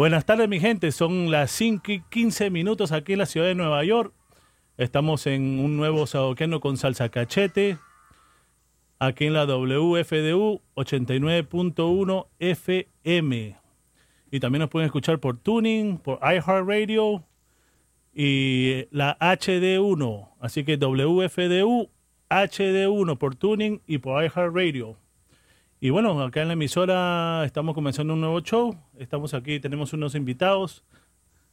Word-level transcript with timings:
Buenas 0.00 0.24
tardes, 0.24 0.48
mi 0.48 0.60
gente. 0.60 0.92
Son 0.92 1.30
las 1.30 1.50
5 1.50 1.92
y 1.92 2.00
15 2.00 2.48
minutos 2.48 2.90
aquí 2.90 3.12
en 3.12 3.18
la 3.18 3.26
ciudad 3.26 3.48
de 3.48 3.54
Nueva 3.54 3.84
York. 3.84 4.14
Estamos 4.78 5.26
en 5.26 5.60
un 5.60 5.76
nuevo 5.76 6.06
saboqueano 6.06 6.60
con 6.60 6.78
salsa 6.78 7.10
cachete. 7.10 7.76
Aquí 8.98 9.26
en 9.26 9.34
la 9.34 9.44
WFDU 9.44 10.62
89.1 10.74 12.26
FM. 12.38 13.58
Y 14.30 14.40
también 14.40 14.60
nos 14.60 14.70
pueden 14.70 14.86
escuchar 14.86 15.18
por 15.20 15.36
Tuning, 15.36 15.98
por 15.98 16.18
iHeartRadio 16.22 17.22
y 18.14 18.86
la 18.92 19.18
HD1. 19.18 20.30
Así 20.40 20.64
que 20.64 20.78
WFDU 20.78 21.90
HD1 22.30 23.18
por 23.18 23.34
Tuning 23.34 23.82
y 23.86 23.98
por 23.98 24.24
iHeartRadio. 24.24 24.96
Y 25.82 25.88
bueno, 25.88 26.20
acá 26.22 26.42
en 26.42 26.48
la 26.48 26.52
emisora 26.52 27.42
estamos 27.46 27.74
comenzando 27.74 28.12
un 28.12 28.20
nuevo 28.20 28.40
show. 28.40 28.76
Estamos 28.98 29.32
aquí, 29.32 29.60
tenemos 29.60 29.94
unos 29.94 30.14
invitados. 30.14 30.84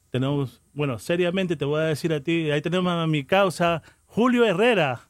Tenemos, 0.10 0.62
bueno, 0.74 1.00
seriamente 1.00 1.55
te 1.55 1.63
voy 1.63 1.79
a 1.79 1.86
decir 1.86 2.12
a 2.12 2.19
ti, 2.19 2.51
ahí 2.51 2.62
tenemos 2.62 2.91
a 2.91 3.07
mi 3.07 3.24
causa, 3.24 3.81
Julio 4.05 4.46
Herrera. 4.46 5.07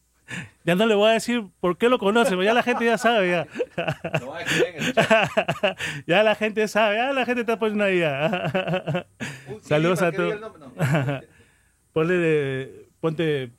Ya 0.65 0.75
no 0.75 0.86
le 0.86 0.93
voy 0.93 1.09
a 1.09 1.13
decir 1.13 1.47
por 1.59 1.79
qué 1.79 1.89
lo 1.89 1.97
conoce, 1.97 2.31
pero 2.31 2.43
ya 2.43 2.53
la 2.53 2.62
gente 2.62 2.86
ya 2.86 3.00
sabe. 3.00 3.31
Ya, 3.31 3.47
ya 6.05 6.24
la 6.24 6.36
gente 6.36 6.67
sabe, 6.67 6.97
ya 6.97 7.12
la 7.12 7.25
gente 7.25 7.41
está 7.41 7.57
poniendo 7.57 7.86
ahí. 7.86 8.00
ya. 8.00 9.07
Saludos 9.62 10.03
a 10.03 10.12
todos. 10.12 10.36
Ponle 11.93 12.88
ponte, 13.00 13.51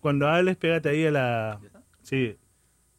cuando 0.00 0.28
hables, 0.28 0.56
pégate 0.56 0.88
ahí 0.88 1.06
a 1.06 1.10
la... 1.10 1.60
Sí, 2.02 2.38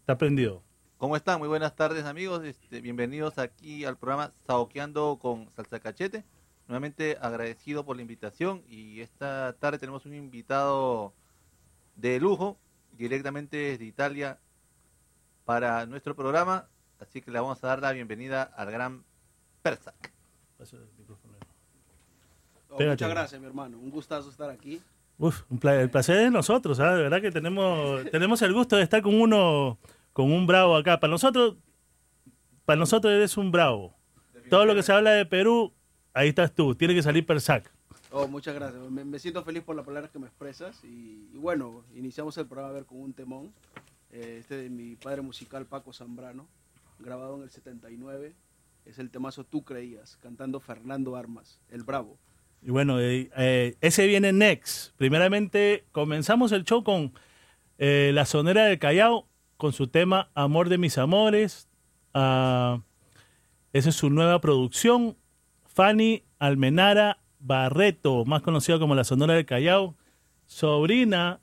está 0.02 0.20
prendido. 0.20 0.65
¿Cómo 1.06 1.18
están? 1.18 1.38
Muy 1.38 1.48
buenas 1.48 1.76
tardes 1.76 2.04
amigos, 2.06 2.44
Este, 2.44 2.82
bienvenidos 2.82 3.38
aquí 3.38 3.86
al 3.86 3.96
programa 3.96 4.32
Saoqueando 4.48 5.20
con 5.22 5.52
Salsa 5.52 5.80
Cachete. 5.80 6.24
Nuevamente 6.68 7.20
agradecido 7.22 7.86
por 7.86 7.96
la 7.96 8.02
invitación 8.02 8.64
y 8.68 9.02
esta 9.02 9.54
tarde 9.60 9.78
tenemos 9.78 10.08
un 10.08 10.16
invitado 10.16 11.14
de 11.96 12.20
lujo 12.20 12.58
directamente 12.98 13.56
desde 13.56 13.86
Italia 13.86 14.40
para 15.46 15.86
nuestro 15.86 16.16
programa, 16.16 16.70
así 17.00 17.22
que 17.22 17.30
le 17.30 17.40
vamos 17.40 17.64
a 17.64 17.68
dar 17.68 17.84
la 17.84 17.92
bienvenida 17.92 18.42
al 18.42 18.72
gran 18.72 19.04
Persac. 19.62 20.12
Oh, 22.72 22.82
muchas 22.82 23.10
gracias, 23.12 23.40
mi 23.40 23.46
hermano. 23.46 23.78
Un 23.78 23.92
gustazo 23.92 24.32
estar 24.32 24.50
aquí. 24.50 24.82
Uf, 25.18 25.44
un 25.50 25.60
el 25.70 25.90
placer 25.90 26.18
es 26.18 26.24
de 26.24 26.32
nosotros, 26.32 26.78
¿sabes? 26.78 26.98
De 26.98 27.04
verdad 27.04 27.22
que 27.22 27.32
tenemos, 27.32 28.04
tenemos 28.10 28.42
el 28.42 28.54
gusto 28.54 28.76
de 28.76 28.84
estar 28.84 29.02
con 29.02 29.14
uno, 29.14 29.78
con 30.16 30.32
un 30.32 30.48
bravo 30.48 30.78
acá. 30.78 30.98
Para 31.02 31.12
nosotros, 31.12 31.58
para 32.64 32.80
nosotros 32.80 33.12
eres 33.12 33.36
un 33.36 33.52
bravo. 33.52 33.94
Todo 34.50 34.66
lo 34.66 34.74
que 34.74 34.82
se 34.82 34.94
habla 34.94 35.12
de 35.12 35.26
Perú, 35.26 35.74
ahí 36.14 36.30
estás 36.30 36.56
tú. 36.56 36.74
Tiene 36.74 36.96
que 36.96 37.04
salir 37.04 37.26
Persac. 37.26 37.70
Oh, 38.12 38.26
muchas 38.26 38.56
gracias. 38.56 38.82
Me, 38.90 39.04
me 39.04 39.20
siento 39.20 39.44
feliz 39.44 39.62
por 39.64 39.76
las 39.76 39.86
palabras 39.86 40.12
que 40.12 40.20
me 40.20 40.28
expresas. 40.28 40.82
Y, 40.86 41.28
y 41.34 41.38
bueno, 41.38 41.84
iniciamos 41.94 42.38
el 42.38 42.46
programa 42.46 42.70
a 42.70 42.74
ver 42.74 42.86
con 42.86 43.02
un 43.02 43.12
temón. 43.12 43.52
Eh, 44.10 44.38
este 44.40 44.56
de 44.56 44.70
mi 44.70 44.96
padre 44.96 45.22
musical 45.22 45.66
Paco 45.66 45.92
Zambrano, 45.92 46.48
grabado 47.00 47.36
en 47.36 47.44
el 47.44 47.50
79. 47.50 48.36
Es 48.86 49.00
el 49.00 49.12
temazo 49.12 49.44
Tú 49.44 49.66
Creías, 49.66 50.16
cantando 50.22 50.62
Fernando 50.62 51.18
Armas, 51.18 51.60
el 51.70 51.84
bravo. 51.84 52.18
Y 52.62 52.72
bueno, 52.72 53.02
eh, 53.02 53.30
eh, 53.36 53.76
ese 53.82 54.08
viene 54.08 54.32
next. 54.32 54.96
Primeramente, 54.96 55.84
comenzamos 55.92 56.54
el 56.54 56.64
show 56.64 56.86
con 56.86 57.12
La 57.78 58.26
Sonera 58.26 58.64
del 58.68 58.80
Callao, 58.80 59.28
con 59.58 59.74
su 59.74 59.88
tema 59.88 60.30
Amor 60.36 60.70
de 60.70 60.78
mis 60.78 60.98
amores. 60.98 61.68
Ah, 62.14 62.80
esa 63.74 63.90
es 63.90 63.96
su 63.96 64.10
nueva 64.10 64.40
producción. 64.42 65.18
Fanny 65.66 66.24
Almenara 66.40 67.20
Barreto, 67.40 68.26
más 68.26 68.42
conocida 68.42 68.80
como 68.80 68.96
La 68.96 69.04
Sonora 69.04 69.34
del 69.34 69.46
Callao, 69.46 69.96
sobrina 70.46 71.40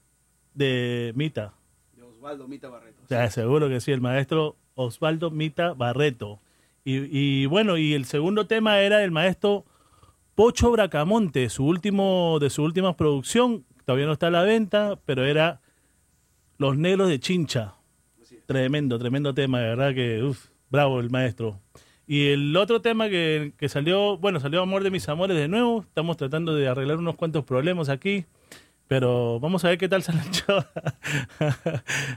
de 0.54 1.12
Mita. 1.14 1.54
De 1.94 2.02
Osvaldo 2.02 2.48
Mita 2.48 2.68
Barreto. 2.68 3.30
Seguro 3.30 3.68
que 3.68 3.80
sí, 3.80 3.92
el 3.92 4.00
maestro 4.00 4.56
Osvaldo 4.74 5.30
Mita 5.30 5.74
Barreto. 5.74 6.40
Y, 6.84 7.16
y 7.16 7.46
bueno, 7.46 7.76
y 7.76 7.94
el 7.94 8.06
segundo 8.06 8.46
tema 8.46 8.80
era 8.80 8.98
del 8.98 9.10
maestro 9.10 9.64
Pocho 10.34 10.70
Bracamonte, 10.70 11.50
su 11.50 11.66
último, 11.66 12.38
de 12.40 12.48
su 12.48 12.62
última 12.62 12.96
producción, 12.96 13.66
todavía 13.84 14.06
no 14.06 14.12
está 14.12 14.28
a 14.28 14.30
la 14.30 14.42
venta, 14.42 14.98
pero 15.04 15.26
era 15.26 15.60
Los 16.56 16.78
Negros 16.78 17.10
de 17.10 17.20
Chincha. 17.20 17.74
Tremendo, 18.46 18.98
tremendo 18.98 19.34
tema, 19.34 19.60
de 19.60 19.68
verdad 19.68 19.94
que, 19.94 20.22
uff, 20.22 20.48
bravo 20.70 21.00
el 21.00 21.10
maestro. 21.10 21.60
Y 22.06 22.28
el 22.28 22.56
otro 22.56 22.82
tema 22.82 23.08
que, 23.08 23.54
que 23.56 23.68
salió, 23.68 24.18
bueno, 24.18 24.40
salió 24.40 24.60
Amor 24.62 24.82
de 24.82 24.90
mis 24.90 25.08
amores 25.08 25.36
de 25.36 25.48
nuevo, 25.48 25.82
estamos 25.82 26.16
tratando 26.16 26.54
de 26.54 26.68
arreglar 26.68 26.98
unos 26.98 27.14
cuantos 27.14 27.44
problemas 27.44 27.88
aquí, 27.88 28.26
pero 28.88 29.40
vamos 29.40 29.64
a 29.64 29.68
ver 29.68 29.78
qué 29.78 29.88
tal 29.88 30.02
sale 30.04 30.20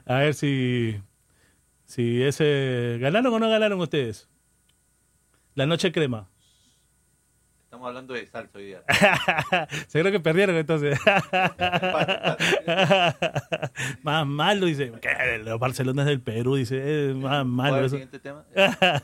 a 0.05 0.15
ver 0.19 0.33
si, 0.33 0.99
si 1.85 2.23
ese... 2.23 2.97
¿Ganaron 2.99 3.33
o 3.33 3.39
no 3.39 3.49
ganaron 3.49 3.79
ustedes? 3.79 4.27
La 5.53 5.65
noche 5.65 5.91
crema. 5.91 6.27
Estamos 7.85 7.97
hablando 7.97 8.13
de 8.15 8.25
salsa 8.25 8.57
hoy 8.57 8.65
día. 8.65 8.81
Seguro 9.87 10.11
que 10.11 10.19
perdieron 10.19 10.55
entonces. 10.55 10.99
más 14.01 14.25
malo, 14.25 14.65
dice. 14.65 14.91
¿Qué? 14.99 15.37
Los 15.43 15.59
Barcelona 15.59 16.01
es 16.01 16.07
del 16.07 16.19
Perú, 16.19 16.55
dice. 16.55 17.13
más 17.15 17.21
¿Cuál 17.21 17.45
malo 17.45 17.75
es 17.75 17.79
el 17.81 17.85
eso. 17.85 17.95
siguiente 17.95 18.17
tema? 18.19 18.43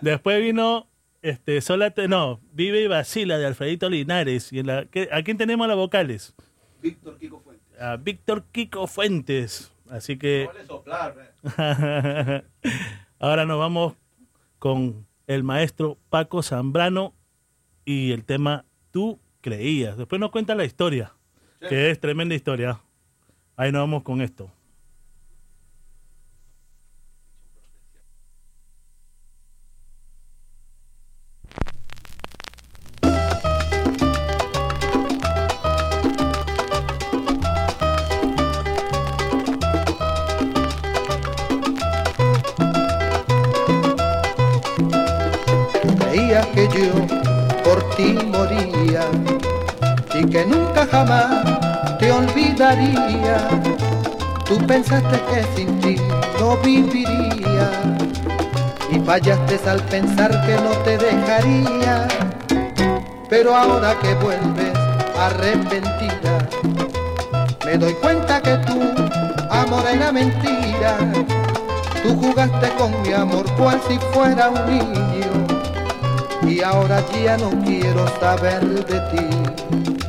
Después 0.00 0.40
vino 0.42 0.88
este 1.20 1.60
Sola 1.60 1.90
Te- 1.90 2.08
no, 2.08 2.40
Vive 2.52 2.80
y 2.80 2.86
Vacila 2.86 3.36
de 3.36 3.44
Alfredito 3.46 3.90
Linares. 3.90 4.50
Y 4.50 4.60
en 4.60 4.68
la, 4.68 4.86
¿qué- 4.86 5.10
¿A 5.12 5.22
quién 5.22 5.36
tenemos 5.36 5.68
las 5.68 5.76
vocales? 5.76 6.34
Víctor 6.80 7.18
Kiko 7.18 7.40
Fuentes. 7.40 7.80
A 7.82 7.96
Víctor 7.98 8.44
Kiko 8.50 8.86
Fuentes. 8.86 9.72
Así 9.90 10.16
que 10.16 10.44
¿Cuál 10.46 10.56
es 10.62 10.66
soplar? 10.66 11.34
eh? 11.58 12.42
ahora 13.18 13.44
nos 13.44 13.58
vamos 13.58 13.92
con 14.58 15.06
el 15.26 15.42
maestro 15.42 15.98
Paco 16.08 16.42
Zambrano 16.42 17.12
y 17.86 18.12
el 18.12 18.26
tema 18.26 18.66
Tú 18.90 19.18
creías. 19.40 19.96
Después 19.96 20.20
nos 20.20 20.30
cuenta 20.30 20.54
la 20.54 20.64
historia, 20.64 21.14
que 21.68 21.90
es 21.90 22.00
tremenda 22.00 22.34
historia. 22.34 22.80
Ahí 23.56 23.72
nos 23.72 23.82
vamos 23.82 24.02
con 24.02 24.20
esto. 24.20 24.50
Jamás 50.96 51.98
te 51.98 52.10
olvidaría. 52.10 53.36
Tú 54.46 54.56
pensaste 54.66 55.20
que 55.28 55.40
sin 55.54 55.80
ti 55.80 55.96
no 56.40 56.56
viviría 56.58 57.68
y 58.90 58.98
fallaste 59.00 59.60
al 59.68 59.82
pensar 59.94 60.30
que 60.46 60.54
no 60.54 60.70
te 60.84 60.96
dejaría. 60.96 62.08
Pero 63.28 63.54
ahora 63.54 63.94
que 64.00 64.14
vuelves 64.14 64.78
arrepentida, 65.18 66.34
me 67.66 67.76
doy 67.76 67.92
cuenta 67.94 68.40
que 68.40 68.56
tu 68.68 68.80
amor 69.50 69.84
era 69.92 70.10
mentira. 70.12 70.96
Tú 72.02 72.16
jugaste 72.22 72.68
con 72.78 73.02
mi 73.02 73.12
amor 73.12 73.44
cual 73.56 73.80
si 73.86 73.98
fuera 74.12 74.48
un 74.48 74.64
niño 74.72 75.32
y 76.48 76.62
ahora 76.62 77.02
ya 77.24 77.36
no 77.36 77.50
quiero 77.64 78.06
saber 78.20 78.62
de 78.86 79.00
ti. 79.10 80.05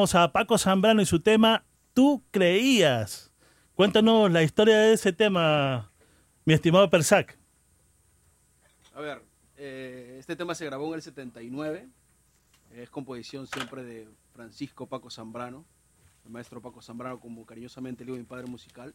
A 0.00 0.32
Paco 0.32 0.56
Zambrano 0.56 1.02
y 1.02 1.06
su 1.06 1.20
tema 1.20 1.62
Tú 1.92 2.22
creías. 2.30 3.30
Cuéntanos 3.74 4.32
la 4.32 4.42
historia 4.42 4.78
de 4.78 4.94
ese 4.94 5.12
tema, 5.12 5.92
mi 6.46 6.54
estimado 6.54 6.88
Persac. 6.88 7.36
A 8.94 9.00
ver, 9.00 9.22
eh, 9.58 10.16
este 10.18 10.36
tema 10.36 10.54
se 10.54 10.64
grabó 10.64 10.88
en 10.88 10.94
el 10.94 11.02
79. 11.02 11.86
Es 12.74 12.88
composición 12.88 13.46
siempre 13.46 13.84
de 13.84 14.08
Francisco 14.32 14.86
Paco 14.86 15.10
Zambrano, 15.10 15.66
el 16.24 16.30
maestro 16.30 16.62
Paco 16.62 16.80
Zambrano, 16.80 17.20
como 17.20 17.44
cariñosamente 17.44 18.02
le 18.02 18.12
digo 18.12 18.16
mi 18.16 18.24
padre 18.24 18.46
musical. 18.46 18.94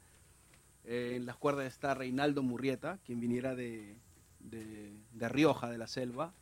Eh, 0.86 1.14
en 1.18 1.28
las 1.28 1.36
cuerdas 1.36 1.68
está 1.68 1.94
Reinaldo 1.94 2.42
Murrieta, 2.42 2.98
quien 3.06 3.20
viniera 3.20 3.54
de, 3.54 3.96
de, 4.40 5.30
Rioja, 5.30 5.70
de 5.70 5.78
la 5.78 5.86
selva, 5.86 6.34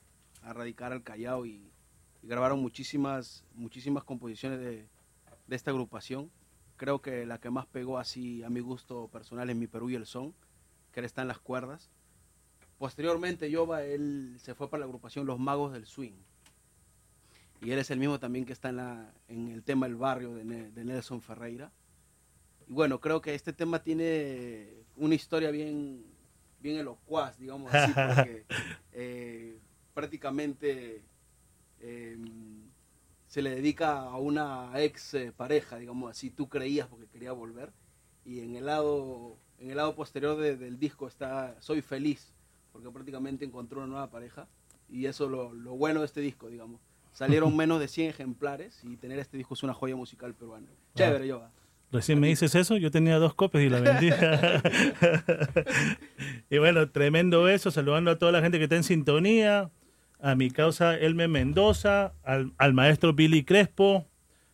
a 0.41 0.53
radicar 0.53 0.93
al 0.93 1.03
Callao 1.03 1.45
y, 1.45 1.69
grabaron 2.23 2.61
muchísimas 2.61 3.42
composiciones 4.33 4.59
de, 4.59 4.87
de 5.47 5.55
esta 5.55 5.71
agrupación. 5.71 6.31
Creo 6.77 7.01
que 7.01 7.25
la 7.25 7.37
que 7.39 7.51
más 7.51 7.65
pegó 7.67 7.99
así 7.99 8.41
a 8.43 8.49
mi 8.49 8.59
gusto 8.61 9.07
personal 9.09 9.49
es 9.49 9.55
Mi 9.55 9.67
Perú 9.67 9.89
y 9.89 9.95
el 9.95 10.05
Son, 10.05 10.33
que 10.91 10.99
él 11.01 11.05
está 11.05 11.21
en 11.21 11.27
las 11.27 11.39
cuerdas. 11.39 11.91
Posteriormente, 12.79 13.49
Yoba, 13.51 13.83
él 13.83 14.35
se 14.39 14.55
fue 14.55 14.69
para 14.69 14.79
la 14.79 14.85
agrupación 14.85 15.25
Los 15.27 15.39
Magos 15.39 15.71
del 15.71 15.85
Swing. 15.85 16.15
Y 17.61 17.71
él 17.71 17.79
es 17.79 17.91
el 17.91 17.99
mismo 17.99 18.19
también 18.19 18.45
que 18.45 18.53
está 18.53 18.69
en, 18.69 18.77
la, 18.77 19.13
en 19.27 19.49
el 19.49 19.63
tema 19.63 19.85
El 19.85 19.95
Barrio 19.95 20.33
de, 20.33 20.43
Ne- 20.43 20.71
de 20.71 20.83
Nelson 20.83 21.21
Ferreira. 21.21 21.71
Y 22.67 22.73
bueno, 22.73 22.99
creo 22.99 23.21
que 23.21 23.35
este 23.35 23.53
tema 23.53 23.83
tiene 23.83 24.83
una 24.97 25.13
historia 25.15 25.51
bien, 25.51 26.03
bien 26.59 26.77
elocuaz, 26.77 27.37
digamos 27.37 27.71
así, 27.73 27.93
porque 27.93 28.45
eh, 28.93 29.59
prácticamente 29.93 31.03
eh, 31.79 32.17
se 33.33 33.41
le 33.41 33.49
dedica 33.49 33.99
a 33.99 34.17
una 34.17 34.69
ex 34.75 35.15
eh, 35.15 35.33
pareja, 35.35 35.79
digamos 35.79 36.11
así, 36.11 36.29
tú 36.29 36.49
creías 36.49 36.85
porque 36.87 37.07
quería 37.07 37.31
volver. 37.31 37.71
Y 38.23 38.41
en 38.41 38.55
el 38.55 38.67
lado, 38.67 39.37
en 39.57 39.71
el 39.71 39.77
lado 39.77 39.95
posterior 39.95 40.37
de- 40.37 40.55
del 40.55 40.77
disco 40.77 41.07
está 41.07 41.55
Soy 41.59 41.81
feliz, 41.81 42.31
porque 42.71 42.91
prácticamente 42.91 43.43
encontró 43.43 43.79
una 43.79 43.87
nueva 43.87 44.11
pareja 44.11 44.47
Y 44.87 45.07
eso 45.07 45.27
lo, 45.27 45.51
lo 45.51 45.71
bueno 45.75 46.01
de 46.01 46.05
este 46.05 46.21
disco, 46.21 46.47
digamos. 46.47 46.79
Salieron 47.11 47.57
menos 47.63 47.79
de 47.79 47.87
100 47.87 48.11
ejemplares 48.11 48.79
y 48.83 48.97
tener 48.97 49.17
este 49.17 49.35
disco 49.35 49.55
es 49.55 49.63
una 49.63 49.73
joya 49.73 49.95
musical 49.95 50.35
peruana. 50.35 50.67
Chévere, 50.93 51.25
yo. 51.25 51.41
Recién 51.91 52.19
me 52.19 52.27
dices 52.27 52.53
eso, 52.53 52.77
yo 52.77 52.91
tenía 52.91 53.17
dos 53.17 53.33
copias 53.33 53.63
y 53.63 53.69
la 53.69 53.79
vendí. 53.79 54.11
y 56.51 56.59
bueno, 56.59 56.87
tremendo 56.91 57.41
beso, 57.41 57.71
saludando 57.71 58.11
a 58.11 58.19
toda 58.19 58.31
la 58.31 58.41
gente 58.41 58.59
que 58.59 58.65
está 58.65 58.75
en 58.75 58.83
sintonía, 58.83 59.71
a 60.23 60.35
mi 60.35 60.49
causa 60.49 60.95
Elme 60.95 61.27
Mendoza, 61.27 62.13
al, 62.23 62.53
al 62.57 62.73
maestro 62.73 63.13
Billy 63.13 63.43
Crespo, 63.43 64.07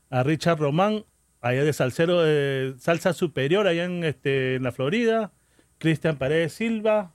a 0.10 0.24
Richard 0.24 0.58
Román, 0.60 1.06
allá 1.42 1.64
de 1.64 1.72
Salcero 1.74 2.22
de 2.24 2.74
Salsa 2.80 3.14
Superior, 3.14 3.68
allá 3.68 3.86
en, 3.86 4.04
este, 4.04 4.56
en 4.56 4.64
la 4.64 4.72
Florida, 4.72 5.32
Cristian 5.78 6.18
Paredes 6.18 6.54
Silva, 6.54 7.14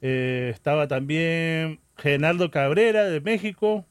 eh, 0.00 0.50
estaba 0.52 0.88
también 0.88 1.80
Genardo 1.96 2.50
Cabrera 2.50 3.04
de 3.04 3.20
México, 3.20 3.86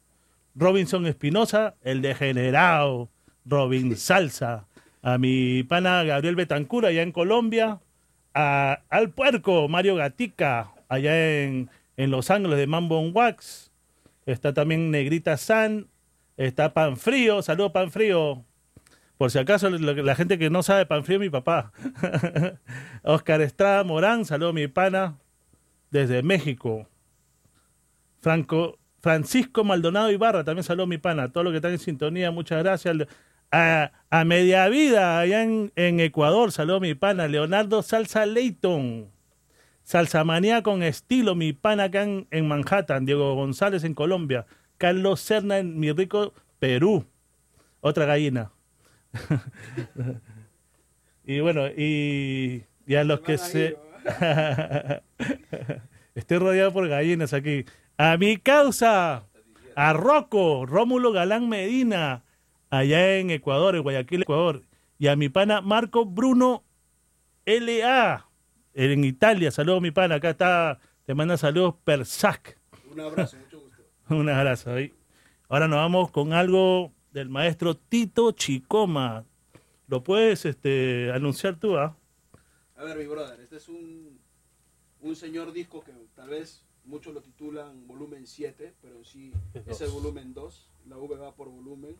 Robinson 0.56 1.08
Espinosa, 1.08 1.76
el 1.84 2.02
degenerado, 2.02 3.10
Robin 3.46 3.96
Salsa, 3.98 4.68
a 5.02 5.18
mi 5.18 5.64
pana 5.64 6.04
Gabriel 6.04 6.36
Betancura 6.36 6.90
allá 6.90 7.02
en 7.02 7.12
Colombia, 7.14 7.80
a- 8.34 8.82
al 8.90 9.10
puerco 9.12 9.68
Mario 9.70 9.96
Gatica 9.96 10.72
allá 10.90 11.42
en, 11.44 11.70
en 11.98 12.12
Los 12.12 12.32
Ángeles 12.32 12.58
de 12.58 12.68
Mambo 12.68 13.00
on 13.00 13.12
Wax, 13.14 13.72
está 14.26 14.54
también 14.54 14.92
Negrita 14.92 15.38
San, 15.38 15.88
está 16.38 16.74
Pan 16.74 16.98
Frío, 16.98 17.42
saludos 17.42 17.72
Pan 17.72 17.92
Frío, 17.92 18.46
por 19.18 19.32
si 19.32 19.40
acaso 19.40 19.70
la 19.70 20.16
gente 20.16 20.38
que 20.38 20.50
no 20.50 20.64
sabe 20.64 20.86
Pan 20.86 21.04
Frío 21.04 21.20
mi 21.20 21.30
papá, 21.30 21.72
Oscar 23.04 23.42
Estrada 23.42 23.84
Morán, 23.84 24.26
saludos 24.26 24.54
mi 24.54 24.68
pana 24.68 25.18
desde 25.92 26.24
México, 26.24 26.88
Franco, 28.20 28.80
Francisco 29.02 29.64
Maldonado 29.64 30.12
Ibarra, 30.12 30.44
también 30.44 30.64
saludos 30.64 30.90
mi 30.90 30.98
pana, 30.98 31.32
todos 31.32 31.44
los 31.46 31.52
que 31.52 31.58
están 31.58 31.72
en 31.72 31.80
sintonía, 31.80 32.32
muchas 32.32 32.64
gracias. 32.64 33.08
A, 33.56 33.92
a 34.10 34.26
Media 34.26 34.68
Vida, 34.68 35.20
allá 35.20 35.44
en, 35.44 35.72
en 35.76 36.00
Ecuador, 36.00 36.52
saludos 36.52 36.82
mi 36.82 36.96
pana, 36.96 37.28
Leonardo 37.28 37.84
Salsa 37.84 38.26
Leighton, 38.26 39.13
Salsa 39.94 40.24
Manía 40.24 40.64
con 40.64 40.82
estilo, 40.82 41.36
mi 41.36 41.54
pana 41.54 41.84
acá 41.84 42.02
en, 42.02 42.26
en 42.32 42.48
Manhattan, 42.48 43.06
Diego 43.06 43.36
González 43.36 43.84
en 43.84 43.94
Colombia, 43.94 44.48
Carlos 44.80 45.20
Serna 45.20 45.60
en 45.60 45.80
mi 45.80 45.92
rico 45.92 46.34
Perú, 46.58 47.06
otra 47.80 48.08
gallina. 48.08 48.52
y 51.26 51.42
bueno, 51.42 51.68
y, 51.68 52.64
y 52.88 52.96
a 52.96 53.04
los 53.04 53.20
que 53.20 53.38
se... 53.38 53.78
Estoy 56.16 56.38
rodeado 56.40 56.74
por 56.74 56.88
gallinas 56.88 57.32
aquí. 57.32 57.66
A 57.96 58.18
mi 58.18 58.38
causa, 58.38 59.26
a 59.76 59.94
Rocco, 59.94 60.66
Rómulo 60.66 61.12
Galán 61.12 61.50
Medina, 61.50 62.24
allá 62.72 63.18
en 63.18 63.30
Ecuador, 63.30 63.76
en 63.76 63.84
Guayaquil, 63.84 64.24
Ecuador. 64.24 64.64
Y 64.98 65.06
a 65.06 65.16
mi 65.16 65.30
pana 65.30 65.62
Marco 65.62 66.04
Bruno 66.04 66.64
LA, 67.46 68.26
en 68.74 69.04
Italia. 69.04 69.52
Saludos, 69.52 69.82
mi 69.82 69.92
pana. 69.92 70.16
Acá 70.16 70.32
está, 70.32 70.80
te 71.06 71.14
manda 71.14 71.38
saludos 71.38 71.76
Persac. 71.84 72.58
Un 72.92 73.00
abrazo, 73.00 73.38
mucho 73.38 73.60
gusto. 73.62 73.84
Un 74.10 74.30
abrazo 74.30 74.72
ahí. 74.72 74.94
Ahora 75.50 75.68
nos 75.68 75.78
vamos 75.78 76.12
con 76.12 76.34
algo 76.34 76.92
del 77.12 77.30
maestro 77.30 77.76
Tito 77.76 78.32
Chicoma. 78.32 79.26
¿Lo 79.88 80.04
puedes 80.04 80.46
este, 80.46 81.12
anunciar 81.12 81.56
tú, 81.58 81.78
ah? 81.78 81.96
A 82.76 82.84
ver, 82.84 82.98
mi 82.98 83.06
brother, 83.06 83.40
este 83.40 83.58
es 83.58 83.70
un, 83.70 84.20
un 85.02 85.16
señor 85.16 85.54
disco 85.54 85.84
que 85.84 85.92
tal 86.16 86.30
vez 86.30 86.66
muchos 86.86 87.14
lo 87.14 87.22
titulan 87.22 87.88
volumen 87.88 88.26
7, 88.26 88.74
pero 88.82 89.04
sí 89.04 89.32
Es 89.54 89.68
es 89.68 89.82
el 89.82 89.90
volumen 89.90 90.34
2. 90.34 90.70
La 90.88 90.98
V 90.98 91.16
va 91.18 91.36
por 91.36 91.50
volumen. 91.50 91.96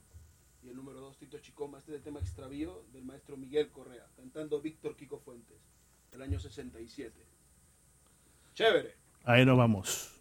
Y 0.64 0.70
el 0.70 0.76
número 0.76 1.02
2, 1.02 1.18
Tito 1.18 1.38
Chicoma. 1.40 1.78
Este 1.78 1.92
es 1.92 1.98
el 1.98 2.04
tema 2.04 2.20
extravío 2.20 2.84
del 2.94 3.04
maestro 3.04 3.36
Miguel 3.36 3.70
Correa, 3.70 4.08
cantando 4.16 4.62
Víctor 4.62 4.96
Kiko 4.96 5.20
Fuentes, 5.20 5.58
del 6.14 6.22
año 6.22 6.40
67. 6.40 7.12
Chévere. 8.54 8.96
Ahí 9.24 9.46
nos 9.46 9.58
vamos. 9.58 10.12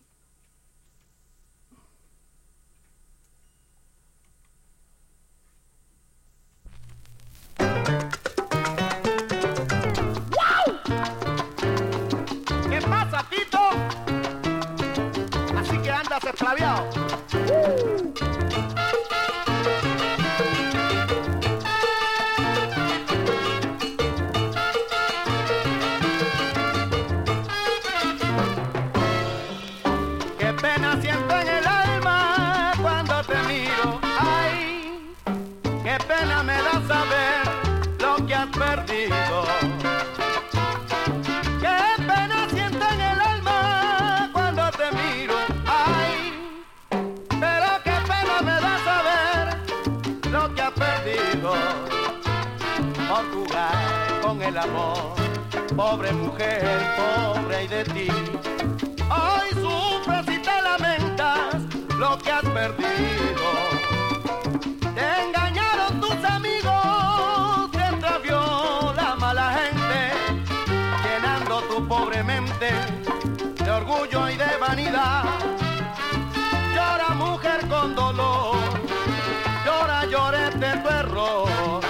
¿Qué 12.70 12.80
pasa, 12.88 13.28
Tito? 13.28 13.58
Así 15.58 15.78
que 15.82 15.90
andas 15.90 16.24
esclaviado. 16.24 16.88
Qué 18.14 18.31
Pobre 55.92 56.12
mujer, 56.12 56.64
pobre 56.96 57.64
y 57.64 57.68
de 57.68 57.84
ti. 57.84 58.08
Hoy 59.10 59.48
sufres 59.60 60.26
y 60.26 60.38
te 60.38 60.62
lamentas 60.62 61.56
lo 61.98 62.16
que 62.16 62.32
has 62.32 62.44
perdido. 62.44 63.46
Te 64.94 65.22
engañaron 65.22 66.00
tus 66.00 66.24
amigos, 66.24 67.70
te 67.72 67.80
extravió 67.80 68.94
la 68.96 69.16
mala 69.16 69.52
gente 69.60 70.00
llenando 71.04 71.60
tu 71.64 71.86
pobre 71.86 72.22
mente 72.22 72.70
de 73.62 73.70
orgullo 73.70 74.30
y 74.30 74.36
de 74.38 74.56
vanidad. 74.58 75.24
Llora 76.74 77.10
mujer 77.16 77.68
con 77.68 77.94
dolor, 77.94 78.56
llora, 80.10 80.48
de 80.52 80.76
tu 80.78 80.88
error, 80.88 81.80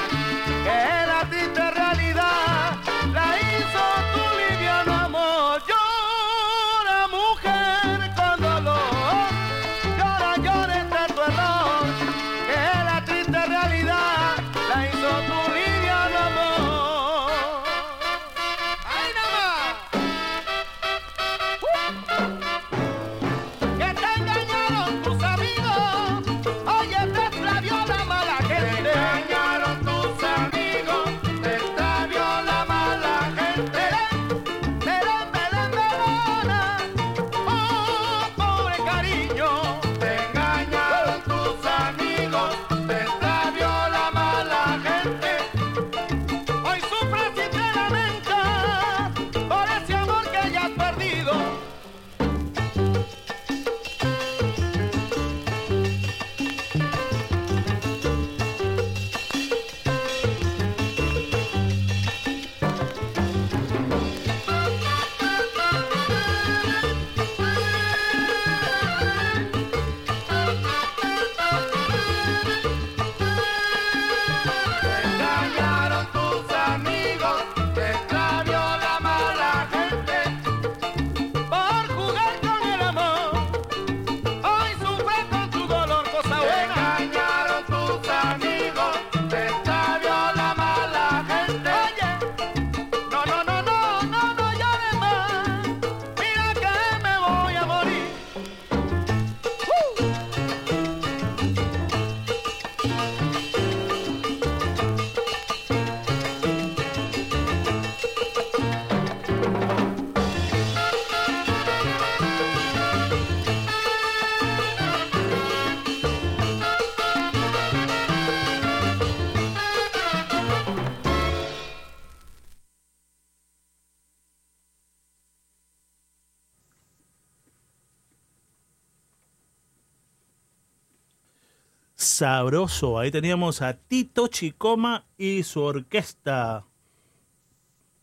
sabroso. 132.23 133.01
Ahí 133.01 133.11
teníamos 133.11 133.63
a 133.63 133.73
Tito 133.73 134.29
Chicoma 134.29 135.07
y 135.19 135.43
su 135.43 135.61
orquesta. 135.61 136.65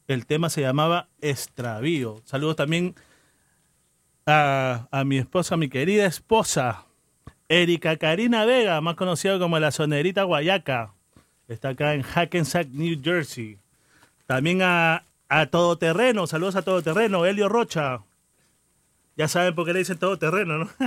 El 0.09 0.25
tema 0.25 0.49
se 0.49 0.59
llamaba 0.59 1.07
Extravío. 1.21 2.21
Saludos 2.25 2.57
también 2.57 2.95
a, 4.25 4.89
a 4.91 5.05
mi 5.05 5.19
esposa, 5.19 5.55
mi 5.55 5.69
querida 5.69 6.05
esposa, 6.05 6.83
Erika 7.47 7.95
Karina 7.95 8.43
Vega, 8.43 8.81
más 8.81 8.95
conocida 8.95 9.39
como 9.39 9.57
la 9.57 9.71
Sonerita 9.71 10.23
Guayaca. 10.23 10.91
Está 11.47 11.69
acá 11.69 11.93
en 11.93 12.01
Hackensack, 12.01 12.67
New 12.71 12.99
Jersey. 13.01 13.57
También 14.25 14.61
a, 14.63 15.05
a 15.29 15.45
Todoterreno, 15.45 16.27
saludos 16.27 16.57
a 16.57 16.63
Todoterreno, 16.63 17.25
Helio 17.25 17.47
Rocha. 17.47 18.01
Ya 19.19 19.27
saben 19.27 19.53
por 19.53 19.65
qué 19.65 19.73
le 19.73 19.79
dicen 19.79 19.97
Todoterreno, 19.97 20.59
¿no? 20.59 20.69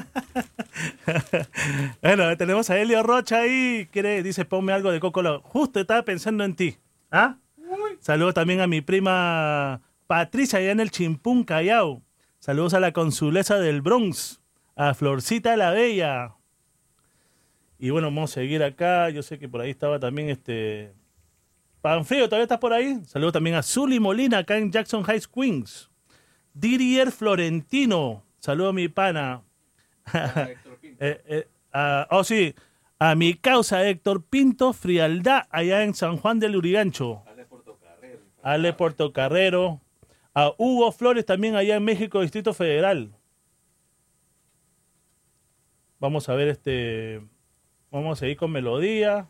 bueno, 2.00 2.34
tenemos 2.38 2.70
a 2.70 2.80
Helio 2.80 3.02
Rocha 3.02 3.40
ahí, 3.40 3.86
quiere, 3.92 4.22
dice, 4.22 4.46
ponme 4.46 4.72
algo 4.72 4.90
de 4.90 5.00
Coco. 5.00 5.42
Justo 5.42 5.80
estaba 5.80 6.02
pensando 6.02 6.42
en 6.42 6.56
ti. 6.56 6.78
¿Ah? 7.10 7.36
Saludos 8.00 8.32
también 8.32 8.62
a 8.62 8.66
mi 8.66 8.80
prima 8.80 9.82
Patricia 10.06 10.60
allá 10.60 10.70
en 10.70 10.80
el 10.80 10.90
Chimpún, 10.90 11.44
Callao. 11.44 12.00
Saludos 12.38 12.72
a 12.72 12.80
la 12.80 12.92
consulesa 12.92 13.58
del 13.58 13.82
Bronx, 13.82 14.40
a 14.76 14.94
Florcita 14.94 15.54
la 15.58 15.72
Bella. 15.72 16.32
Y 17.78 17.90
bueno, 17.90 18.06
vamos 18.06 18.30
a 18.30 18.34
seguir 18.40 18.62
acá. 18.62 19.10
Yo 19.10 19.22
sé 19.22 19.38
que 19.38 19.46
por 19.46 19.60
ahí 19.60 19.68
estaba 19.68 20.00
también 20.00 20.30
este. 20.30 20.94
Panfrío, 21.82 22.30
¿todavía 22.30 22.44
estás 22.44 22.60
por 22.60 22.72
ahí? 22.72 22.98
Saludos 23.04 23.34
también 23.34 23.56
a 23.56 23.62
Zully 23.62 24.00
Molina 24.00 24.38
acá 24.38 24.56
en 24.56 24.72
Jackson 24.72 25.04
Heights, 25.06 25.28
Queens. 25.28 25.91
Didier 26.54 27.10
Florentino. 27.12 28.22
Saludos 28.38 28.70
a 28.70 28.74
mi 28.74 28.88
pana. 28.88 29.42
Eh, 31.04 31.20
eh, 31.74 32.06
oh, 32.10 32.22
sí. 32.22 32.54
A 33.00 33.16
mi 33.16 33.34
causa 33.34 33.88
Héctor 33.88 34.22
Pinto 34.24 34.72
Frialdad 34.72 35.48
allá 35.50 35.82
en 35.82 35.94
San 35.94 36.16
Juan 36.16 36.38
del 36.38 36.54
Urigancho. 36.54 37.24
Ale 38.42 38.72
Portocarrero. 38.72 39.80
A 40.34 40.52
Hugo 40.58 40.92
Flores 40.92 41.26
también 41.26 41.56
allá 41.56 41.74
en 41.76 41.84
México, 41.84 42.20
Distrito 42.20 42.54
Federal. 42.54 43.12
Vamos 45.98 46.28
a 46.28 46.34
ver 46.34 46.48
este. 46.48 47.20
Vamos 47.90 48.18
a 48.18 48.20
seguir 48.20 48.36
con 48.36 48.50
melodía. 48.52 49.28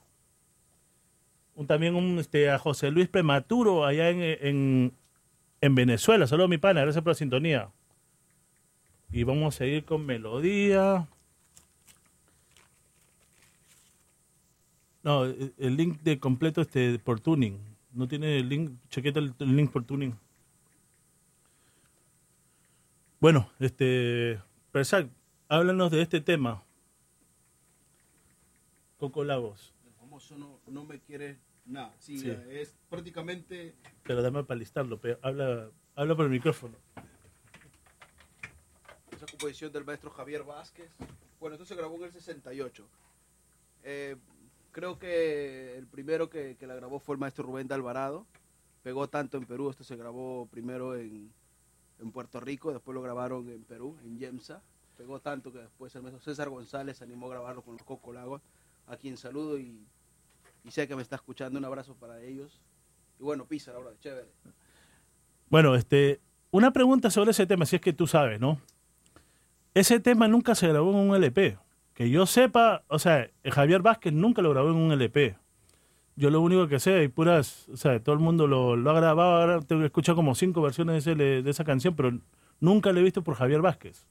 Un- 1.54 1.66
también 1.66 1.94
un, 1.94 2.18
este, 2.18 2.50
a 2.50 2.58
José 2.58 2.90
Luis 2.90 3.08
Prematuro 3.08 3.84
allá 3.84 4.10
en, 4.10 4.20
en, 4.22 4.92
en 5.62 5.74
Venezuela. 5.74 6.26
Saludos 6.26 6.50
mi 6.50 6.58
pana, 6.58 6.82
gracias 6.82 7.02
por 7.02 7.12
la 7.12 7.14
sintonía. 7.14 7.70
Y 9.10 9.22
vamos 9.22 9.54
a 9.54 9.58
seguir 9.58 9.84
con 9.84 10.04
melodía. 10.04 11.08
No, 15.02 15.24
el, 15.24 15.76
link 15.76 16.00
de 16.02 16.18
completo 16.18 16.60
este 16.60 16.98
por 16.98 17.20
tuning. 17.20 17.58
No 17.92 18.08
tiene 18.08 18.38
el 18.38 18.48
link, 18.48 18.72
chequete 18.88 19.20
el, 19.20 19.34
link 19.38 19.70
por 19.70 19.84
tuning. 19.84 20.14
Bueno, 23.20 23.48
este, 23.60 24.40
Persac, 24.72 25.08
háblanos 25.48 25.92
de 25.92 26.02
este 26.02 26.20
tema. 26.20 26.64
Coco 28.98 29.24
Lagos, 29.24 29.74
El 29.86 29.92
famoso 29.94 30.36
no 30.66 30.84
me 30.84 31.00
quiere 31.00 31.38
nada. 31.64 31.94
Sí, 31.98 32.18
Sí. 32.18 32.30
es 32.48 32.74
prácticamente 32.88 33.74
pero 34.04 34.22
dame 34.22 34.42
para 34.44 34.58
listarlo, 34.58 34.98
pero 35.00 35.18
habla, 35.22 35.70
habla 35.94 36.16
por 36.16 36.24
el 36.26 36.30
micrófono. 36.30 36.74
esa 39.12 39.26
composición 39.26 39.72
del 39.72 39.84
maestro 39.84 40.10
Javier 40.10 40.42
Vázquez. 40.42 40.90
Bueno, 41.38 41.54
esto 41.54 41.64
se 41.66 41.74
grabó 41.76 41.96
en 41.96 42.04
el 42.04 42.12
68. 42.12 42.86
Eh, 43.84 44.16
creo 44.72 44.98
que 44.98 45.76
el 45.76 45.86
primero 45.86 46.28
que, 46.30 46.56
que 46.56 46.66
la 46.66 46.74
grabó 46.74 46.98
fue 46.98 47.14
el 47.14 47.20
maestro 47.20 47.44
Rubén 47.44 47.68
de 47.68 47.74
Alvarado. 47.74 48.26
Pegó 48.82 49.08
tanto 49.08 49.36
en 49.36 49.44
Perú, 49.46 49.70
esto 49.70 49.84
se 49.84 49.96
grabó 49.96 50.46
primero 50.50 50.96
en, 50.96 51.32
en 52.00 52.10
Puerto 52.10 52.40
Rico, 52.40 52.72
después 52.72 52.94
lo 52.94 53.02
grabaron 53.02 53.48
en 53.48 53.62
Perú, 53.62 53.96
en 54.04 54.18
Yemsa. 54.18 54.60
Pegó 54.96 55.20
tanto 55.20 55.52
que 55.52 55.58
después 55.58 55.94
el 55.94 56.02
maestro 56.02 56.22
César 56.22 56.48
González 56.48 57.00
animó 57.02 57.26
a 57.26 57.30
grabarlo 57.30 57.62
con 57.62 57.74
los 57.74 57.82
Coco 57.84 58.12
Lagos, 58.12 58.42
a 58.88 58.96
quien 58.96 59.16
saludo 59.16 59.58
y, 59.58 59.86
y 60.64 60.70
sé 60.70 60.86
que 60.88 60.96
me 60.96 61.02
está 61.02 61.16
escuchando. 61.16 61.58
Un 61.58 61.64
abrazo 61.64 61.94
para 61.96 62.20
ellos. 62.22 62.60
Y 63.18 63.22
bueno, 63.22 63.46
pisa 63.46 63.72
ahora, 63.72 63.90
chévere. 64.00 64.28
Bueno, 65.48 65.74
este, 65.74 66.20
una 66.50 66.72
pregunta 66.72 67.10
sobre 67.10 67.30
ese 67.32 67.46
tema, 67.46 67.66
si 67.66 67.76
es 67.76 67.82
que 67.82 67.92
tú 67.92 68.06
sabes, 68.06 68.40
¿no? 68.40 68.60
Ese 69.74 70.00
tema 70.00 70.28
nunca 70.28 70.54
se 70.54 70.68
grabó 70.68 70.90
en 70.90 70.96
un 70.96 71.14
LP. 71.16 71.58
Que 71.94 72.08
yo 72.10 72.26
sepa, 72.26 72.84
o 72.88 72.98
sea, 72.98 73.30
Javier 73.44 73.82
Vázquez 73.82 74.12
nunca 74.12 74.40
lo 74.42 74.50
grabó 74.50 74.70
en 74.70 74.76
un 74.76 74.92
LP. 74.92 75.36
Yo 76.16 76.30
lo 76.30 76.40
único 76.40 76.68
que 76.68 76.78
sé, 76.78 76.94
hay 76.94 77.08
puras, 77.08 77.68
o 77.70 77.76
sea, 77.76 78.02
todo 78.02 78.14
el 78.14 78.20
mundo 78.20 78.46
lo, 78.46 78.76
lo 78.76 78.90
ha 78.90 78.94
grabado, 78.94 79.40
ahora 79.40 79.60
tengo 79.60 79.80
que 79.80 79.86
escuchar 79.86 80.14
como 80.14 80.34
cinco 80.34 80.60
versiones 80.60 81.04
de, 81.04 81.12
ese- 81.12 81.42
de 81.42 81.50
esa 81.50 81.64
canción, 81.64 81.96
pero 81.96 82.18
nunca 82.60 82.92
lo 82.92 83.00
he 83.00 83.02
visto 83.02 83.22
por 83.22 83.34
Javier 83.34 83.62
Vázquez. 83.62 84.06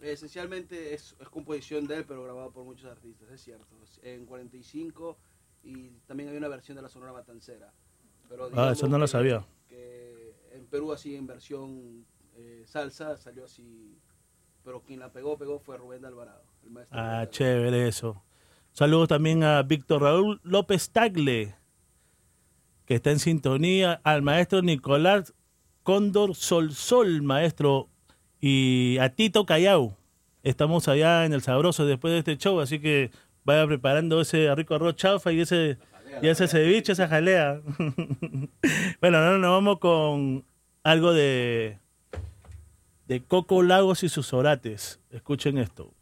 Esencialmente 0.00 0.94
es, 0.94 1.16
es 1.18 1.28
composición 1.28 1.86
de 1.86 1.96
él, 1.96 2.04
pero 2.06 2.22
grabado 2.24 2.50
por 2.52 2.64
muchos 2.64 2.90
artistas, 2.90 3.28
es 3.30 3.40
cierto. 3.42 3.74
En 4.02 4.26
45 4.26 5.16
y 5.68 5.90
también 6.06 6.30
hay 6.30 6.36
una 6.36 6.48
versión 6.48 6.76
de 6.76 6.82
la 6.82 6.88
Sonora 6.88 7.12
Matancera. 7.12 7.72
Pero 8.28 8.48
Ah, 8.54 8.70
eso 8.72 8.88
no 8.88 8.98
lo 8.98 9.06
sabía. 9.06 9.44
Que 9.68 10.34
en 10.52 10.66
Perú 10.66 10.92
así 10.92 11.14
en 11.14 11.26
versión 11.26 12.06
eh, 12.36 12.62
salsa 12.66 13.16
salió 13.16 13.44
así, 13.44 13.98
pero 14.64 14.80
quien 14.82 15.00
la 15.00 15.12
pegó, 15.12 15.36
pegó 15.36 15.58
fue 15.58 15.76
Rubén 15.76 16.00
de 16.02 16.08
Alvarado, 16.08 16.42
el 16.64 16.70
maestro. 16.70 16.96
De 16.98 17.02
Ah, 17.04 17.28
chévere 17.30 17.88
eso. 17.88 18.22
Saludos 18.72 19.08
también 19.08 19.42
a 19.42 19.62
Víctor 19.62 20.02
Raúl 20.02 20.40
López 20.42 20.90
Tagle, 20.90 21.54
que 22.86 22.94
está 22.94 23.10
en 23.10 23.18
sintonía, 23.18 24.00
al 24.04 24.22
maestro 24.22 24.62
Nicolás 24.62 25.34
Cóndor 25.82 26.34
Sol 26.34 26.72
Sol, 26.72 27.22
maestro, 27.22 27.88
y 28.40 28.98
a 28.98 29.10
Tito 29.14 29.44
Callao. 29.46 29.96
Estamos 30.42 30.86
allá 30.88 31.24
en 31.26 31.32
el 31.32 31.42
Sabroso 31.42 31.84
después 31.84 32.12
de 32.12 32.18
este 32.18 32.36
show, 32.38 32.60
así 32.60 32.78
que 32.78 33.10
vaya 33.48 33.66
preparando 33.66 34.20
ese 34.20 34.54
rico 34.54 34.74
arroz 34.74 34.94
chaufa 34.96 35.32
y 35.32 35.40
ese, 35.40 35.78
y 36.20 36.28
ese 36.28 36.48
ceviche, 36.48 36.92
esa 36.92 37.08
jalea. 37.08 37.62
bueno, 39.00 39.16
ahora 39.16 39.38
nos 39.38 39.50
vamos 39.50 39.78
con 39.78 40.44
algo 40.82 41.14
de, 41.14 41.78
de 43.06 43.22
Coco 43.22 43.62
Lagos 43.62 44.02
y 44.02 44.10
sus 44.10 44.34
orates. 44.34 45.00
Escuchen 45.10 45.56
esto. 45.56 45.94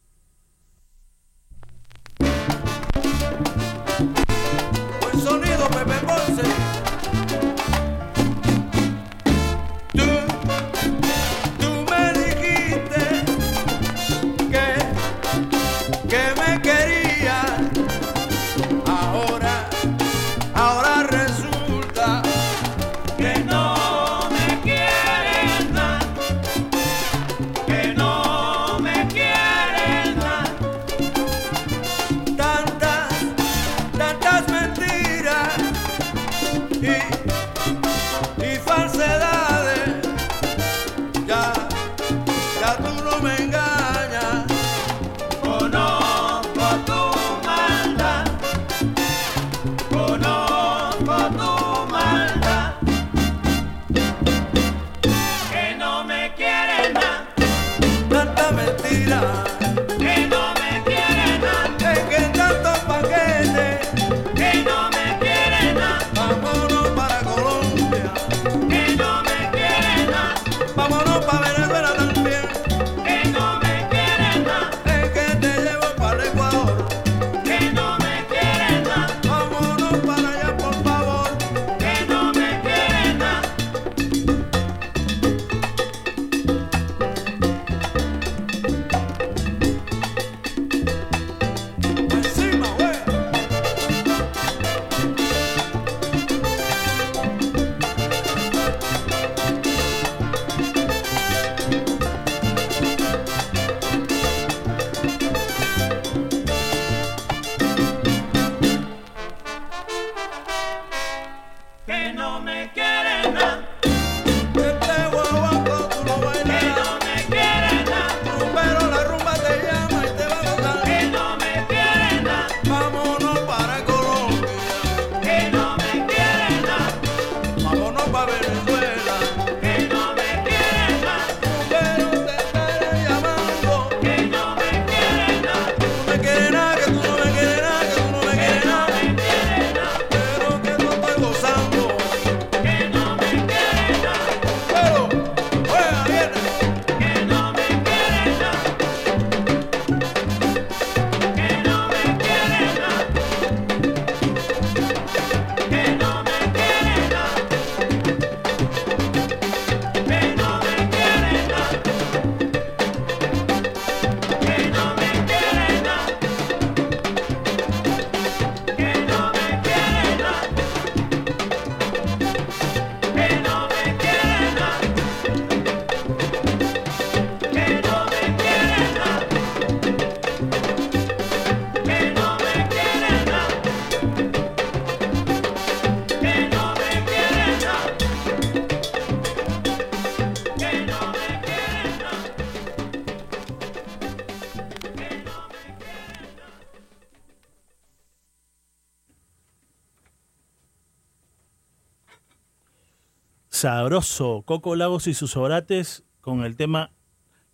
Sabroso. 203.67 204.45
Coco 204.47 204.77
Lagos 204.77 205.09
y 205.09 205.15
sus 205.15 205.37
orates 205.37 206.05
con 206.21 206.45
el 206.45 206.55
tema 206.55 206.93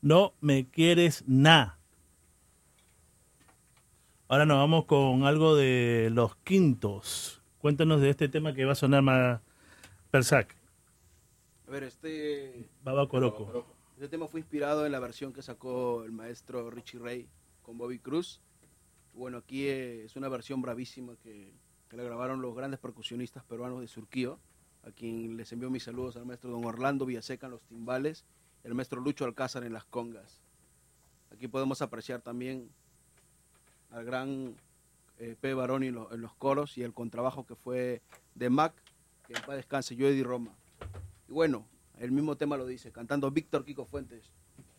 No 0.03 0.35
me 0.43 0.69
quieres 0.69 1.25
nada. 1.27 1.79
Ahora 4.29 4.45
nos 4.45 4.59
vamos 4.59 4.85
con 4.85 5.25
algo 5.25 5.57
de 5.57 6.11
los 6.13 6.37
quintos. 6.37 7.41
Cuéntanos 7.57 8.03
de 8.03 8.11
este 8.11 8.29
tema 8.29 8.53
que 8.53 8.67
va 8.67 8.73
a 8.73 8.75
sonar 8.75 9.01
más 9.01 9.41
Persac. 10.11 10.55
A 11.67 11.71
ver, 11.71 11.85
este, 11.85 12.69
Baba 12.83 13.09
Coroco. 13.09 13.75
este 13.95 14.11
tema 14.11 14.29
fue 14.29 14.41
inspirado 14.41 14.85
en 14.85 14.93
la 14.93 15.01
versión 15.01 15.33
que 15.33 15.41
sacó 15.41 16.05
el 16.05 16.13
maestro 16.13 16.71
Richie 16.71 16.99
Ray 16.99 17.27
con 17.63 17.79
Bobby 17.79 17.99
Cruz. 17.99 18.43
Bueno, 19.15 19.39
aquí 19.39 19.67
eh, 19.67 20.05
es 20.05 20.17
una 20.17 20.29
versión 20.29 20.61
bravísima 20.61 21.17
que, 21.23 21.55
que 21.89 21.97
la 21.97 22.03
grabaron 22.03 22.43
los 22.43 22.55
grandes 22.55 22.81
percusionistas 22.81 23.45
peruanos 23.45 23.81
de 23.81 23.89
Surquío, 23.89 24.39
a 24.85 24.91
quien 24.91 25.37
les 25.37 25.53
envío 25.53 25.71
mis 25.71 25.85
saludos 25.85 26.17
al 26.17 26.27
maestro 26.27 26.51
don 26.51 26.65
Orlando 26.65 27.07
Villaseca 27.07 27.47
en 27.47 27.53
los 27.53 27.63
timbales 27.63 28.25
y 28.65 28.69
al 28.69 28.75
maestro 28.75 29.01
Lucho 29.01 29.25
Alcázar 29.25 29.65
en 29.65 29.73
las 29.73 29.85
congas. 29.85 30.41
Aquí 31.33 31.49
podemos 31.49 31.83
apreciar 31.83 32.21
también 32.21 32.69
al 33.91 34.05
gran 34.05 34.55
eh, 35.19 35.37
P. 35.41 35.55
Baroni 35.55 35.89
en, 35.89 35.95
lo- 35.95 36.13
en 36.13 36.21
los 36.21 36.35
coros 36.35 36.77
y 36.79 36.83
el 36.83 36.93
contrabajo 36.93 37.47
que 37.47 37.55
fue 37.55 38.03
de 38.35 38.51
Mac, 38.51 38.75
que 39.27 39.35
en 39.35 39.43
paz 39.43 39.57
descanse, 39.57 39.95
yo 39.97 40.09
Eddie 40.09 40.25
Roma. 40.25 40.53
Y 41.29 41.33
bueno, 41.33 41.65
el 41.99 42.11
mismo 42.11 42.37
tema 42.37 42.57
lo 42.57 42.67
dice, 42.67 42.91
cantando 42.91 43.31
Víctor 43.31 43.65
Kiko 43.65 43.85
Fuentes. 43.85 44.31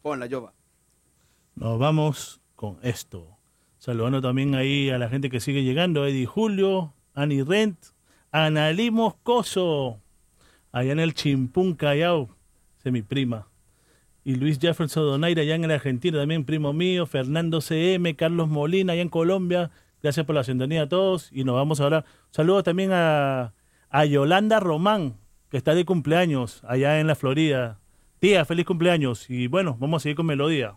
Pon 0.02 0.20
la 0.20 0.26
yoba. 0.26 0.54
Nos 1.56 1.80
vamos 1.80 2.42
con 2.56 2.78
esto. 2.82 3.38
Saludando 3.78 4.22
también 4.22 4.56
ahí 4.56 4.90
a 4.90 4.98
la 4.98 5.08
gente 5.10 5.30
que 5.30 5.40
sigue 5.40 5.64
llegando. 5.64 6.06
Eddie 6.06 6.26
Julio, 6.26 6.94
Ani 7.14 7.42
Rent, 7.44 7.78
Analí 8.36 8.90
Moscoso, 8.90 10.02
allá 10.72 10.92
en 10.92 11.00
el 11.00 11.14
Chimpún 11.14 11.76
Callao, 11.76 12.36
es 12.84 12.92
mi 12.92 13.04
prima. 13.04 13.48
Y 14.24 14.38
Luis 14.38 14.58
Jefferson 14.58 15.04
Donaire, 15.04 15.44
allá 15.44 15.54
en 15.54 15.68
la 15.68 15.76
Argentina, 15.76 16.18
también 16.18 16.44
primo 16.44 16.74
mío. 16.74 17.06
Fernando 17.06 17.62
CM, 17.62 18.16
Carlos 18.16 18.50
Molina, 18.50 18.94
allá 18.94 19.04
en 19.04 19.10
Colombia. 19.10 19.70
Gracias 20.02 20.26
por 20.26 20.34
la 20.34 20.44
sintonía 20.44 20.82
a 20.82 20.90
todos. 20.90 21.30
Y 21.32 21.44
nos 21.44 21.54
vamos 21.54 21.80
ahora. 21.80 22.06
Saludos 22.32 22.64
también 22.64 22.90
a, 22.92 23.54
a 23.92 24.06
Yolanda 24.06 24.60
Román, 24.60 25.18
que 25.52 25.58
está 25.58 25.76
de 25.76 25.86
cumpleaños 25.86 26.64
allá 26.68 27.00
en 27.00 27.06
la 27.06 27.14
Florida. 27.14 27.82
Tía, 28.18 28.46
feliz 28.46 28.66
cumpleaños. 28.66 29.30
Y 29.30 29.46
bueno, 29.46 29.78
vamos 29.80 30.02
a 30.02 30.04
seguir 30.04 30.16
con 30.16 30.26
melodía. 30.26 30.74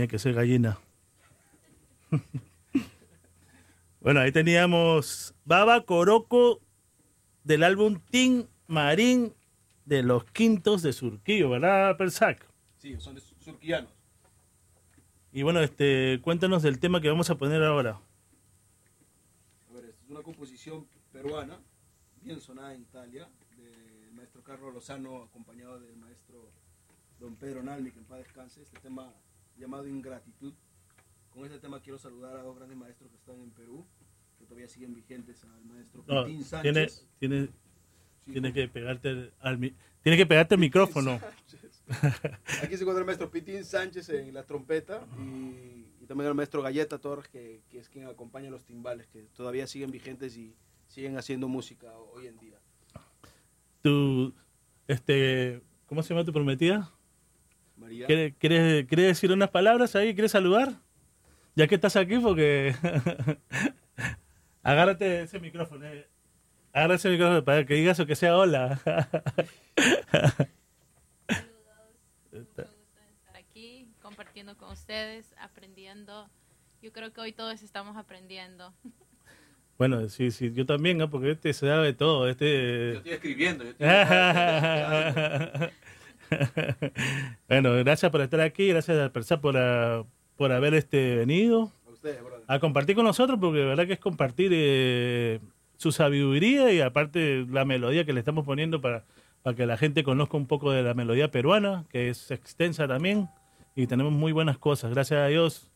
Tenía 0.00 0.08
que 0.08 0.18
ser 0.18 0.32
gallina. 0.32 0.78
bueno, 4.00 4.20
ahí 4.20 4.32
teníamos 4.32 5.34
Baba 5.44 5.84
Coroco 5.84 6.62
del 7.44 7.62
álbum 7.62 8.00
Team 8.10 8.46
Marín 8.66 9.34
de 9.84 10.02
los 10.02 10.24
Quintos 10.24 10.80
de 10.80 10.94
Surquillo, 10.94 11.50
¿verdad, 11.50 11.98
Persac? 11.98 12.48
Sí, 12.78 12.98
son 12.98 13.14
de 13.14 13.20
surquianos. 13.20 13.90
Y 15.32 15.42
bueno, 15.42 15.60
este, 15.60 16.18
cuéntanos 16.22 16.62
del 16.62 16.80
tema 16.80 17.02
que 17.02 17.10
vamos 17.10 17.28
a 17.28 17.34
poner 17.34 17.62
ahora. 17.62 18.00
A 19.68 19.74
ver, 19.74 19.84
esta 19.84 20.02
es 20.02 20.10
una 20.10 20.22
composición 20.22 20.86
peruana, 21.12 21.58
bien 22.22 22.40
sonada 22.40 22.72
en 22.72 22.80
Italia, 22.80 23.28
del 23.58 24.14
maestro 24.14 24.42
Carlos 24.42 24.72
Lozano, 24.72 25.24
acompañado 25.24 25.78
del 25.78 25.94
maestro 25.98 26.50
don 27.18 27.36
Pedro 27.36 27.62
Nalmi, 27.62 27.90
que 27.90 27.98
en 27.98 28.06
paz 28.06 28.20
descanse. 28.20 28.62
Este 28.62 28.78
tema 28.78 29.12
llamado 29.60 29.86
Ingratitud. 29.86 30.52
Con 31.30 31.44
este 31.44 31.58
tema 31.60 31.80
quiero 31.80 31.98
saludar 31.98 32.36
a 32.36 32.42
dos 32.42 32.56
grandes 32.56 32.76
maestros 32.76 33.10
que 33.10 33.16
están 33.16 33.40
en 33.40 33.50
Perú, 33.50 33.86
que 34.38 34.44
todavía 34.46 34.68
siguen 34.68 34.94
vigentes, 34.94 35.44
al 35.44 35.64
maestro 35.64 36.02
No, 36.08 36.24
Pitín 36.24 36.38
tiene, 36.62 36.88
Sánchez. 36.88 37.06
tiene, 37.18 37.48
Sí, 38.24 38.32
tiene 38.32 38.52
que 38.52 38.68
pegarte 38.68 39.08
el- 39.10 39.32
al, 39.40 39.58
tiene 40.02 40.16
que 40.18 40.26
pegarte 40.26 40.54
el 40.56 40.60
micrófono. 40.60 41.18
Aquí 42.62 42.76
se 42.76 42.82
encuentra 42.82 42.98
el 43.00 43.06
maestro 43.06 43.30
Pitín 43.30 43.64
Sánchez 43.64 44.08
en 44.10 44.34
la 44.34 44.44
trompeta 44.44 45.06
y, 45.18 45.86
y 46.02 46.06
también 46.06 46.28
al 46.28 46.34
maestro 46.34 46.60
Galleta 46.62 46.98
Torres, 46.98 47.28
que, 47.28 47.62
que 47.70 47.78
es 47.78 47.88
quien 47.88 48.06
acompaña 48.06 48.50
los 48.50 48.64
timbales, 48.64 49.06
que 49.06 49.22
todavía 49.34 49.66
siguen 49.66 49.90
vigentes 49.90 50.36
y 50.36 50.54
siguen 50.88 51.16
haciendo 51.16 51.48
música 51.48 51.92
hoy 51.96 52.26
en 52.26 52.38
día. 52.38 52.58
Tu, 53.82 54.34
este, 54.86 55.62
¿Cómo 55.86 56.02
se 56.02 56.12
llama 56.12 56.24
tu 56.24 56.32
prometida? 56.32 56.92
María. 57.80 58.06
¿Quieres, 58.06 58.34
quieres, 58.38 58.86
quieres 58.86 59.06
decir 59.06 59.32
unas 59.32 59.50
palabras 59.50 59.96
ahí? 59.96 60.14
¿Quieres 60.14 60.30
saludar? 60.32 60.74
Ya 61.56 61.66
que 61.66 61.74
estás 61.74 61.96
aquí, 61.96 62.18
porque. 62.18 62.74
Agárrate 64.62 65.22
ese 65.22 65.40
micrófono. 65.40 65.86
eh. 65.86 66.06
Agárrate 66.72 66.96
ese 67.00 67.10
micrófono 67.10 67.44
para 67.44 67.64
que 67.66 67.74
digas 67.74 67.98
o 67.98 68.06
que 68.06 68.14
sea 68.14 68.36
hola. 68.36 68.78
De 72.30 72.40
estar 72.40 72.66
aquí 73.34 73.88
compartiendo 74.02 74.56
con 74.56 74.70
ustedes, 74.70 75.34
aprendiendo. 75.40 76.28
Yo 76.82 76.92
creo 76.92 77.12
que 77.12 77.20
hoy 77.20 77.32
todos 77.32 77.62
estamos 77.62 77.96
aprendiendo. 77.96 78.72
bueno, 79.78 80.08
sí, 80.08 80.30
sí, 80.30 80.52
yo 80.52 80.64
también, 80.66 80.98
¿no? 80.98 81.10
porque 81.10 81.32
este 81.32 81.52
se 81.52 81.66
sabe 81.66 81.92
todo. 81.92 82.26
Yo 82.26 82.30
Este. 82.30 82.92
estoy 82.98 83.12
escribiendo. 83.12 83.64
yo 83.64 83.70
estoy- 83.70 83.86
bueno, 87.48 87.74
gracias 87.76 88.10
por 88.10 88.20
estar 88.20 88.40
aquí, 88.40 88.68
gracias 88.68 88.98
a 88.98 89.12
Persá 89.12 89.40
por, 89.40 89.56
por 90.36 90.52
haber 90.52 90.74
este, 90.74 91.16
venido. 91.16 91.72
A 91.86 91.90
ustedes, 91.90 92.22
brother. 92.22 92.44
a 92.46 92.58
compartir 92.58 92.96
con 92.96 93.04
nosotros, 93.04 93.38
porque 93.40 93.58
de 93.58 93.66
verdad 93.66 93.86
que 93.86 93.94
es 93.94 93.98
compartir 93.98 94.50
eh, 94.54 95.40
su 95.76 95.92
sabiduría 95.92 96.72
y 96.72 96.80
aparte 96.80 97.46
la 97.50 97.64
melodía 97.64 98.04
que 98.04 98.12
le 98.12 98.20
estamos 98.20 98.44
poniendo 98.44 98.80
para, 98.80 99.04
para 99.42 99.56
que 99.56 99.66
la 99.66 99.76
gente 99.76 100.02
conozca 100.04 100.36
un 100.36 100.46
poco 100.46 100.70
de 100.72 100.82
la 100.82 100.94
melodía 100.94 101.30
peruana, 101.30 101.84
que 101.90 102.10
es 102.10 102.30
extensa 102.30 102.86
también, 102.86 103.28
y 103.74 103.86
tenemos 103.86 104.12
muy 104.12 104.32
buenas 104.32 104.58
cosas. 104.58 104.90
Gracias 104.90 105.20
a 105.20 105.26
Dios 105.26 105.70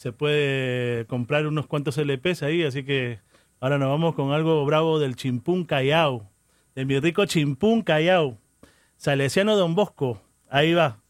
se 0.00 0.12
puede 0.12 1.04
comprar 1.06 1.46
unos 1.46 1.66
cuantos 1.66 1.98
LPs 1.98 2.42
ahí, 2.42 2.62
así 2.62 2.84
que 2.84 3.18
ahora 3.60 3.76
nos 3.76 3.90
vamos 3.90 4.14
con 4.14 4.32
algo 4.32 4.64
bravo 4.64 4.98
del 4.98 5.14
Chimpún 5.14 5.64
Callao, 5.64 6.26
de 6.74 6.86
mi 6.86 6.98
rico 6.98 7.26
Chimpún 7.26 7.82
Callao, 7.82 8.38
Salesiano 9.00 9.56
Don 9.56 9.74
Bosco, 9.74 10.20
ahí 10.50 10.74
va. 10.74 11.00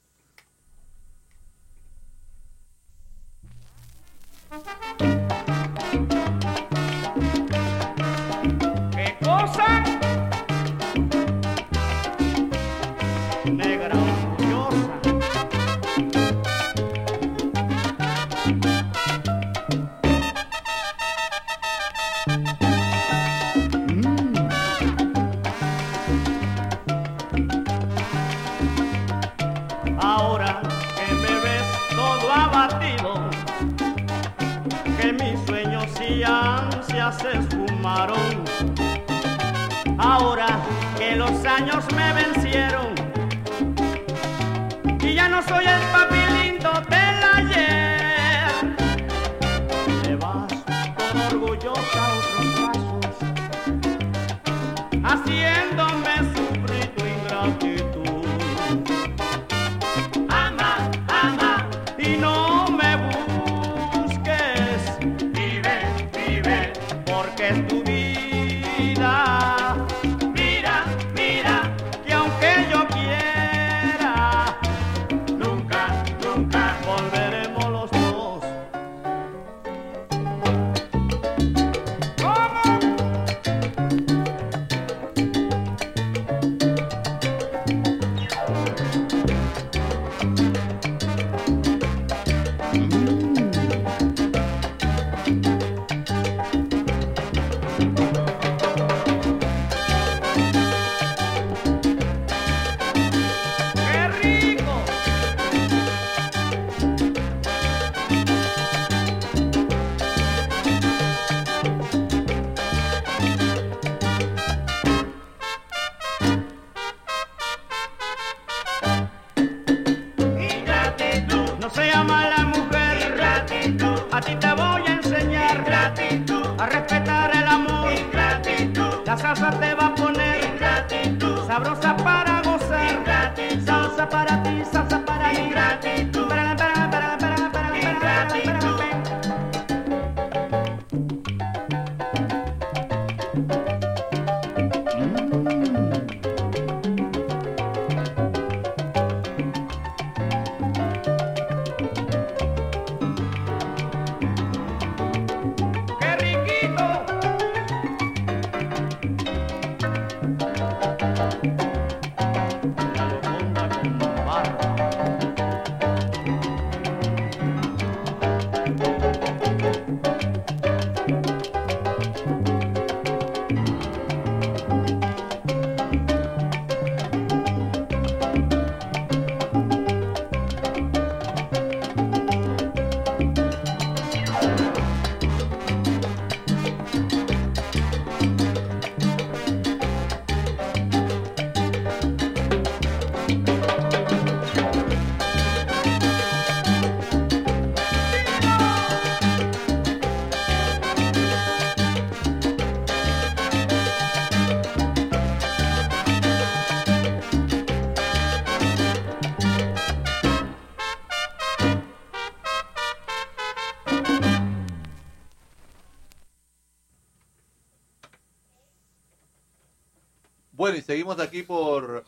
Seguimos 220.91 221.21
aquí 221.21 221.45
por 221.45 222.05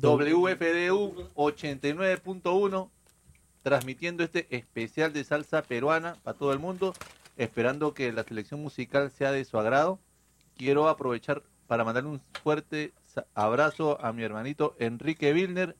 WFDU 0.00 1.28
89.1 1.34 2.90
transmitiendo 3.62 4.24
este 4.24 4.46
especial 4.56 5.12
de 5.12 5.22
salsa 5.22 5.60
peruana 5.60 6.16
para 6.22 6.38
todo 6.38 6.50
el 6.54 6.58
mundo, 6.58 6.94
esperando 7.36 7.92
que 7.92 8.10
la 8.12 8.24
selección 8.24 8.62
musical 8.62 9.10
sea 9.10 9.32
de 9.32 9.44
su 9.44 9.58
agrado. 9.58 10.00
Quiero 10.56 10.88
aprovechar 10.88 11.42
para 11.66 11.84
mandarle 11.84 12.08
un 12.08 12.22
fuerte 12.42 12.94
abrazo 13.34 14.02
a 14.02 14.14
mi 14.14 14.22
hermanito 14.22 14.74
Enrique 14.78 15.34
Wilner, 15.34 15.76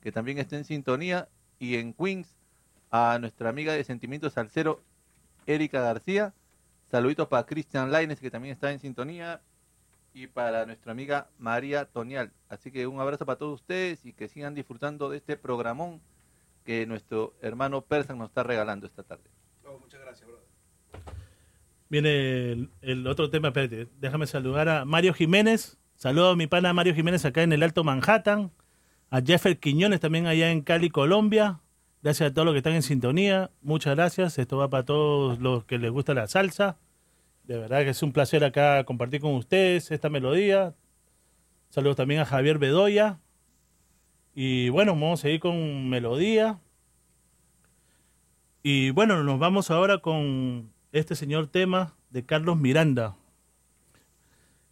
que 0.00 0.10
también 0.10 0.38
está 0.38 0.56
en 0.56 0.64
sintonía, 0.64 1.28
y 1.58 1.76
en 1.76 1.92
Queens 1.92 2.34
a 2.90 3.18
nuestra 3.20 3.50
amiga 3.50 3.74
de 3.74 3.84
Sentimientos 3.84 4.32
Salcero, 4.32 4.82
Erika 5.46 5.82
García. 5.82 6.32
Saluditos 6.90 7.28
para 7.28 7.44
Christian 7.44 7.92
Laines, 7.92 8.20
que 8.20 8.30
también 8.30 8.54
está 8.54 8.72
en 8.72 8.80
sintonía, 8.80 9.42
y 10.14 10.28
para 10.28 10.64
nuestra 10.64 10.92
amiga 10.92 11.28
María 11.38 11.84
Tonial. 11.86 12.32
Así 12.48 12.70
que 12.70 12.86
un 12.86 13.00
abrazo 13.00 13.26
para 13.26 13.36
todos 13.36 13.60
ustedes 13.60 14.06
y 14.06 14.12
que 14.12 14.28
sigan 14.28 14.54
disfrutando 14.54 15.10
de 15.10 15.16
este 15.18 15.36
programón 15.36 16.00
que 16.64 16.86
nuestro 16.86 17.34
hermano 17.42 17.82
Persan 17.82 18.18
nos 18.18 18.28
está 18.28 18.44
regalando 18.44 18.86
esta 18.86 19.02
tarde. 19.02 19.24
muchas 19.80 20.00
gracias, 20.00 20.26
brother. 20.26 20.44
Viene 21.90 22.52
el, 22.52 22.70
el 22.80 23.06
otro 23.06 23.28
tema, 23.28 23.48
espérate, 23.48 23.88
déjame 24.00 24.26
saludar 24.26 24.68
a 24.68 24.84
Mario 24.84 25.12
Jiménez. 25.12 25.78
Saludo 25.96 26.30
a 26.30 26.36
mi 26.36 26.46
pana 26.46 26.72
Mario 26.72 26.94
Jiménez 26.94 27.24
acá 27.24 27.42
en 27.42 27.52
el 27.52 27.62
Alto 27.62 27.84
Manhattan. 27.84 28.52
A 29.10 29.20
Jeffer 29.20 29.58
Quiñones 29.58 30.00
también 30.00 30.26
allá 30.26 30.50
en 30.50 30.62
Cali, 30.62 30.90
Colombia. 30.90 31.60
Gracias 32.02 32.30
a 32.30 32.34
todos 32.34 32.46
los 32.46 32.54
que 32.54 32.58
están 32.58 32.74
en 32.74 32.82
sintonía. 32.82 33.50
Muchas 33.62 33.94
gracias. 33.94 34.38
Esto 34.38 34.58
va 34.58 34.70
para 34.70 34.84
todos 34.84 35.38
los 35.38 35.64
que 35.64 35.78
les 35.78 35.90
gusta 35.90 36.14
la 36.14 36.26
salsa. 36.26 36.78
De 37.44 37.58
verdad 37.58 37.82
que 37.82 37.90
es 37.90 38.02
un 38.02 38.12
placer 38.12 38.42
acá 38.42 38.84
compartir 38.84 39.20
con 39.20 39.34
ustedes 39.34 39.90
esta 39.90 40.08
melodía. 40.08 40.74
Saludos 41.68 41.96
también 41.96 42.20
a 42.20 42.24
Javier 42.24 42.58
Bedoya. 42.58 43.20
Y 44.34 44.70
bueno, 44.70 44.92
vamos 44.92 45.20
a 45.20 45.22
seguir 45.22 45.40
con 45.40 45.90
melodía. 45.90 46.58
Y 48.62 48.90
bueno, 48.90 49.22
nos 49.22 49.38
vamos 49.38 49.70
ahora 49.70 49.98
con 49.98 50.72
este 50.92 51.14
señor 51.14 51.48
tema 51.48 51.94
de 52.08 52.24
Carlos 52.24 52.56
Miranda. 52.56 53.14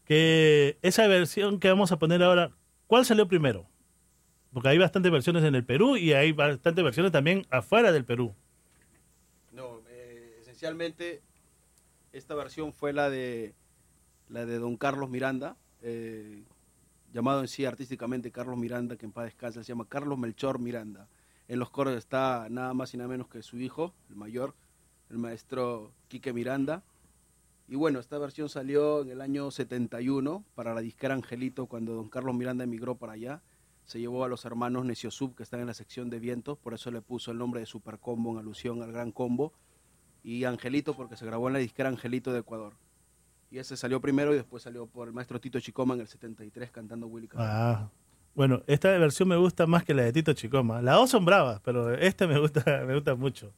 Que 0.07 0.79
esa 0.81 1.07
versión 1.09 1.61
que 1.61 1.69
vamos 1.69 1.93
a 1.93 1.99
poner 1.99 2.23
ahora, 2.23 2.53
¿cuál 2.87 3.05
salió 3.05 3.29
primero? 3.29 3.67
Porque 4.51 4.71
hay 4.71 4.79
bastantes 4.79 5.13
versiones 5.13 5.45
en 5.45 5.55
el 5.55 5.65
Perú 5.65 5.99
y 5.99 6.15
hay 6.15 6.33
bastantes 6.33 6.83
versiones 6.83 7.13
también 7.13 7.47
afuera 7.51 7.93
del 7.93 8.07
Perú. 8.07 8.35
No, 9.53 9.83
eh, 9.91 10.39
esencialmente 10.41 11.23
esta 12.13 12.35
versión 12.35 12.73
fue 12.73 12.93
la 12.93 13.11
de 13.11 13.55
la 14.29 14.47
de 14.47 14.59
Don 14.59 14.77
Carlos 14.77 15.11
Miranda, 15.11 15.57
eh, 15.83 16.45
llamado 17.13 17.41
en 17.41 17.49
sí 17.49 17.65
artísticamente 17.65 18.31
Carlos 18.31 18.57
Miranda, 18.57 18.97
que 18.97 19.07
en 19.07 19.13
paz 19.13 19.27
descansa, 19.27 19.63
se 19.63 19.69
llama 19.69 19.87
Carlos 19.89 20.19
Melchor 20.19 20.59
Miranda. 20.59 21.09
En 21.49 21.59
los 21.59 21.71
coros 21.71 21.95
está 21.97 22.47
nada 22.49 22.73
más 22.73 22.95
y 22.95 22.97
nada 22.97 23.09
menos 23.09 23.29
que 23.29 23.43
su 23.43 23.59
hijo, 23.59 23.93
el 24.09 24.17
mayor, 24.17 24.55
el 25.11 25.19
maestro 25.19 25.93
Quique 26.09 26.33
Miranda. 26.33 26.83
Y 27.69 27.77
bueno, 27.77 28.01
esta 28.01 28.19
versión 28.19 28.49
salió 28.49 29.03
en 29.03 29.11
el 29.11 29.21
año 29.21 29.51
71 29.51 30.45
para 30.55 30.75
la 30.75 30.81
disquera 30.81 31.15
Angelito, 31.15 31.67
cuando 31.67 31.95
don 31.95 32.09
Carlos 32.09 32.35
Miranda 32.35 32.65
emigró 32.65 32.97
para 32.97 33.13
allá. 33.13 33.43
Se 33.85 33.99
llevó 33.99 34.25
a 34.25 34.29
los 34.29 34.45
hermanos 34.45 34.85
Neciosub, 34.85 35.35
que 35.35 35.43
están 35.43 35.61
en 35.61 35.67
la 35.67 35.75
sección 35.75 36.09
de 36.09 36.21
vientos, 36.21 36.57
por 36.57 36.73
eso 36.73 36.91
le 36.91 37.03
puso 37.03 37.33
el 37.33 37.39
nombre 37.39 37.61
de 37.61 37.67
Super 37.67 37.99
Combo 37.99 38.33
en 38.33 38.39
alusión 38.39 38.83
al 38.83 38.93
Gran 38.93 39.11
Combo. 39.11 39.53
Y 40.25 40.45
Angelito, 40.45 40.95
porque 40.95 41.17
se 41.17 41.27
grabó 41.27 41.49
en 41.49 41.55
la 41.55 41.59
disquera 41.59 41.89
Angelito 41.89 42.33
de 42.33 42.41
Ecuador. 42.41 42.75
Y 43.51 43.59
ese 43.59 43.77
salió 43.77 44.01
primero 44.01 44.33
y 44.33 44.37
después 44.37 44.63
salió 44.63 44.87
por 44.87 45.09
el 45.09 45.15
maestro 45.15 45.41
Tito 45.41 45.61
Chicoma 45.61 45.95
en 45.95 46.01
el 46.01 46.07
73 46.09 46.71
cantando 46.71 47.07
Willy 47.07 47.29
Colón. 47.29 47.47
Ah, 47.51 47.89
bueno, 48.35 48.63
esta 48.67 48.89
versión 48.97 49.29
me 49.29 49.37
gusta 49.37 49.67
más 49.67 49.85
que 49.85 49.93
la 49.95 50.05
de 50.05 50.13
Tito 50.13 50.33
Chicoma. 50.33 50.81
Las 50.81 50.95
dos 50.97 51.11
son 51.11 51.25
bravas, 51.25 51.61
pero 51.63 51.93
esta 51.93 52.27
me 52.27 52.39
gusta, 52.39 52.63
me 52.87 52.95
gusta 52.95 53.15
mucho. 53.15 53.53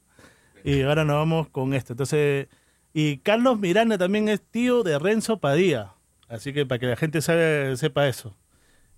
Y 0.65 0.83
ahora 0.83 1.05
nos 1.05 1.17
vamos 1.17 1.49
con 1.51 1.75
esto. 1.75 1.93
Entonces, 1.93 2.49
y 2.93 3.19
Carlos 3.19 3.59
Miranda 3.61 3.99
también 3.99 4.29
es 4.29 4.41
tío 4.41 4.83
de 4.83 4.99
Renzo 4.99 5.39
Padilla. 5.39 5.93
Así 6.29 6.53
que 6.53 6.65
para 6.67 6.79
que 6.79 6.87
la 6.87 6.97
gente 6.97 7.21
sabe- 7.21 7.77
sepa 7.77 8.09
eso. 8.09 8.35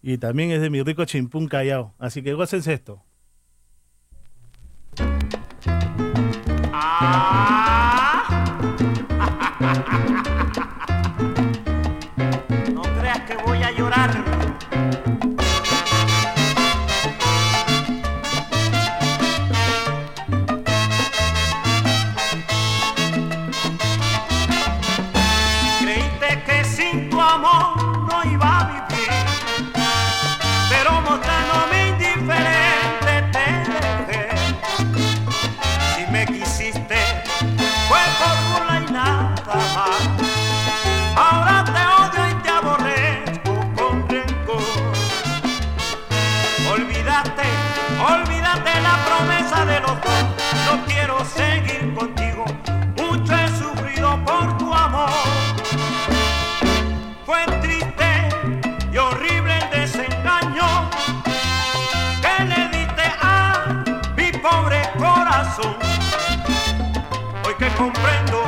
Y 0.01 0.17
también 0.19 0.51
es 0.53 0.61
de 0.61 0.71
mi 0.71 0.83
rico 0.83 1.05
chimpún 1.05 1.49
callao. 1.49 1.93
Así 1.99 2.23
que 2.23 2.33
gócense 2.35 2.73
esto. 2.73 3.03
No 7.01 7.56
comprendo 67.77 68.46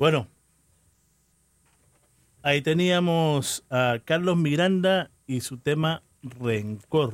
Bueno, 0.00 0.28
ahí 2.42 2.62
teníamos 2.62 3.66
a 3.68 3.98
Carlos 4.02 4.38
Miranda 4.38 5.10
y 5.26 5.42
su 5.42 5.58
tema 5.58 6.02
Rencor. 6.22 7.12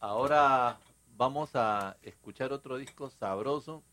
Ahora 0.00 0.80
vamos 1.16 1.50
a 1.54 1.96
escuchar 2.02 2.52
otro 2.52 2.78
disco 2.78 3.10
sabroso. 3.10 3.84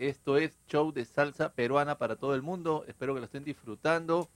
Esto 0.00 0.36
es 0.36 0.58
show 0.66 0.90
de 0.90 1.04
salsa 1.04 1.52
peruana 1.52 1.96
para 1.96 2.16
todo 2.16 2.34
el 2.34 2.42
mundo. 2.42 2.84
Espero 2.88 3.14
que 3.14 3.20
lo 3.20 3.26
estén 3.26 3.44
disfrutando. 3.44 4.28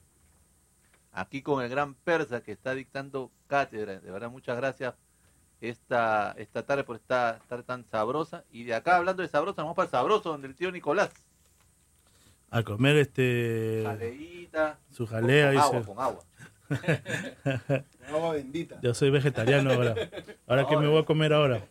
Aquí 1.10 1.42
con 1.42 1.60
el 1.64 1.70
gran 1.70 1.94
persa 1.94 2.40
que 2.40 2.52
está 2.52 2.72
dictando 2.72 3.32
cátedra. 3.48 3.98
De 3.98 4.12
verdad, 4.12 4.30
muchas 4.30 4.56
gracias 4.56 4.94
esta, 5.68 6.34
esta 6.38 6.64
tarde 6.64 6.84
por 6.84 6.96
estar, 6.96 7.36
estar 7.36 7.62
tan 7.62 7.84
sabrosa. 7.84 8.44
Y 8.50 8.64
de 8.64 8.74
acá, 8.74 8.96
hablando 8.96 9.22
de 9.22 9.28
sabrosa, 9.28 9.62
vamos 9.62 9.76
para 9.76 9.86
el 9.86 9.90
sabroso, 9.90 10.30
donde 10.30 10.48
el 10.48 10.54
tío 10.54 10.70
Nicolás. 10.70 11.10
A 12.50 12.62
comer 12.62 12.96
este 12.96 13.82
su 14.92 15.06
jalea, 15.06 15.48
con, 15.48 15.58
agua, 15.58 15.82
con 15.82 15.98
agua. 15.98 16.24
Agua 18.08 18.32
bendita. 18.32 18.78
Yo 18.80 18.94
soy 18.94 19.10
vegetariano 19.10 19.72
ahora. 19.72 19.94
Ahora 20.46 20.66
que 20.66 20.76
me 20.76 20.86
voy 20.86 21.02
a 21.02 21.04
comer 21.04 21.32
ahora. 21.32 21.64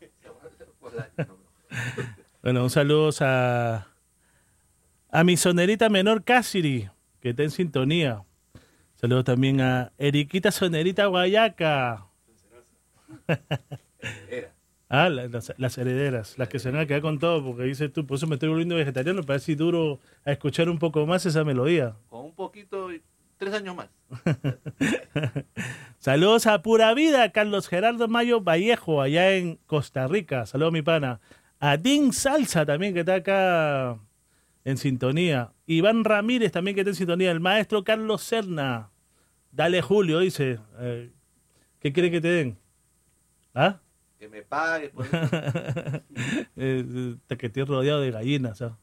Bueno, 2.41 2.63
un 2.63 2.69
saludo 2.69 3.09
a, 3.21 3.87
a 5.09 5.23
mi 5.23 5.37
sonerita 5.37 5.89
menor 5.89 6.23
Cassidy, 6.23 6.89
que 7.21 7.29
está 7.29 7.43
en 7.43 7.51
sintonía. 7.51 8.23
Saludos 8.95 9.23
también 9.25 9.61
a 9.61 9.91
Eriquita 9.97 10.51
Sonerita 10.51 11.05
Guayaca. 11.05 12.07
Ah, 14.89 15.09
la- 15.09 15.27
las, 15.27 15.53
las 15.57 15.77
herederas, 15.77 16.37
las 16.37 16.49
que 16.49 16.59
se 16.59 16.71
van 16.71 16.81
a 16.81 16.85
quedar 16.85 17.01
con 17.01 17.19
todo, 17.19 17.43
porque 17.43 17.63
dices 17.63 17.91
tú, 17.91 18.05
por 18.05 18.17
eso 18.17 18.27
me 18.27 18.35
estoy 18.35 18.49
volviendo 18.49 18.75
vegetariano, 18.75 19.21
para 19.21 19.35
ver 19.35 19.41
si 19.41 19.55
duro 19.55 19.99
a 20.25 20.31
escuchar 20.31 20.69
un 20.69 20.79
poco 20.79 21.05
más 21.05 21.25
esa 21.25 21.43
melodía. 21.43 21.95
Con 22.09 22.25
un 22.25 22.33
poquito, 22.35 22.89
tres 23.37 23.53
años 23.53 23.75
más. 23.75 23.89
Saludos 25.99 26.47
a 26.47 26.61
Pura 26.61 26.93
Vida, 26.93 27.31
Carlos 27.31 27.67
Gerardo 27.67 28.07
Mayo 28.07 28.41
Vallejo, 28.41 29.01
allá 29.01 29.33
en 29.35 29.57
Costa 29.65 30.07
Rica. 30.07 30.45
Saludos, 30.45 30.73
mi 30.73 30.81
pana. 30.81 31.19
A 31.59 31.77
Din 31.77 32.11
Salsa 32.11 32.65
también, 32.65 32.93
que 32.93 32.99
está 33.01 33.15
acá 33.15 33.97
en 34.65 34.77
sintonía. 34.77 35.51
Iván 35.65 36.03
Ramírez 36.03 36.51
también, 36.51 36.75
que 36.75 36.81
está 36.81 36.89
en 36.91 36.95
sintonía. 36.95 37.31
El 37.31 37.39
maestro 37.39 37.83
Carlos 37.85 38.21
Serna. 38.21 38.89
Dale, 39.51 39.81
Julio, 39.81 40.19
dice. 40.19 40.59
Eh, 40.79 41.09
¿Qué 41.79 41.93
quiere 41.93 42.11
que 42.11 42.19
te 42.21 42.27
den? 42.27 42.57
¿Ah? 43.53 43.79
Que 44.19 44.27
me 44.29 44.41
pague. 44.41 44.91
Eh, 46.55 47.15
hasta 47.21 47.35
que 47.35 47.47
estoy 47.47 47.63
rodeado 47.63 47.99
de 48.01 48.11
gallinas. 48.11 48.61
¿ah? 48.61 48.77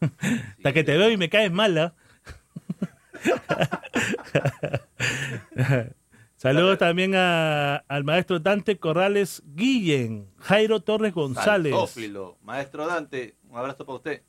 Hasta 0.00 0.72
que 0.72 0.82
te 0.84 0.96
veo 0.98 1.10
y 1.10 1.16
me 1.16 1.28
caes 1.28 1.50
mal. 1.52 1.78
¿ah? 1.78 1.94
Saludos 6.36 6.78
también 6.78 7.14
a- 7.16 7.76
al 7.88 8.04
maestro 8.04 8.38
Dante 8.38 8.78
Corrales 8.78 9.42
Guillen, 9.54 10.28
Jairo 10.38 10.80
Torres 10.80 11.12
González. 11.14 11.72
Maestro 12.42 12.86
Dante, 12.86 13.34
un 13.48 13.58
abrazo 13.58 13.84
para 13.84 13.96
usted. 13.96 14.22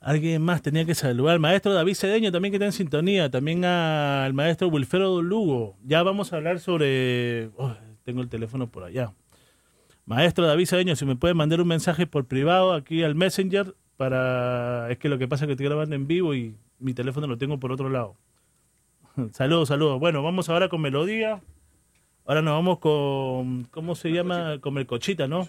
Alguien 0.00 0.40
más 0.40 0.62
tenía 0.62 0.86
que 0.86 0.94
saludar. 0.94 1.34
Al 1.34 1.40
maestro 1.40 1.74
David 1.74 1.94
Cedeño 1.94 2.32
también 2.32 2.52
que 2.52 2.56
está 2.56 2.64
en 2.64 2.72
sintonía. 2.72 3.30
También 3.30 3.64
al 3.66 4.32
maestro 4.32 4.68
Wilfredo 4.68 5.20
Lugo. 5.20 5.76
Ya 5.84 6.02
vamos 6.02 6.32
a 6.32 6.36
hablar 6.36 6.58
sobre... 6.60 7.50
oh, 7.58 7.76
tengo 8.10 8.22
el 8.22 8.28
teléfono 8.28 8.66
por 8.66 8.82
allá. 8.82 9.12
Maestro 10.04 10.44
David 10.44 10.66
Cedeño, 10.66 10.96
si 10.96 11.06
me 11.06 11.14
puede 11.14 11.34
mandar 11.34 11.60
un 11.60 11.68
mensaje 11.68 12.06
por 12.06 12.24
privado 12.24 12.72
aquí 12.72 13.04
al 13.04 13.14
Messenger 13.14 13.76
para... 13.96 14.90
Es 14.90 14.98
que 14.98 15.08
lo 15.08 15.16
que 15.18 15.28
pasa 15.28 15.44
es 15.44 15.46
que 15.46 15.52
estoy 15.52 15.66
grabando 15.66 15.94
en 15.94 16.08
vivo 16.08 16.34
y 16.34 16.56
mi 16.80 16.92
teléfono 16.92 17.28
lo 17.28 17.38
tengo 17.38 17.60
por 17.60 17.70
otro 17.70 17.88
lado. 17.88 18.16
saludos, 19.32 19.68
saludos. 19.68 20.00
Bueno, 20.00 20.24
vamos 20.24 20.48
ahora 20.48 20.68
con 20.68 20.80
melodía. 20.80 21.40
Ahora 22.26 22.42
nos 22.42 22.54
vamos 22.54 22.80
con... 22.80 23.64
¿Cómo 23.70 23.94
se 23.94 24.10
llama? 24.10 24.58
Con 24.60 24.74
Melcochita, 24.74 25.28
¿no? 25.28 25.46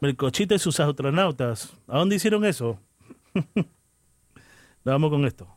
Melcochita 0.00 0.54
y 0.54 0.58
sus 0.58 0.78
astronautas. 0.78 1.72
¿A 1.88 1.98
dónde 1.98 2.16
hicieron 2.16 2.44
eso? 2.44 2.78
Nos 3.54 3.64
vamos 4.84 5.10
con 5.10 5.24
esto. 5.24 5.48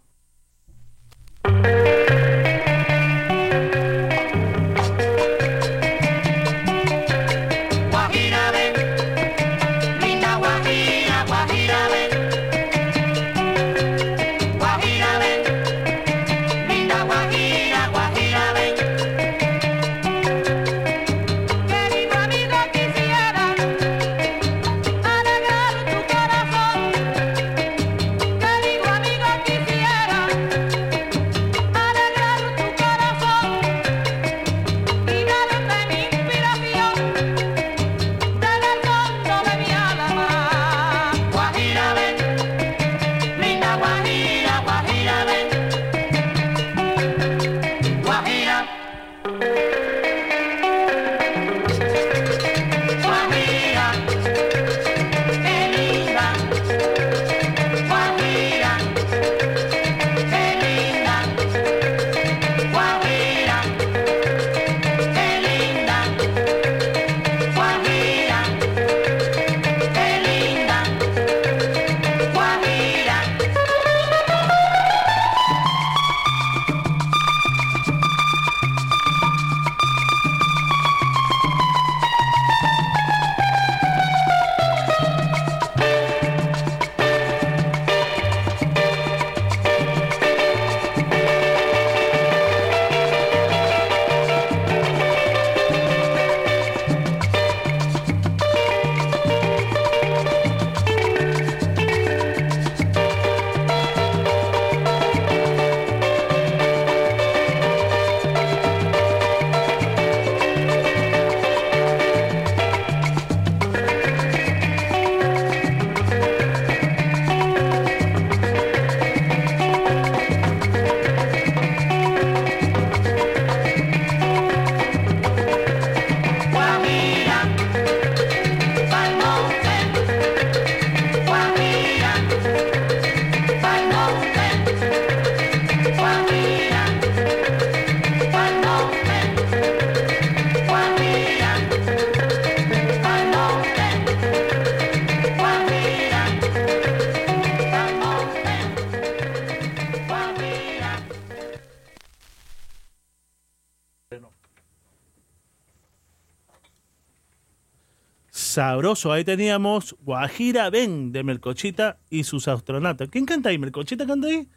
Sabroso. 158.75 159.11
Ahí 159.13 159.23
teníamos 159.23 159.95
Guajira 160.01 160.69
Ben 160.69 161.13
de 161.13 161.23
Melcochita 161.23 161.97
y 162.09 162.25
sus 162.25 162.47
astronautas. 162.49 163.07
¿Quién 163.09 163.25
canta 163.25 163.47
ahí? 163.49 163.57
¿Melcochita 163.57 164.05
canta 164.05 164.27
ahí? 164.27 164.49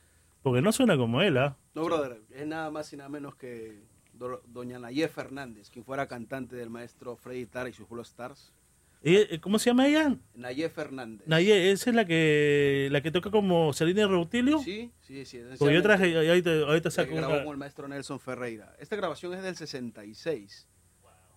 Porque 0.42 0.60
no 0.60 0.72
suena 0.72 0.96
como 0.96 1.22
él, 1.22 1.38
¿ah? 1.38 1.56
No, 1.74 1.84
brother, 1.84 2.20
es 2.34 2.44
nada 2.46 2.68
más 2.72 2.92
y 2.92 2.96
nada 2.96 3.08
menos 3.08 3.36
que 3.36 3.78
do- 4.14 4.42
doña 4.48 4.80
Nayé 4.80 5.06
Fernández, 5.08 5.70
quien 5.70 5.84
fuera 5.84 6.08
cantante 6.08 6.56
del 6.56 6.68
maestro 6.68 7.14
Freddy 7.16 7.46
Tara 7.46 7.68
y 7.68 7.72
sus 7.72 7.88
Blue 7.88 8.02
Stars. 8.02 8.52
¿Y, 9.04 9.14
eh, 9.14 9.38
¿Cómo 9.40 9.60
se 9.60 9.70
llama 9.70 9.86
ella? 9.86 10.16
Nayé 10.34 10.68
Fernández. 10.68 11.24
Naye, 11.28 11.70
esa 11.70 11.90
es 11.90 11.94
la 11.94 12.04
que 12.04 12.88
la 12.90 13.00
que 13.00 13.12
toca 13.12 13.30
como 13.30 13.72
Selena 13.72 14.08
Reutilio. 14.08 14.58
Sí, 14.58 14.90
sí, 15.00 15.24
sí. 15.24 15.40
Porque 15.56 15.74
yo 15.74 15.82
traje, 15.82 16.16
ahorita, 16.28 16.50
ahorita 16.66 16.90
saco 16.90 17.10
que 17.12 17.18
una- 17.18 17.28
grabó 17.28 17.44
con 17.44 17.52
el 17.52 17.58
maestro 17.58 17.86
Nelson 17.86 18.18
Ferreira. 18.18 18.74
Esta 18.80 18.96
grabación 18.96 19.34
es 19.34 19.42
del 19.44 19.54
66. 19.54 20.66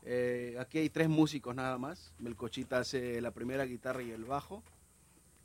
Eh, 0.04 0.56
aquí 0.60 0.80
hay 0.80 0.90
tres 0.90 1.10
músicos 1.10 1.56
nada 1.56 1.78
más. 1.78 2.14
Melcochita 2.20 2.80
hace 2.80 3.22
la 3.22 3.32
primera 3.32 3.66
guitarra 3.66 4.02
y 4.02 4.12
el 4.12 4.26
bajo. 4.26 4.64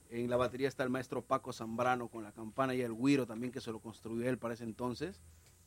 En 0.08 0.30
la 0.30 0.36
batería 0.36 0.68
está 0.68 0.82
el 0.84 0.90
maestro 0.90 1.22
Paco 1.22 1.52
Zambrano 1.52 2.08
con 2.08 2.22
la 2.22 2.32
campana 2.32 2.74
y 2.74 2.80
el 2.80 2.92
güiro 2.92 3.26
también 3.26 3.52
que 3.52 3.60
se 3.60 3.72
lo 3.72 3.80
construyó 3.80 4.28
él 4.28 4.38
para 4.38 4.54
ese 4.54 4.64
entonces. 4.64 5.20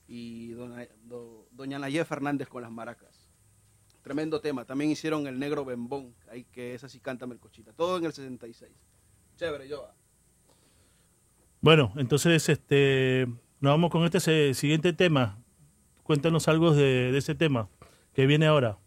Y 0.08 0.52
dona- 0.54 0.88
do- 1.04 1.48
doña 1.52 1.78
Nayé 1.78 2.04
Fernández 2.06 2.48
con 2.48 2.62
las 2.64 2.72
maracas. 2.72 3.30
Tremendo 4.02 4.40
tema. 4.42 4.66
También 4.66 4.90
hicieron 4.90 5.28
el 5.28 5.38
negro 5.38 5.66
bembón, 5.66 6.16
ahí 6.32 6.46
que 6.46 6.74
esa 6.74 6.88
sí 6.90 7.00
canta 7.00 7.28
Melcochita. 7.28 7.74
Todo 7.74 7.98
en 7.98 8.06
el 8.06 8.14
66. 8.14 8.72
Chévere, 9.36 9.68
yo. 9.68 9.88
Bueno, 11.62 11.92
entonces 11.98 12.48
este 12.50 13.28
nos 13.60 13.72
vamos 13.74 13.92
con 13.92 14.04
este 14.06 14.54
siguiente 14.54 14.94
tema. 14.94 15.38
Cuéntanos 16.04 16.48
algo 16.48 16.74
de, 16.74 17.12
de 17.12 17.18
ese 17.18 17.36
tema 17.36 17.70
que 18.20 18.28
viene 18.28 18.48
ahora. 18.48 18.78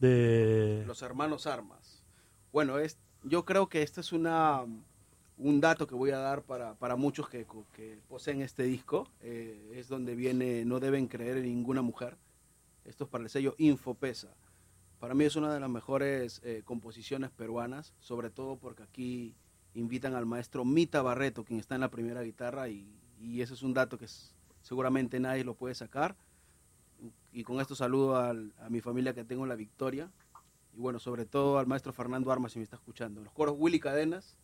De 0.00 0.84
Los 0.86 1.00
hermanos 1.00 1.46
Armas. 1.46 2.04
Bueno, 2.52 2.78
es, 2.78 2.98
yo 3.22 3.46
creo 3.46 3.70
que 3.70 3.80
este 3.80 4.02
es 4.02 4.12
una, 4.12 4.66
un 5.38 5.60
dato 5.62 5.86
que 5.86 5.94
voy 5.94 6.10
a 6.10 6.18
dar 6.18 6.42
para, 6.42 6.74
para 6.74 6.94
muchos 6.94 7.26
que, 7.30 7.46
que 7.72 7.98
poseen 8.06 8.42
este 8.42 8.64
disco. 8.64 9.08
Eh, 9.22 9.72
es 9.76 9.88
donde 9.88 10.14
viene 10.14 10.66
No 10.66 10.78
deben 10.78 11.08
creer 11.08 11.38
en 11.38 11.44
ninguna 11.44 11.80
mujer. 11.80 12.18
Esto 12.84 13.04
es 13.04 13.10
para 13.10 13.24
el 13.24 13.30
sello 13.30 13.54
Infopesa. 13.56 14.28
Para 15.00 15.14
mí 15.14 15.24
es 15.24 15.36
una 15.36 15.54
de 15.54 15.60
las 15.60 15.70
mejores 15.70 16.42
eh, 16.44 16.60
composiciones 16.62 17.30
peruanas, 17.30 17.94
sobre 17.98 18.28
todo 18.28 18.58
porque 18.58 18.82
aquí 18.82 19.34
invitan 19.72 20.14
al 20.14 20.26
maestro 20.26 20.66
Mita 20.66 21.00
Barreto, 21.00 21.46
quien 21.46 21.60
está 21.60 21.76
en 21.76 21.80
la 21.80 21.90
primera 21.90 22.20
guitarra, 22.20 22.68
y, 22.68 22.86
y 23.18 23.40
ese 23.40 23.54
es 23.54 23.62
un 23.62 23.72
dato 23.72 23.96
que 23.96 24.06
seguramente 24.60 25.18
nadie 25.18 25.44
lo 25.44 25.54
puede 25.54 25.74
sacar. 25.74 26.14
Y 27.36 27.44
con 27.44 27.60
esto 27.60 27.74
saludo 27.74 28.16
al- 28.16 28.54
a 28.62 28.70
mi 28.70 28.80
familia 28.80 29.12
que 29.12 29.22
tengo 29.22 29.42
en 29.42 29.50
la 29.50 29.56
Victoria, 29.56 30.08
y 30.74 30.80
bueno, 30.80 30.98
sobre 30.98 31.26
todo 31.26 31.58
al 31.58 31.66
maestro 31.66 31.92
Fernando 31.92 32.32
Armas, 32.32 32.52
si 32.52 32.58
me 32.58 32.62
está 32.62 32.76
escuchando. 32.76 33.20
Los 33.22 33.30
coros 33.34 33.54
Willy 33.58 33.78
Cadenas. 33.78 34.38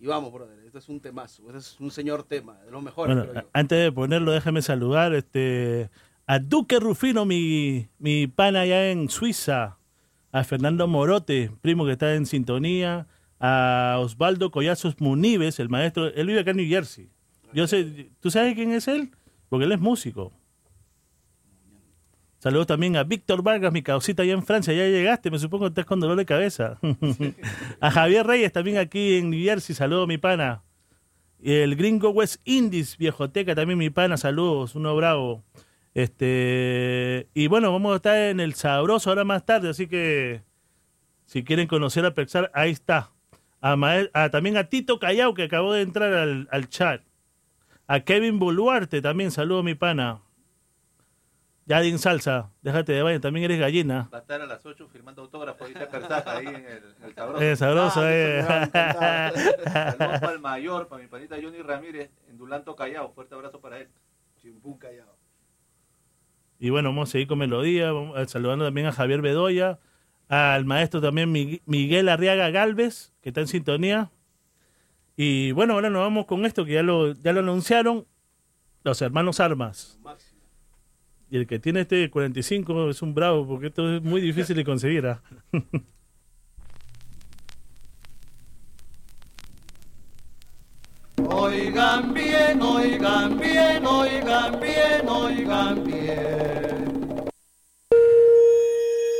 Y 0.00 0.06
vamos, 0.08 0.32
brother, 0.32 0.58
este 0.66 0.78
es 0.78 0.88
un 0.88 0.98
temazo, 1.00 1.44
este 1.46 1.58
es 1.58 1.78
un 1.80 1.92
señor 1.92 2.24
tema, 2.24 2.58
de 2.64 2.70
los 2.72 2.82
mejores, 2.82 3.14
Bueno, 3.14 3.30
creo 3.30 3.42
yo. 3.44 3.48
antes 3.52 3.78
de 3.80 3.92
ponerlo, 3.92 4.32
déjame 4.32 4.60
saludar 4.60 5.14
este, 5.14 5.88
a 6.26 6.40
Duque 6.40 6.80
Rufino, 6.80 7.24
mi, 7.24 7.88
mi 8.00 8.26
pana 8.26 8.62
allá 8.62 8.90
en 8.90 9.08
Suiza, 9.08 9.78
a 10.32 10.42
Fernando 10.42 10.88
Morote, 10.88 11.52
primo 11.62 11.86
que 11.86 11.92
está 11.92 12.12
en 12.16 12.26
sintonía, 12.26 13.06
a 13.38 13.98
Osvaldo 14.00 14.50
Collazos 14.50 15.00
Munives, 15.00 15.60
el 15.60 15.68
maestro, 15.68 16.08
él 16.08 16.26
vive 16.26 16.40
acá 16.40 16.50
en 16.50 16.56
New 16.56 16.68
Jersey. 16.68 17.08
Yo 17.52 17.68
sé, 17.68 18.10
¿tú 18.18 18.32
sabes 18.32 18.54
quién 18.56 18.72
es 18.72 18.88
él? 18.88 19.12
Porque 19.48 19.64
él 19.64 19.70
es 19.72 19.80
músico. 19.80 20.32
Saludos 22.44 22.66
también 22.66 22.94
a 22.98 23.04
Víctor 23.04 23.42
Vargas, 23.42 23.72
mi 23.72 23.80
causita 23.80 24.22
allá 24.22 24.34
en 24.34 24.42
Francia. 24.44 24.74
Ya 24.74 24.84
llegaste, 24.84 25.30
me 25.30 25.38
supongo 25.38 25.64
que 25.64 25.68
estás 25.70 25.86
con 25.86 25.98
dolor 25.98 26.18
de 26.18 26.26
cabeza. 26.26 26.78
a 27.80 27.90
Javier 27.90 28.26
Reyes 28.26 28.52
también 28.52 28.76
aquí 28.76 29.16
en 29.16 29.30
New 29.30 29.42
Jersey. 29.42 29.74
Saludos, 29.74 30.06
mi 30.06 30.18
pana. 30.18 30.62
El 31.42 31.74
gringo 31.74 32.10
West 32.10 32.42
Indies, 32.44 32.98
viejoteca, 32.98 33.54
también 33.54 33.78
mi 33.78 33.88
pana, 33.88 34.18
saludos, 34.18 34.74
uno 34.74 34.94
bravo. 34.94 35.42
Este, 35.94 37.28
y 37.32 37.46
bueno, 37.46 37.72
vamos 37.72 37.94
a 37.94 37.96
estar 37.96 38.14
en 38.18 38.40
el 38.40 38.52
sabroso 38.52 39.08
ahora 39.08 39.24
más 39.24 39.46
tarde, 39.46 39.70
así 39.70 39.86
que 39.86 40.42
si 41.24 41.44
quieren 41.44 41.66
conocer 41.66 42.04
a 42.04 42.12
Pexar, 42.12 42.50
ahí 42.52 42.72
está. 42.72 43.10
A 43.62 43.74
a- 44.12 44.28
también 44.28 44.58
a 44.58 44.64
Tito 44.64 44.98
Callao, 44.98 45.32
que 45.32 45.44
acabó 45.44 45.72
de 45.72 45.80
entrar 45.80 46.12
al, 46.12 46.46
al 46.52 46.68
chat. 46.68 47.00
A 47.86 48.00
Kevin 48.00 48.38
Boluarte, 48.38 49.00
también 49.00 49.30
saludo 49.30 49.62
mi 49.62 49.74
pana. 49.74 50.20
Yadin 51.66 51.98
Salsa, 51.98 52.50
déjate 52.60 52.92
de 52.92 53.02
vaina, 53.02 53.20
también 53.20 53.44
eres 53.44 53.58
gallina. 53.58 54.08
Va 54.12 54.18
a 54.18 54.20
estar 54.20 54.40
a 54.40 54.46
las 54.46 54.64
8 54.66 54.86
firmando 54.88 55.22
autógrafo 55.22 55.64
ahí 55.64 55.72
de 55.72 55.86
Persaca, 55.86 56.36
ahí 56.36 56.46
en 56.46 56.56
el, 56.56 56.94
en 56.98 57.04
el 57.04 57.14
sabroso. 57.14 57.42
Eh, 57.42 57.56
sabroso, 57.56 58.00
Ah, 58.02 58.12
eh. 58.12 58.40
encantar. 58.40 59.32
Saludos 59.64 60.20
para 60.20 60.32
el 60.32 60.40
mayor, 60.40 60.88
para 60.88 61.02
mi 61.02 61.08
panita 61.08 61.36
Johnny 61.42 61.62
Ramírez, 61.62 62.10
en 62.28 62.36
Dulanto 62.36 62.76
Callao. 62.76 63.12
Fuerte 63.14 63.34
abrazo 63.34 63.60
para 63.60 63.78
él. 63.80 63.88
Chimpún 64.42 64.76
Callao. 64.78 65.16
Y 66.58 66.68
bueno, 66.68 66.90
vamos 66.90 67.08
a 67.08 67.12
seguir 67.12 67.28
con 67.28 67.38
melodía, 67.38 67.90
a- 68.14 68.26
saludando 68.28 68.66
también 68.66 68.86
a 68.86 68.92
Javier 68.92 69.22
Bedoya, 69.22 69.78
al 70.28 70.66
maestro 70.66 71.00
también 71.00 71.32
Mig- 71.32 71.62
Miguel 71.64 72.10
Arriaga 72.10 72.50
Galvez, 72.50 73.12
que 73.22 73.30
está 73.30 73.40
en 73.40 73.48
sintonía. 73.48 74.10
Y 75.16 75.52
bueno, 75.52 75.74
ahora 75.74 75.88
nos 75.88 76.02
vamos 76.02 76.26
con 76.26 76.44
esto 76.44 76.64
que 76.66 76.72
ya 76.74 76.82
lo, 76.82 77.12
ya 77.14 77.32
lo 77.32 77.40
anunciaron, 77.40 78.06
los 78.82 79.00
hermanos 79.00 79.40
Armas. 79.40 79.98
Y 81.30 81.36
el 81.38 81.46
que 81.46 81.58
tiene 81.58 81.80
este 81.80 82.10
45 82.10 82.90
es 82.90 83.02
un 83.02 83.14
bravo, 83.14 83.46
porque 83.46 83.68
esto 83.68 83.96
es 83.96 84.02
muy 84.02 84.20
difícil 84.20 84.56
de 84.56 84.64
conseguir. 84.64 85.06
¿ah? 85.06 85.22
Oigan 91.16 92.12
bien, 92.12 92.60
oigan 92.60 93.38
bien, 93.38 93.86
oigan 93.86 94.60
bien, 94.60 95.08
oigan 95.08 95.84
bien. 95.84 97.30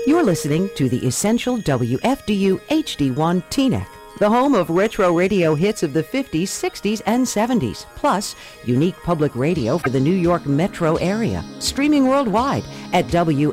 You're 0.06 0.22
listening 0.22 0.68
to 0.76 0.88
the 0.88 1.06
Essential 1.06 1.56
WFDU 1.58 2.60
HD1 2.68 3.42
TNEC, 3.48 3.86
the 4.18 4.28
home 4.28 4.54
of 4.54 4.70
retro 4.70 5.12
radio 5.12 5.54
hits 5.54 5.82
of 5.82 5.92
the 5.92 6.02
50s, 6.02 6.44
60s, 6.44 7.02
and 7.06 7.26
70s, 7.26 7.86
plus 7.96 8.34
unique 8.64 8.96
public 9.02 9.34
radio 9.34 9.78
for 9.78 9.90
the 9.90 10.00
New 10.00 10.14
York 10.14 10.46
metro 10.46 10.96
area, 10.96 11.44
streaming 11.58 12.06
worldwide 12.06 12.64
at 12.92 13.06
WFDU.FM. 13.06 13.44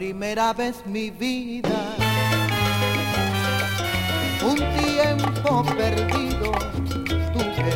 primera 0.00 0.54
vez 0.54 0.76
mi 0.86 1.10
vida. 1.10 1.78
Un 4.42 4.56
tiempo 4.56 5.62
perdido 5.76 6.52
tuve. 7.34 7.72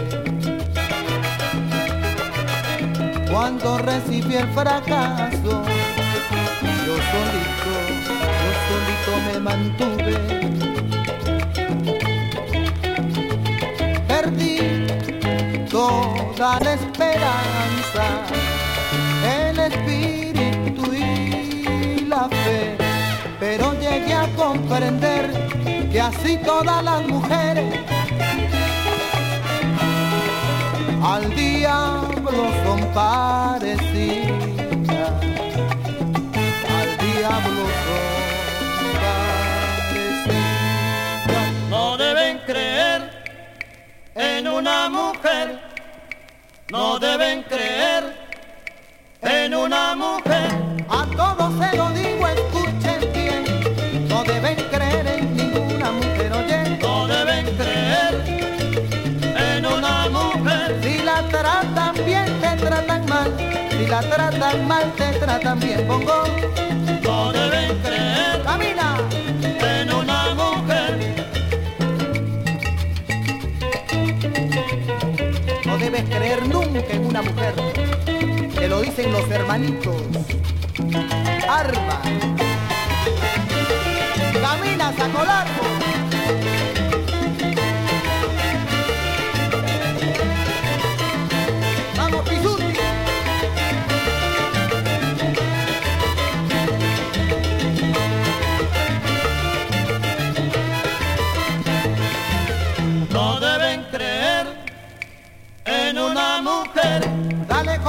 Cuando 3.31 3.77
recibí 3.77 4.37
el 4.37 4.49
fracaso, 4.55 5.65
yo 6.87 6.95
solito, 7.13 7.73
yo 8.43 8.51
solito 8.69 9.13
me 9.27 9.37
mantuve. 9.49 10.15
Perdí 14.09 14.57
toda 15.69 16.59
la 16.61 16.73
esperanza, 16.73 17.54
pero 23.41 23.73
llegué 23.75 24.15
a 24.15 24.27
comprender 24.37 25.31
que 25.91 26.01
así 26.01 26.39
todas 26.45 26.83
las 26.83 27.07
mujeres 27.07 27.81
al 31.03 31.35
diablo 31.35 32.45
son 32.65 32.81
parecidas, 32.95 34.33
al 36.77 36.91
diablo 36.99 37.63
son 37.85 38.85
parecidas. 39.05 40.43
No 41.71 41.97
deben 41.97 42.39
creer 42.47 43.11
en 44.15 44.49
una 44.49 44.89
mujer 44.89 45.75
no 46.75 46.99
deben 46.99 47.45
creer 47.45 48.03
en 49.23 49.55
una 49.55 49.95
mujer. 49.95 50.64
La 63.95 64.01
tratan 64.01 64.67
mal, 64.67 64.93
te 64.97 65.09
tratan 65.21 65.61
bien. 65.61 65.87
Pongo, 65.87 66.25
No 67.03 67.33
deben 67.33 67.79
creer 67.85 68.43
camina. 68.43 68.97
en 69.61 69.93
una 69.93 70.35
mujer. 70.35 70.93
No 75.65 75.79
debes 75.79 76.05
creer 76.05 76.49
nunca 76.49 76.93
en 76.97 77.07
una 77.07 77.23
mujer. 77.23 77.55
Te 78.59 78.69
lo 78.69 78.81
dicen 78.81 79.13
los 79.13 79.31
hermanitos. 79.31 80.03
Arma. 81.49 81.99
Camina, 84.43 84.93
saco 84.99 85.25
largo. 85.25 85.74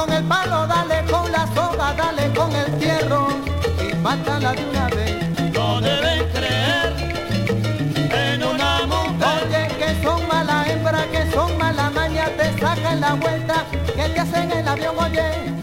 Con 0.06 0.14
el 0.14 0.24
palo, 0.26 0.68
dale 0.68 1.04
con 1.12 1.32
la 1.32 1.48
soga, 1.54 1.94
dale 1.94 2.32
con 2.34 2.52
el 2.56 2.72
fierro 2.80 3.28
y 3.80 3.96
mátala 3.96 4.54
de 4.54 4.66
una 4.70 4.88
vez. 4.90 5.40
No 5.54 5.82
deben 5.82 6.30
creer 6.32 6.94
en 8.12 8.44
una 8.44 8.86
mujer. 8.86 9.48
Oye, 9.48 9.68
que 9.80 10.04
son 10.04 10.28
malas 10.28 10.68
hembras, 10.68 11.08
que 11.08 11.32
son 11.32 11.58
malas 11.58 11.94
mañas, 11.94 12.30
te 12.38 12.60
sacan 12.60 13.02
la 13.02 13.14
vuelta, 13.14 13.66
que 13.96 14.10
te 14.10 14.20
hacen 14.20 14.52
el 14.52 14.68
avión, 14.68 14.96
oye. 15.00 15.56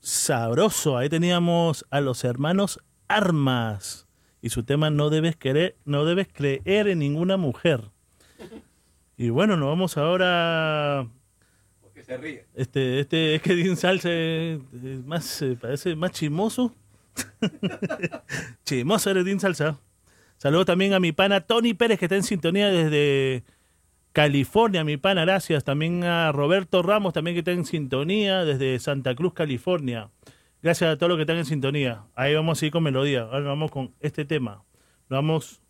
Sabroso, 0.00 0.98
ahí 0.98 1.08
teníamos 1.08 1.86
a 1.90 2.00
los 2.02 2.22
hermanos 2.24 2.80
Armas 3.08 4.06
y 4.40 4.50
su 4.50 4.62
tema 4.62 4.90
No 4.90 5.10
debes 5.10 5.36
querer, 5.36 5.76
no 5.84 6.04
debes 6.04 6.28
creer 6.32 6.88
en 6.88 7.00
ninguna 7.00 7.36
mujer. 7.36 7.90
Y 9.16 9.30
bueno, 9.30 9.56
nos 9.56 9.68
vamos 9.68 9.96
ahora 9.96 11.08
Porque 11.82 12.04
se 12.04 12.16
ríe. 12.16 12.46
Este, 12.54 13.00
este, 13.00 13.34
es 13.34 13.42
que 13.42 13.56
Dean 13.56 13.74
es 13.74 15.04
más, 15.04 15.42
eh, 15.42 15.56
parece 15.60 15.96
más 15.96 16.12
chimoso. 16.12 16.74
chimoso 18.64 19.10
eres 19.10 19.24
Dean 19.24 19.40
Salsa. 19.40 19.80
Saludos 20.36 20.66
también 20.66 20.94
a 20.94 21.00
mi 21.00 21.10
pana 21.10 21.40
Tony 21.40 21.74
Pérez, 21.74 21.98
que 21.98 22.04
está 22.04 22.14
en 22.14 22.22
sintonía 22.22 22.68
desde 22.68 23.42
California, 24.12 24.84
mi 24.84 24.96
pana, 24.96 25.22
gracias. 25.24 25.64
También 25.64 26.04
a 26.04 26.30
Roberto 26.30 26.82
Ramos, 26.82 27.12
también 27.12 27.34
que 27.34 27.40
está 27.40 27.50
en 27.50 27.64
sintonía 27.64 28.44
desde 28.44 28.78
Santa 28.78 29.14
Cruz, 29.16 29.34
California. 29.34 30.10
Gracias 30.60 30.90
a 30.90 30.98
todos 30.98 31.10
los 31.10 31.18
que 31.18 31.22
están 31.22 31.36
en 31.36 31.44
sintonía. 31.44 32.04
Ahí 32.16 32.34
vamos 32.34 32.60
a 32.60 32.66
ir 32.66 32.72
con 32.72 32.82
melodía. 32.82 33.22
Ahora 33.22 33.42
vamos 33.42 33.70
con 33.70 33.94
este 34.00 34.24
tema. 34.24 34.64
Vamos 35.08 35.62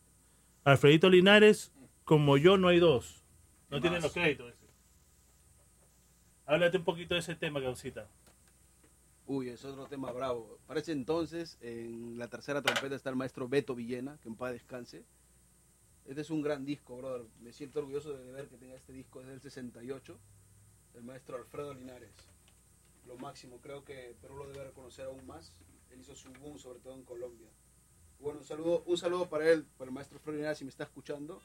Alfredito 0.64 1.10
Linares, 1.10 1.72
como 2.04 2.38
yo 2.38 2.56
no 2.56 2.68
hay 2.68 2.78
dos. 2.78 3.22
No 3.70 3.80
tienen 3.82 4.00
los 4.00 4.12
créditos. 4.12 4.48
ese. 4.48 4.66
Háblate 6.46 6.78
un 6.78 6.84
poquito 6.84 7.14
de 7.14 7.20
ese 7.20 7.34
tema, 7.34 7.60
Causita. 7.60 8.08
Uy, 9.26 9.50
es 9.50 9.62
otro 9.66 9.86
tema 9.86 10.10
bravo. 10.10 10.58
Para 10.66 10.80
ese 10.80 10.92
entonces, 10.92 11.58
en 11.60 12.16
la 12.18 12.28
tercera 12.28 12.62
trompeta 12.62 12.94
está 12.94 13.10
el 13.10 13.16
maestro 13.16 13.46
Beto 13.46 13.74
Villena, 13.74 14.18
que 14.22 14.28
en 14.30 14.36
paz 14.36 14.52
descanse. 14.52 15.04
Este 16.06 16.22
es 16.22 16.30
un 16.30 16.40
gran 16.40 16.64
disco, 16.64 16.96
brother. 16.96 17.26
Me 17.42 17.52
siento 17.52 17.80
orgulloso 17.80 18.14
de 18.14 18.32
ver 18.32 18.48
que 18.48 18.56
tenga 18.56 18.74
este 18.74 18.94
disco 18.94 19.20
desde 19.20 19.34
el 19.34 19.40
68. 19.42 20.18
El 20.94 21.02
maestro 21.02 21.36
Alfredo 21.36 21.74
Linares. 21.74 22.10
Lo 23.08 23.16
máximo, 23.16 23.58
creo 23.62 23.84
que 23.84 24.14
Perú 24.20 24.36
lo 24.36 24.46
debe 24.46 24.64
reconocer 24.64 25.06
aún 25.06 25.26
más. 25.26 25.54
Él 25.90 26.00
hizo 26.00 26.14
su 26.14 26.30
boom, 26.34 26.58
sobre 26.58 26.78
todo 26.78 26.92
en 26.92 27.02
Colombia. 27.02 27.48
Bueno, 28.20 28.40
un 28.40 28.44
saludo, 28.44 28.82
un 28.84 28.98
saludo 28.98 29.28
para 29.30 29.50
él, 29.50 29.64
para 29.78 29.88
el 29.88 29.94
maestro 29.94 30.20
Linares, 30.30 30.58
si 30.58 30.64
me 30.64 30.70
está 30.70 30.84
escuchando. 30.84 31.40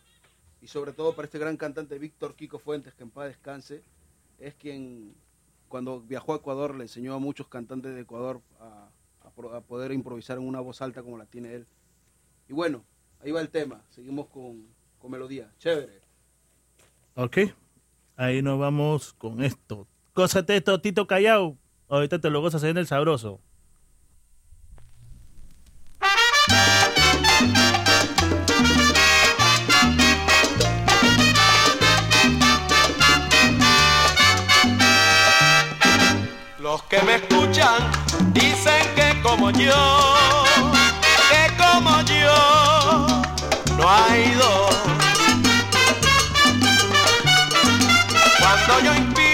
Y 0.62 0.68
sobre 0.68 0.92
todo 0.92 1.16
para 1.16 1.26
este 1.26 1.40
gran 1.40 1.56
cantante 1.56 1.98
Víctor 1.98 2.36
Kiko 2.36 2.60
Fuentes, 2.60 2.94
que 2.94 3.04
en 3.04 3.12
paz 3.12 3.28
descanse. 3.28 3.82
Es 4.40 4.56
quien 4.56 5.16
cuando 5.70 6.02
viajó 6.02 6.34
a 6.34 6.38
Ecuador 6.38 6.76
le 6.76 6.84
enseñó 6.84 7.14
a 7.14 7.20
muchos 7.20 7.48
cantantes 7.48 7.96
de 7.96 8.02
Ecuador 8.02 8.42
a 8.60 9.62
poder 9.62 9.92
improvisar 9.94 10.38
en 10.38 10.48
una 10.48 10.60
voz 10.60 10.82
alta 10.82 11.02
como 11.02 11.18
la 11.18 11.26
tiene 11.26 11.54
él. 11.54 11.68
Y 12.50 12.54
bueno, 12.54 12.84
ahí 13.22 13.32
va 13.32 13.42
el 13.42 13.50
tema. 13.50 13.84
Seguimos 13.90 14.28
con, 14.28 14.68
con 15.00 15.12
melodía. 15.12 15.52
Chévere. 15.60 16.02
Ok. 17.16 17.38
Ahí 18.16 18.42
nos 18.42 18.60
vamos 18.60 19.14
con 19.14 19.42
esto. 19.44 19.88
Gózate 20.16 20.58
esto, 20.58 20.80
Tito 20.80 21.08
Callao. 21.08 21.58
Ahorita 21.90 22.20
te 22.20 22.30
lo 22.30 22.40
gozas 22.40 22.64
en 22.64 22.78
el 22.78 22.86
sabroso. 22.86 23.42
Los 36.60 36.84
que 36.84 37.02
me 37.02 37.16
escuchan 37.16 37.92
dicen 38.34 38.96
que 38.96 39.20
como 39.24 39.50
yo, 39.50 40.16
que 41.32 41.58
como 41.58 42.02
yo, 42.02 43.08
no 43.78 43.90
hay 43.90 44.32
dos. 44.36 44.76
Cuando 48.40 48.80
yo 48.84 48.94
inspiro 48.94 49.33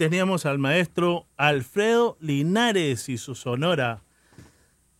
teníamos 0.00 0.46
al 0.46 0.56
maestro 0.58 1.26
Alfredo 1.36 2.16
Linares 2.20 3.10
y 3.10 3.18
su 3.18 3.34
sonora 3.34 4.00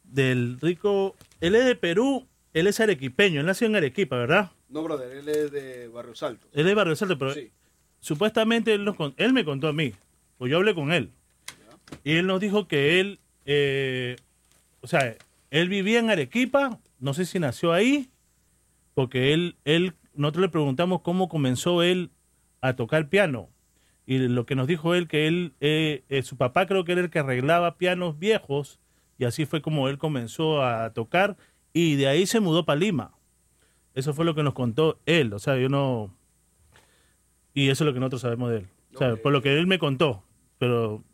del 0.05 0.61
rico. 0.61 1.17
Él 1.41 1.55
es 1.55 1.65
de 1.65 1.75
Perú, 1.75 2.27
él 2.53 2.67
es 2.67 2.81
arequipeño, 2.81 3.41
él 3.41 3.47
nació 3.47 3.67
en 3.67 3.77
Arequipa, 3.77 4.17
¿verdad? 4.19 4.51
No, 4.69 4.83
brother, 4.83 5.11
él 5.17 5.27
es 5.31 5.51
de 5.53 5.89
Barrios 5.89 6.23
Altos. 6.23 6.51
Él 6.53 6.61
es 6.61 6.67
de 6.67 6.75
Barrio 6.75 6.97
Salto, 6.97 7.17
pero 7.19 7.33
Sí. 7.33 7.51
supuestamente 8.01 8.75
él, 8.75 8.85
nos 8.85 8.95
él 9.17 9.33
me 9.33 9.43
contó 9.43 9.69
a 9.69 9.73
mí, 9.73 9.95
o 10.37 10.47
yo 10.47 10.59
hablé 10.59 10.75
con 10.75 10.93
él. 10.93 11.11
Y 12.05 12.17
él 12.17 12.27
nos 12.27 12.39
dijo 12.39 12.69
que 12.69 13.01
él, 13.01 13.21
eh, 13.47 14.17
o 14.83 14.87
sea, 14.87 15.17
él 15.51 15.71
vivía 15.71 15.99
en 16.01 16.11
Arequipa, 16.11 16.79
no 16.99 17.15
sé 17.15 17.25
si 17.25 17.39
nació 17.39 17.73
ahí, 17.73 18.11
porque 18.93 19.33
él, 19.33 19.57
él, 19.65 19.95
nosotros 20.13 20.43
le 20.43 20.49
preguntamos 20.51 21.01
cómo 21.01 21.31
comenzó 21.31 21.83
él 21.83 22.11
a 22.61 22.75
tocar 22.77 23.09
piano. 23.09 23.49
Y 24.11 24.19
lo 24.19 24.45
que 24.45 24.57
nos 24.57 24.67
dijo 24.67 24.97
él, 24.97 25.07
que 25.07 25.29
él, 25.29 25.53
eh, 25.61 26.03
eh, 26.09 26.23
su 26.23 26.37
papá 26.37 26.67
creo 26.67 26.83
que 26.85 26.91
era 26.91 27.01
el 27.01 27.11
que 27.11 27.21
arreglaba 27.21 27.79
pianos 27.79 28.19
viejos, 28.19 28.81
y 29.19 29.25
así 29.25 29.47
fue 29.47 29.63
como 29.63 29.89
él 29.89 29.99
comenzó 29.99 30.65
a 30.65 30.93
tocar, 30.93 31.37
y 31.73 31.95
de 31.95 32.09
ahí 32.09 32.27
se 32.27 32.41
mudó 32.41 32.65
para 32.67 32.81
Lima. 32.81 33.15
Eso 33.95 34.13
fue 34.13 34.25
lo 34.25 34.35
que 34.35 34.43
nos 34.43 34.55
contó 34.55 34.99
él, 35.07 35.33
o 35.33 35.39
sea, 35.39 35.57
yo 35.59 35.69
no... 35.69 36.13
Y 37.55 37.69
eso 37.69 37.85
es 37.85 37.87
lo 37.87 37.95
que 37.95 38.01
nosotros 38.01 38.23
sabemos 38.23 38.51
de 38.51 38.57
él. 38.57 38.67
O 38.97 38.99
sea, 38.99 39.13
Ok. 39.13 39.21
por 39.21 39.31
lo 39.31 39.43
que 39.43 39.57
él 39.57 39.69
me 39.69 39.79
contó. 39.79 40.25
Pero, 40.59 41.05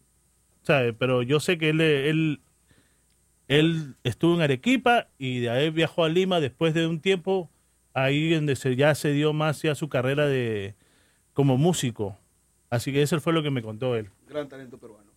¿sabe? 0.62 0.94
Pero 0.94 1.20
yo 1.22 1.38
sé 1.38 1.58
que 1.58 1.68
él, 1.68 1.82
él, 1.82 2.40
él 3.48 3.94
estuvo 4.04 4.36
en 4.36 4.40
Arequipa 4.40 5.08
y 5.18 5.40
de 5.40 5.50
ahí 5.50 5.68
viajó 5.68 6.02
a 6.02 6.08
Lima 6.08 6.40
después 6.40 6.72
de 6.72 6.86
un 6.86 7.00
tiempo, 7.00 7.50
ahí 7.92 8.32
donde 8.32 8.56
se, 8.56 8.74
ya 8.74 8.94
se 8.94 9.12
dio 9.12 9.34
más 9.34 9.60
ya 9.60 9.74
su 9.74 9.90
carrera 9.90 10.26
de 10.26 10.76
como 11.34 11.58
músico. 11.58 12.16
Así 12.70 12.92
que 12.92 13.02
eso 13.02 13.20
fue 13.20 13.32
lo 13.32 13.42
que 13.42 13.50
me 13.50 13.62
contó 13.62 13.94
él. 13.94 14.10
Gran 14.28 14.48
talento 14.48 14.78
peruano. 14.78 15.10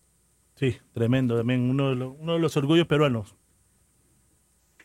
Sí, 0.56 0.76
tremendo 0.92 1.36
también, 1.36 1.60
uno 1.60 1.90
de 1.90 1.96
los, 1.96 2.14
uno 2.18 2.34
de 2.34 2.38
los 2.38 2.56
orgullos 2.56 2.86
peruanos. 2.86 3.34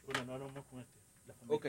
Bueno, 0.05 0.23
no 0.25 0.33
hablamos 0.33 0.65
con 0.65 0.79
este. 0.79 0.95
Ok. 1.47 1.65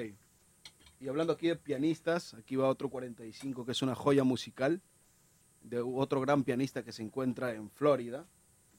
Y 1.01 1.09
hablando 1.09 1.35
aquí 1.35 1.49
de 1.49 1.57
pianistas, 1.57 2.35
aquí 2.35 2.57
va 2.57 2.69
otro 2.69 2.89
45 2.89 3.67
que 3.67 3.73
es 3.73 3.83
una 3.83 3.95
joya 3.95 4.25
musical 4.25 4.81
de 5.63 5.81
otro 5.81 6.21
gran 6.21 6.45
pianista 6.45 6.83
que 6.83 6.93
se 6.93 7.03
encuentra 7.03 7.53
en 7.53 7.71
Florida. 7.71 8.25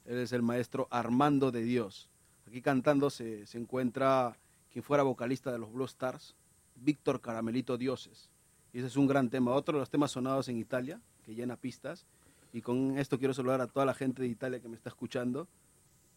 Él 0.04 0.18
es 0.18 0.32
el 0.32 0.42
maestro 0.42 0.88
Armando 0.90 1.50
de 1.50 1.62
Dios. 1.62 2.08
Aquí 2.46 2.62
cantando 2.62 3.10
se, 3.10 3.46
se 3.46 3.58
encuentra 3.58 4.36
quien 4.72 4.82
fuera 4.82 5.02
vocalista 5.02 5.52
de 5.52 5.58
los 5.58 5.72
Blue 5.72 5.84
Stars, 5.84 6.34
Víctor 6.76 7.20
Caramelito 7.20 7.76
Dioses. 7.76 8.30
Y 8.72 8.78
ese 8.78 8.86
es 8.86 8.96
un 8.96 9.06
gran 9.06 9.28
tema, 9.28 9.52
otro 9.52 9.74
de 9.74 9.80
los 9.80 9.90
temas 9.90 10.10
sonados 10.10 10.48
en 10.48 10.56
Italia, 10.56 11.00
que 11.28 11.34
llena 11.34 11.56
pistas. 11.58 12.06
Y 12.54 12.62
con 12.62 12.96
esto 12.96 13.18
quiero 13.18 13.34
saludar 13.34 13.60
a 13.60 13.66
toda 13.66 13.84
la 13.84 13.92
gente 13.92 14.22
de 14.22 14.28
Italia 14.28 14.60
que 14.60 14.68
me 14.68 14.76
está 14.76 14.88
escuchando 14.88 15.46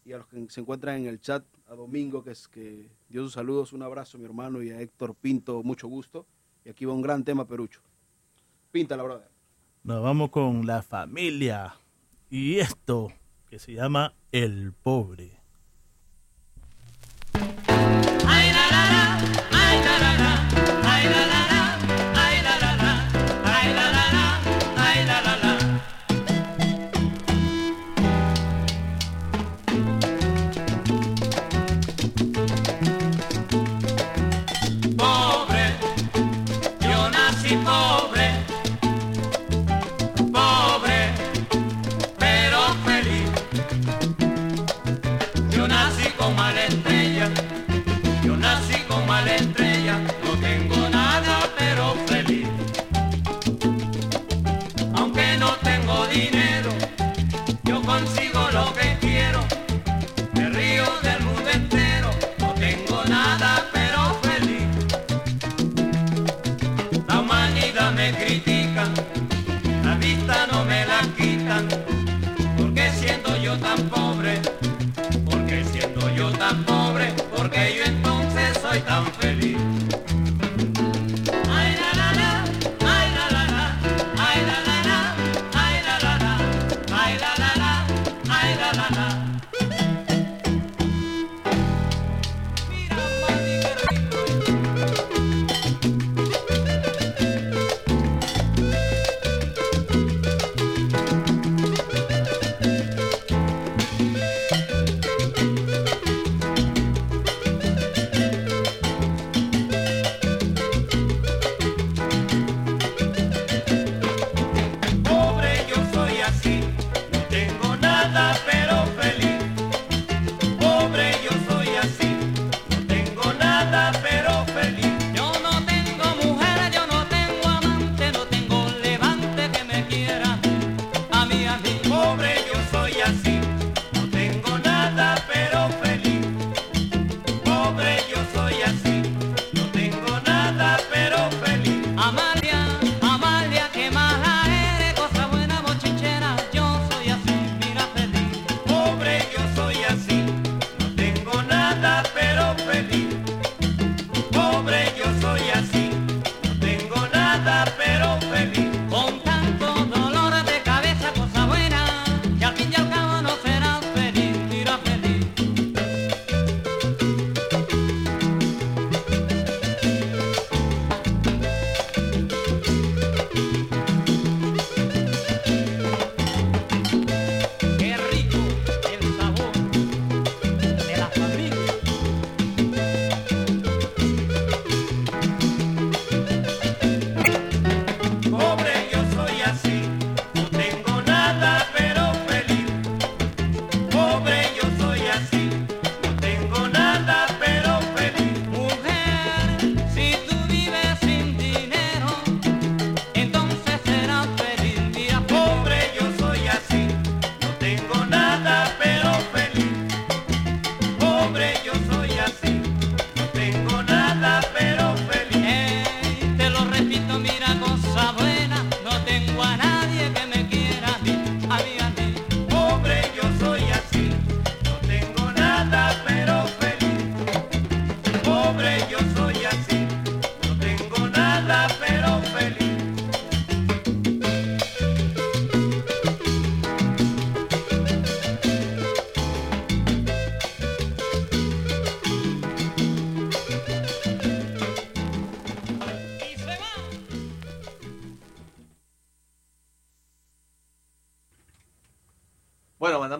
y 0.06 0.14
a 0.14 0.18
los 0.18 0.26
que 0.26 0.48
se 0.48 0.60
encuentran 0.60 0.96
en 0.96 1.06
el 1.06 1.20
chat, 1.20 1.44
a 1.68 1.74
Domingo, 1.74 2.24
que 2.24 2.30
es 2.30 2.48
que 2.48 2.88
dio 3.10 3.22
sus 3.22 3.34
saludos, 3.34 3.74
un 3.74 3.82
abrazo 3.82 4.16
mi 4.16 4.24
hermano 4.24 4.62
y 4.62 4.70
a 4.70 4.80
Héctor 4.80 5.14
Pinto, 5.14 5.62
mucho 5.62 5.86
gusto. 5.86 6.26
Y 6.64 6.70
aquí 6.70 6.86
va 6.86 6.94
un 6.94 7.02
gran 7.02 7.24
tema, 7.24 7.46
Perucho. 7.46 7.82
Píntala, 8.70 9.02
brother. 9.02 9.28
Nos 9.84 10.02
vamos 10.02 10.30
con 10.30 10.64
la 10.66 10.80
familia 10.80 11.74
y 12.30 12.58
esto 12.58 13.12
que 13.50 13.58
se 13.58 13.74
llama 13.74 14.14
El. 14.32 14.72
Pobre, 14.72 15.41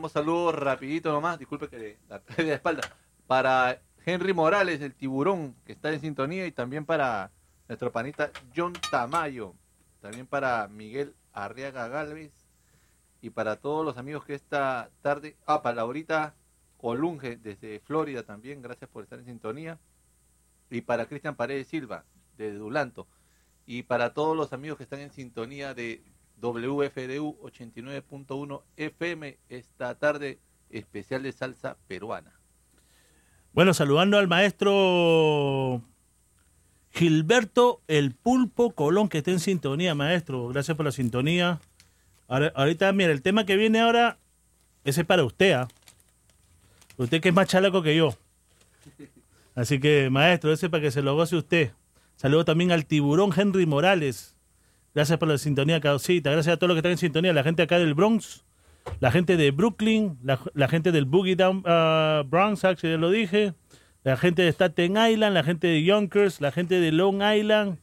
saludos 0.09 0.55
rapidito 0.55 1.13
nomás, 1.13 1.39
disculpe 1.39 1.69
que 1.69 1.99
la 2.09 2.21
trae 2.25 2.45
de 2.45 2.51
la 2.51 2.57
espalda, 2.57 2.83
para 3.27 3.81
Henry 4.05 4.33
Morales, 4.33 4.81
el 4.81 4.95
tiburón, 4.95 5.55
que 5.65 5.73
está 5.73 5.93
en 5.93 6.01
sintonía, 6.01 6.47
y 6.47 6.53
también 6.53 6.85
para 6.85 7.31
nuestro 7.69 7.93
panita 7.93 8.31
John 8.55 8.73
Tamayo, 8.91 9.55
también 10.01 10.27
para 10.27 10.67
Miguel 10.69 11.15
Arriaga 11.33 11.89
Galvez, 11.89 12.33
y 13.21 13.31
para 13.31 13.57
todos 13.57 13.85
los 13.85 13.97
amigos 13.99 14.25
que 14.25 14.35
esta 14.35 14.91
tarde, 15.01 15.37
ah, 15.47 15.63
para 15.63 15.77
Laurita 15.77 16.35
Olunge, 16.79 17.37
desde 17.37 17.79
Florida 17.81 18.25
también, 18.25 18.61
gracias 18.61 18.91
por 18.91 19.05
estar 19.05 19.21
en 19.21 19.27
sintonía, 19.27 19.79
y 20.69 20.81
para 20.81 21.07
Cristian 21.07 21.37
Paredes 21.37 21.69
Silva, 21.69 22.05
de 22.37 22.53
Dulanto, 22.53 23.07
y 23.67 23.85
para 23.85 24.13
todos 24.13 24.37
los 24.37 24.53
amigos 24.53 24.79
que 24.79 24.85
están 24.85 25.01
en 25.01 25.13
sintonía 25.13 25.75
de 25.75 26.03
WFDU 26.43 27.39
89.1 27.41 28.63
FM 28.77 29.39
esta 29.49 29.95
tarde 29.95 30.41
especial 30.71 31.23
de 31.23 31.33
salsa 31.33 31.77
peruana. 31.87 32.33
Bueno, 33.53 33.73
saludando 33.75 34.19
al 34.19 34.29
maestro 34.29 35.83
Gilberto 36.91 37.81
El 37.87 38.13
Pulpo 38.13 38.73
Colón, 38.75 39.09
que 39.09 39.19
está 39.19 39.31
en 39.31 39.41
sintonía, 39.41 39.95
maestro. 39.95 40.49
Gracias 40.49 40.77
por 40.77 40.85
la 40.85 40.93
sintonía. 40.93 41.61
Ahorita, 42.29 42.93
mira, 42.93 43.13
el 43.13 43.23
tema 43.23 43.47
que 43.47 43.57
viene 43.57 43.81
ahora, 43.81 44.19
ese 44.85 45.03
es 45.03 45.07
para 45.07 45.25
usted, 45.25 45.53
¿ah? 45.53 45.69
Usted 46.97 47.21
que 47.21 47.29
es 47.29 47.35
más 47.35 47.47
chalaco 47.47 47.83
que 47.83 47.95
yo. 47.95 48.17
Así 49.55 49.79
que, 49.79 50.09
maestro, 50.11 50.53
ese 50.53 50.71
para 50.71 50.83
que 50.83 50.91
se 50.91 51.03
lo 51.03 51.15
goce 51.15 51.37
usted. 51.37 51.73
Saludo 52.17 52.45
también 52.45 52.73
al 52.73 52.87
tiburón 52.87 53.33
Henry 53.37 53.67
Morales. 53.67 54.32
Gracias 54.95 55.19
por 55.19 55.29
la 55.29 55.39
sintonía, 55.39 55.81
Causita. 55.81 56.31
Gracias 56.31 56.55
a 56.55 56.57
todos 56.59 56.69
los 56.69 56.75
que 56.75 56.81
están 56.81 56.93
en 56.93 56.99
sintonía. 56.99 57.33
La 57.33 57.43
gente 57.43 57.63
acá 57.63 57.79
del 57.79 57.95
Bronx, 57.95 58.45
la 59.01 59.11
gente 59.11 59.39
de 59.39 59.51
Brooklyn, 59.51 60.19
la, 60.23 60.69
gente 60.69 60.93
del 60.93 61.07
Boogie 61.07 61.35
Down 61.35 61.63
ah, 61.65 62.23
Bronx, 62.27 62.65
actually, 62.65 62.95
ya 62.95 63.01
lo 63.01 63.11
dije. 63.11 63.55
La 64.05 64.17
gente 64.17 64.43
de 64.43 64.53
Staten 64.53 64.97
Island, 64.97 65.33
la 65.33 65.45
gente 65.45 65.69
de 65.69 65.83
Yonkers, 65.83 66.41
la 66.41 66.51
gente 66.51 66.81
de 66.81 66.93
Long 66.93 67.23
Island, 67.23 67.79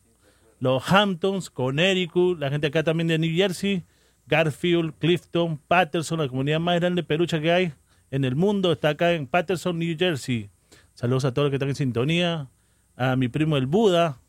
los 0.60 0.92
Hamptons, 0.92 1.50
Connecticut, 1.50 2.38
la 2.38 2.50
gente 2.50 2.68
acá 2.68 2.84
también 2.84 3.08
de 3.08 3.18
New 3.18 3.34
Jersey, 3.34 3.86
Garfield, 4.28 4.94
Clifton, 5.00 5.58
Patterson, 5.58 6.20
la 6.20 6.28
comunidad 6.28 6.60
más 6.60 6.80
grande 6.80 7.04
perucha 7.04 7.40
que 7.40 7.52
hay 7.52 7.74
en 8.12 8.26
el 8.26 8.36
mundo, 8.36 8.72
está 8.74 8.90
acá 8.90 9.14
en 9.14 9.28
Patterson, 9.28 9.80
New 9.80 9.96
Jersey. 9.98 10.50
Saludos 10.94 11.24
a 11.26 11.34
todos 11.34 11.46
los 11.46 11.52
que 11.52 11.56
están 11.56 11.70
en 11.70 11.76
sintonía, 11.76 12.50
a 12.98 13.16
mi 13.16 13.30
primo 13.30 13.56
el 13.56 13.66
Buda, 13.66 14.20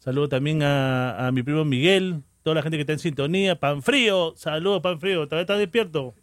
saludo 0.00 0.28
también 0.28 0.62
a, 0.62 1.30
mi 1.32 1.42
primo 1.44 1.64
Miguel, 1.64 2.24
toda 2.42 2.56
la 2.56 2.62
gente 2.62 2.76
que 2.76 2.80
está 2.82 2.92
en 2.94 2.98
sintonía, 2.98 3.58
Pan 3.60 3.82
Frío, 3.82 4.34
saludos 4.36 4.82
Pan 4.82 4.98
Frío, 4.98 5.26
¿todavía 5.26 5.42
estás 5.42 5.58
despierto? 5.58 6.14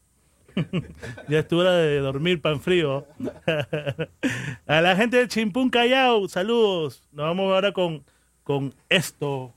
ya 1.29 1.39
es 1.39 1.47
tu 1.47 1.59
hora 1.59 1.73
de 1.73 1.99
dormir, 1.99 2.41
Pan 2.41 2.59
Frío. 2.59 3.05
a 4.67 4.81
la 4.81 4.95
gente 4.95 5.17
de 5.17 5.27
Chimpún 5.27 5.69
Callao, 5.69 6.27
saludos. 6.27 7.03
Nos 7.11 7.25
vamos 7.25 7.53
ahora 7.53 7.71
con, 7.71 8.03
con 8.43 8.73
esto. 8.89 9.53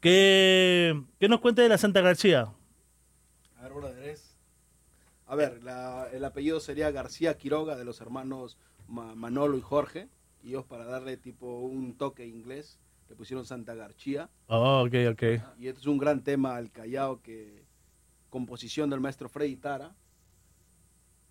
¿Qué, 0.00 0.98
¿Qué 1.18 1.28
nos 1.28 1.40
cuenta 1.40 1.62
de 1.62 1.68
la 1.68 1.76
Santa 1.78 2.00
García? 2.00 2.48
A 3.58 3.62
ver, 3.64 3.72
brother, 3.74 4.18
A 5.26 5.34
ver, 5.36 5.60
el 6.12 6.24
apellido 6.24 6.60
sería 6.60 6.90
García 6.90 7.36
Quiroga 7.36 7.76
de 7.76 7.84
los 7.84 8.00
hermanos 8.00 8.56
Ma- 8.88 9.14
Manolo 9.14 9.58
y 9.58 9.60
Jorge. 9.60 10.08
Y 10.42 10.56
para 10.56 10.86
darle 10.86 11.18
tipo 11.18 11.60
un 11.60 11.98
toque 11.98 12.26
inglés 12.26 12.78
le 13.10 13.16
pusieron 13.16 13.44
Santa 13.44 13.74
García. 13.74 14.30
Oh, 14.46 14.84
ok, 14.86 14.94
ok. 15.10 15.22
Y 15.58 15.66
este 15.66 15.80
es 15.80 15.86
un 15.86 15.98
gran 15.98 16.22
tema 16.22 16.54
al 16.54 16.70
Callao 16.70 17.20
que 17.20 17.64
composición 18.30 18.88
del 18.88 19.00
maestro 19.00 19.28
Freddy 19.28 19.56
Tara. 19.56 19.96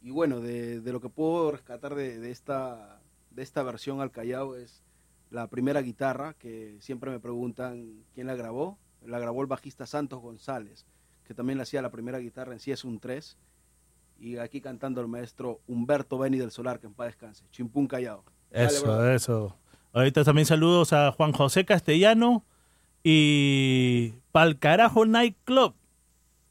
Y 0.02 0.12
bueno, 0.12 0.42
de, 0.42 0.82
de 0.82 0.92
lo 0.92 1.00
que 1.00 1.08
puedo 1.08 1.52
rescatar 1.52 1.96
de, 1.96 2.20
de 2.20 2.32
esta, 2.32 3.02
de 3.32 3.44
esta 3.44 3.64
versión 3.64 4.02
al 4.02 4.12
Callao 4.12 4.56
es 4.58 4.84
la 5.30 5.48
primera 5.48 5.82
guitarra, 5.82 6.34
que 6.34 6.76
siempre 6.82 7.12
me 7.12 7.20
preguntan 7.22 8.04
quién 8.14 8.28
la 8.28 8.36
grabó. 8.36 8.78
La 9.06 9.20
grabó 9.20 9.42
el 9.42 9.48
bajista 9.48 9.86
Santos 9.86 10.20
González, 10.20 10.86
que 11.24 11.34
también 11.34 11.58
le 11.58 11.64
hacía 11.64 11.82
la 11.82 11.92
primera 11.92 12.20
guitarra 12.20 12.52
en 12.52 12.60
sí 12.60 12.72
es 12.72 12.84
un 12.84 13.00
3. 13.00 13.38
Y 14.20 14.36
aquí 14.36 14.60
cantando 14.60 15.00
el 15.00 15.08
maestro 15.08 15.62
Humberto 15.66 16.18
Beni 16.18 16.38
del 16.40 16.52
Solar, 16.52 16.82
que 16.82 16.88
en 16.88 16.94
paz 16.94 17.08
descanse. 17.08 17.46
Chimpún 17.52 17.88
Callao. 17.88 18.26
Eso, 18.52 19.10
eso. 19.10 19.56
Ahorita 19.92 20.24
también 20.24 20.46
saludos 20.46 20.94
a 20.94 21.12
Juan 21.12 21.32
José 21.32 21.66
Castellano 21.66 22.46
y 23.04 24.14
Pal 24.32 24.60
Carajo 24.60 25.06
Night 25.06 25.36
Club. 25.46 25.74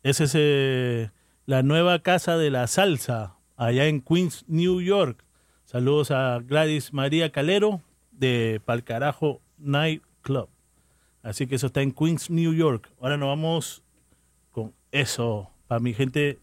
Esa 0.02 0.24
es 0.24 0.32
eh, 0.35 1.10
la 1.47 1.62
nueva 1.62 2.01
casa 2.01 2.36
de 2.36 2.51
la 2.51 2.66
salsa 2.66 3.36
allá 3.56 3.86
en 3.86 4.01
Queens, 4.01 4.44
New 4.48 4.81
York. 4.81 5.24
Saludos 5.65 6.10
a 6.10 6.40
Gladys 6.40 6.93
María 6.93 7.31
Calero 7.31 7.81
de 8.10 8.60
Pal 8.65 8.82
Carajo 8.82 9.40
Night 9.59 10.02
Club. 10.23 10.48
Así 11.23 11.47
que 11.47 11.56
eso 11.56 11.69
está 11.69 11.82
en 11.82 11.93
Queens, 11.93 12.31
New 12.31 12.55
York. 12.55 12.90
Ahora 13.01 13.16
nos 13.16 13.28
vamos 13.28 13.82
con 14.51 14.73
eso 14.90 15.51
para 15.66 15.78
mi 15.78 15.94
gente. 15.94 16.39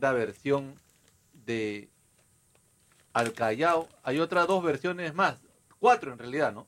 Tremenda 0.00 0.12
versión 0.12 0.74
de 1.46 1.88
Al 3.12 3.32
Callao. 3.32 3.88
Hay 4.02 4.18
otras 4.18 4.46
dos 4.46 4.62
versiones 4.64 5.14
más, 5.14 5.40
cuatro 5.78 6.12
en 6.12 6.18
realidad, 6.18 6.52
¿no? 6.52 6.66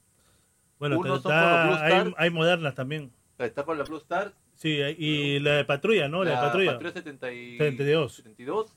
Bueno, 0.79 0.99
Uno 0.99 1.17
está- 1.17 1.69
son 1.69 1.79
con 1.79 1.85
hay, 1.85 2.15
hay 2.19 2.31
modernas 2.31 2.75
también. 2.75 3.13
Está 3.39 3.65
con 3.65 3.79
la 3.79 3.85
Blue 3.85 3.97
Star, 3.99 4.35
Sí, 4.55 4.69
y 4.99 5.41
la 5.41 5.55
de 5.57 5.65
patrulla, 5.65 6.09
¿no? 6.09 6.23
La, 6.23 6.31
de 6.33 6.37
patrulla. 6.37 6.79
70 6.93 7.33
y- 7.33 7.57
72. 7.59 8.15
72. 8.17 8.77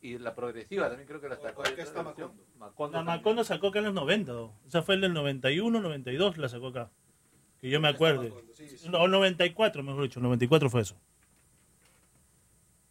Y 0.00 0.18
la 0.18 0.32
progresiva 0.34 0.86
también 0.88 1.08
creo 1.08 1.20
que 1.20 1.28
la 1.28 1.36
sacó. 1.36 1.62
¿Cuál 1.62 1.74
que 1.74 1.80
Hay 1.82 1.86
está. 1.88 2.02
Macondo? 2.04 2.34
Macondo 2.56 2.92
La 2.98 2.98
también. 3.04 3.16
Macondo 3.18 3.42
sacó 3.44 3.68
acá 3.68 3.78
en 3.80 3.86
los 3.86 3.94
90. 3.94 4.32
¿no? 4.32 4.52
Esa 4.68 4.82
fue 4.82 4.94
el 4.94 5.00
del 5.00 5.12
91, 5.14 5.80
92 5.80 6.38
la 6.38 6.48
sacó 6.48 6.68
acá. 6.68 6.90
Que 7.60 7.68
yo 7.68 7.80
me 7.80 7.88
acuerde. 7.88 8.32
Sí, 8.54 8.68
sí. 8.68 8.88
No, 8.88 9.08
94, 9.08 9.82
mejor 9.82 10.02
dicho. 10.04 10.20
94 10.20 10.70
fue 10.70 10.82
eso. 10.82 10.94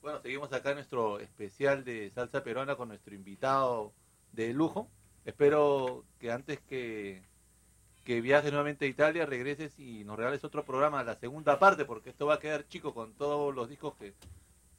Bueno, 0.07 0.21
seguimos 0.21 0.53
acá 0.53 0.69
en 0.69 0.75
nuestro 0.75 1.19
especial 1.19 1.83
de 1.83 2.09
salsa 2.11 2.41
peruana 2.41 2.77
con 2.77 2.87
nuestro 2.87 3.13
invitado 3.13 3.91
de 4.31 4.53
lujo. 4.53 4.89
Espero 5.25 6.05
que 6.17 6.31
antes 6.31 6.61
que, 6.61 7.23
que 8.05 8.21
viajes 8.21 8.49
nuevamente 8.51 8.85
a 8.85 8.87
Italia, 8.87 9.25
regreses 9.25 9.77
y 9.77 10.05
nos 10.05 10.15
regales 10.15 10.45
otro 10.45 10.63
programa, 10.63 11.03
la 11.03 11.19
segunda 11.19 11.59
parte, 11.59 11.83
porque 11.83 12.11
esto 12.11 12.25
va 12.25 12.35
a 12.35 12.39
quedar 12.39 12.65
chico 12.69 12.93
con 12.93 13.15
todos 13.15 13.53
los 13.53 13.67
discos 13.67 13.95
que 13.95 14.13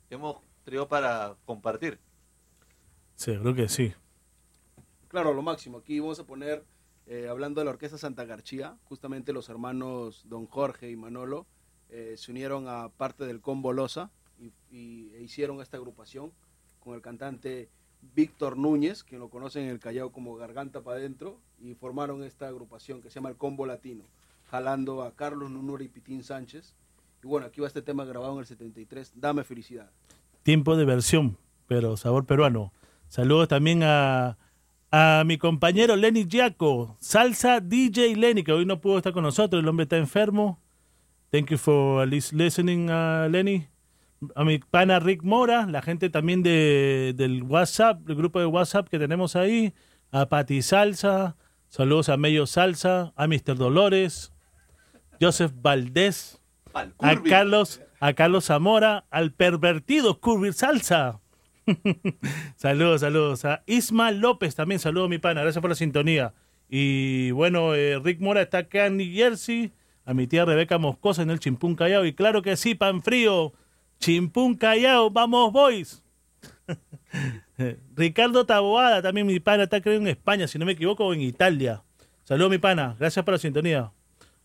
hemos 0.09 0.39
traído 0.65 0.89
para 0.89 1.37
compartir. 1.45 1.99
Seguro 3.15 3.55
que 3.55 3.69
sí. 3.69 3.93
Claro, 5.09 5.35
lo 5.35 5.43
máximo. 5.43 5.77
Aquí 5.77 6.01
vamos 6.01 6.19
a 6.21 6.25
poner, 6.25 6.65
eh, 7.07 7.29
hablando 7.29 7.61
de 7.61 7.67
la 7.67 7.73
Orquesta 7.73 7.99
Santa 7.99 8.25
García, 8.25 8.79
justamente 8.85 9.35
los 9.35 9.51
hermanos 9.51 10.23
Don 10.27 10.47
Jorge 10.47 10.89
y 10.89 10.97
Manolo 10.97 11.45
eh, 11.91 12.15
se 12.17 12.31
unieron 12.31 12.67
a 12.67 12.89
parte 12.89 13.27
del 13.27 13.43
Combo 13.43 13.75
Loza 13.75 14.11
y, 14.70 15.10
e 15.15 15.23
hicieron 15.23 15.60
esta 15.60 15.77
agrupación 15.77 16.32
con 16.81 16.94
el 16.94 17.01
cantante 17.02 17.69
Víctor 18.15 18.56
Núñez, 18.56 19.02
quien 19.02 19.20
lo 19.20 19.28
conocen 19.28 19.65
en 19.65 19.70
el 19.70 19.81
Callao 19.81 20.12
como 20.12 20.36
Garganta 20.36 20.81
para 20.82 20.98
Adentro, 20.98 21.39
y 21.60 21.74
formaron 21.74 22.23
esta 22.23 22.47
agrupación 22.48 23.02
que 23.02 23.10
se 23.10 23.16
llama 23.16 23.31
el 23.31 23.36
Combo 23.36 23.66
Latino, 23.66 24.05
jalando 24.51 25.02
a 25.02 25.12
Carlos 25.15 25.51
Nunura 25.51 25.82
y 25.85 25.89
Pitín 25.89 26.23
Sánchez. 26.23 26.74
Y 27.23 27.27
bueno, 27.27 27.47
aquí 27.47 27.60
va 27.60 27.66
este 27.66 27.82
tema 27.82 28.05
grabado 28.05 28.35
en 28.35 28.39
el 28.40 28.47
73, 28.47 29.12
Dame 29.16 29.43
Felicidad. 29.43 29.90
Tiempo 30.44 30.77
de 30.77 30.85
versión, 30.85 31.36
pero 31.66 31.97
sabor 31.97 32.24
peruano. 32.24 32.73
Saludos 33.09 33.48
también 33.48 33.82
a, 33.82 34.39
a 34.93 35.24
mi 35.27 35.36
compañero 35.36 35.97
Lenny 35.97 36.27
Giaco, 36.28 36.97
salsa 37.01 37.59
DJ 37.60 38.15
Lenny, 38.16 38.44
que 38.44 38.52
hoy 38.52 38.65
no 38.65 38.81
pudo 38.81 38.98
estar 38.98 39.12
con 39.12 39.24
nosotros, 39.24 39.60
el 39.60 39.69
hombre 39.69 39.82
está 39.85 39.97
enfermo. 39.97 40.60
Thank 41.31 41.51
you 41.51 41.59
for 41.59 42.06
lis- 42.06 42.32
listening, 42.32 42.89
uh, 42.89 43.28
Lenny. 43.28 43.66
A 44.35 44.45
mi 44.45 44.59
pana 44.59 44.99
Rick 44.99 45.23
Mora, 45.23 45.66
la 45.66 45.81
gente 45.81 46.11
también 46.11 46.43
de, 46.43 47.15
del 47.16 47.43
WhatsApp, 47.45 48.09
el 48.09 48.16
grupo 48.16 48.40
de 48.40 48.47
WhatsApp 48.47 48.89
que 48.89 48.99
tenemos 48.99 49.36
ahí, 49.36 49.74
a 50.11 50.28
Pati 50.28 50.62
Salsa, 50.62 51.36
saludos 51.69 52.09
a 52.09 52.16
Mello 52.16 52.47
Salsa, 52.47 53.12
a 53.16 53.27
Mr. 53.28 53.57
Dolores, 53.57 54.32
Joseph 55.20 55.53
Valdés, 55.61 56.40
Al 56.74 56.95
a. 56.99 57.23
Carlos, 57.23 57.81
a 58.01 58.12
Carlos 58.15 58.47
Zamora, 58.47 59.07
al 59.11 59.32
pervertido 59.32 60.20
Curvy 60.20 60.53
Salsa. 60.53 61.20
saludos, 62.57 63.03
saludos. 63.03 63.45
A 63.45 63.62
Isma 63.66 64.11
López 64.11 64.55
también, 64.55 64.81
saludos 64.81 65.09
mi 65.09 65.19
pana, 65.19 65.43
gracias 65.43 65.61
por 65.61 65.70
la 65.70 65.77
sintonía. 65.77 66.35
Y 66.69 67.31
bueno, 67.31 67.74
eh, 67.74 67.99
Rick 68.03 68.20
Mora 68.20 68.43
está 68.43 68.59
acá 68.59 68.86
en 68.86 68.97
New 68.99 69.12
Jersey, 69.12 69.73
a 70.05 70.15
mi 70.15 70.27
tía 70.27 70.45
Rebeca 70.45 70.78
Moscosa 70.78 71.23
en 71.23 71.31
el 71.31 71.40
Chimpún 71.40 71.77
Callao. 71.77 72.05
Y 72.05 72.15
claro 72.15 72.43
que 72.43 72.57
sí, 72.57 72.74
pan 72.74 73.03
frío, 73.03 73.53
Chimpún 73.99 74.55
Callao, 74.57 75.11
vamos 75.11 75.53
boys. 75.53 76.03
Ricardo 77.97 78.47
Taboada, 78.47 79.03
también 79.03 79.27
mi 79.27 79.41
pana, 79.41 79.65
está 79.65 79.81
creo 79.81 79.97
en 79.97 80.09
España, 80.09 80.47
si 80.47 80.59
no 80.59 80.66
me 80.66 80.73
equivoco, 80.73 81.07
o 81.07 81.15
en 81.15 81.23
Italia. 81.23 81.83
Saludos 82.25 82.51
mi 82.51 82.59
pana, 82.59 82.95
gracias 82.99 83.25
por 83.25 83.35
la 83.35 83.39
sintonía. 83.39 83.93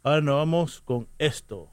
Ahora 0.04 0.22
nos 0.22 0.36
vamos 0.36 0.82
con 0.82 1.08
esto. 1.18 1.73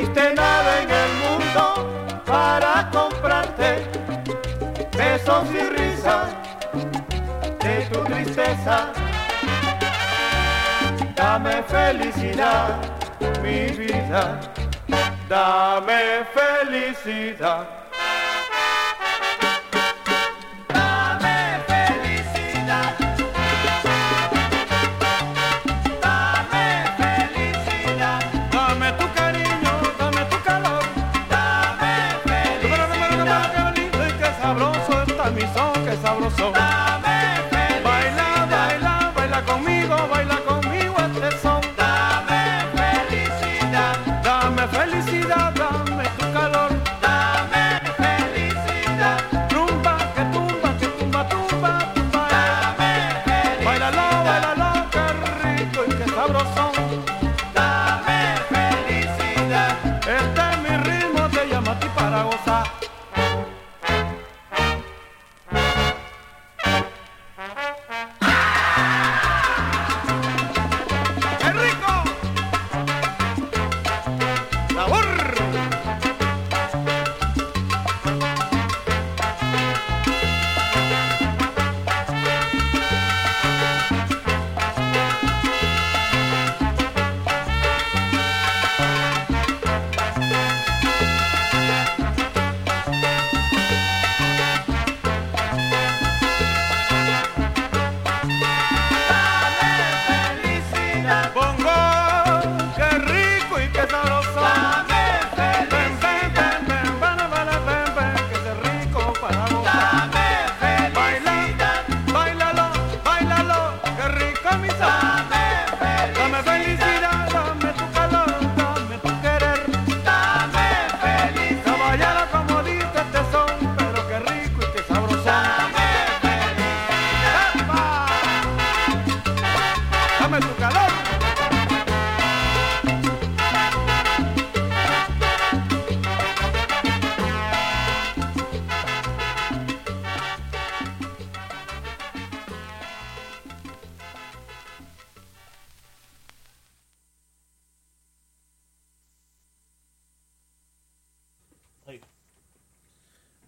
Existe 0.00 0.34
nada 0.34 0.80
en 0.80 0.90
el 0.90 1.10
mundo 1.24 2.22
para 2.24 2.88
comprarte 2.90 3.84
besos 4.96 5.44
y 5.52 5.60
risas 5.76 6.30
de 7.60 7.86
tu 7.92 8.04
tristeza. 8.04 8.92
Dame 11.14 11.62
felicidad, 11.64 12.78
mi 13.42 13.66
vida. 13.76 14.40
Dame 15.28 16.24
felicidad. 16.34 17.89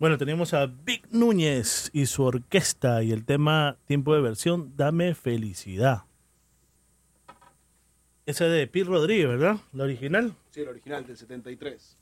Bueno, 0.03 0.19
tenemos 0.19 0.53
a 0.53 0.67
Vic 0.67 1.07
Núñez 1.13 1.89
y 1.93 2.07
su 2.07 2.25
orquesta 2.25 3.05
y 3.05 3.13
el 3.13 3.25
tema 3.25 3.77
tiempo 3.87 4.17
de 4.17 4.21
versión 4.21 4.73
Dame 4.77 5.15
felicidad. 5.15 6.03
Esa 8.27 8.47
de 8.47 8.67
Pete 8.67 8.87
Rodríguez, 8.87 9.29
¿verdad? 9.29 9.59
La 9.73 9.85
original. 9.85 10.35
Sí, 10.51 10.63
el 10.63 10.71
original 10.71 11.07
del 11.07 11.17
73. 11.17 11.97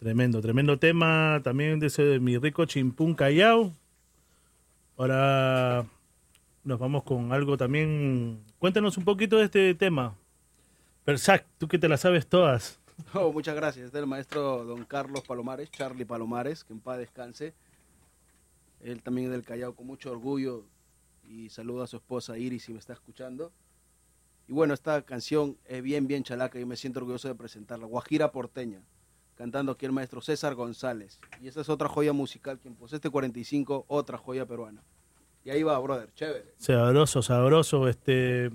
Tremendo, 0.00 0.40
tremendo 0.40 0.80
tema 0.80 1.40
también 1.44 1.78
de 1.78 1.86
ese 1.86 2.02
de 2.02 2.18
mi 2.18 2.38
rico 2.38 2.64
chimpún 2.64 3.14
Callao. 3.14 3.72
Ahora 4.96 5.86
nos 6.64 6.80
vamos 6.80 7.04
con 7.04 7.32
algo 7.32 7.56
también. 7.56 8.40
Cuéntanos 8.58 8.98
un 8.98 9.04
poquito 9.04 9.38
de 9.38 9.44
este 9.44 9.76
tema. 9.76 10.16
Persac, 11.04 11.46
tú 11.58 11.68
que 11.68 11.78
te 11.78 11.88
la 11.88 11.98
sabes 11.98 12.26
todas. 12.26 12.81
Oh, 13.14 13.32
muchas 13.32 13.54
gracias. 13.54 13.86
Este 13.86 13.98
es 13.98 14.02
el 14.02 14.08
maestro 14.08 14.64
don 14.64 14.84
Carlos 14.84 15.22
Palomares, 15.26 15.70
Charlie 15.70 16.04
Palomares, 16.04 16.64
que 16.64 16.72
en 16.72 16.80
paz 16.80 16.98
descanse. 16.98 17.54
Él 18.80 19.02
también 19.02 19.26
es 19.26 19.32
del 19.32 19.44
Callao 19.44 19.74
con 19.74 19.86
mucho 19.86 20.10
orgullo 20.10 20.64
y 21.24 21.48
saluda 21.50 21.84
a 21.84 21.86
su 21.86 21.96
esposa 21.96 22.36
Iris 22.38 22.64
si 22.64 22.72
me 22.72 22.78
está 22.78 22.92
escuchando. 22.92 23.52
Y 24.48 24.52
bueno, 24.52 24.74
esta 24.74 25.02
canción 25.02 25.56
es 25.66 25.82
bien, 25.82 26.06
bien 26.06 26.24
chalaca 26.24 26.58
y 26.58 26.64
me 26.64 26.76
siento 26.76 26.98
orgulloso 27.00 27.28
de 27.28 27.34
presentarla. 27.34 27.86
Guajira 27.86 28.32
Porteña, 28.32 28.82
cantando 29.36 29.72
aquí 29.72 29.86
el 29.86 29.92
maestro 29.92 30.20
César 30.20 30.54
González. 30.54 31.20
Y 31.40 31.48
esta 31.48 31.60
es 31.60 31.68
otra 31.68 31.88
joya 31.88 32.12
musical, 32.12 32.58
quien 32.58 32.74
posee 32.74 32.96
este 32.96 33.10
45, 33.10 33.84
otra 33.88 34.18
joya 34.18 34.46
peruana. 34.46 34.82
Y 35.44 35.50
ahí 35.50 35.62
va, 35.62 35.78
brother, 35.78 36.12
chévere. 36.14 36.54
Sabroso, 36.58 37.22
sabroso. 37.22 37.88
Este, 37.88 38.50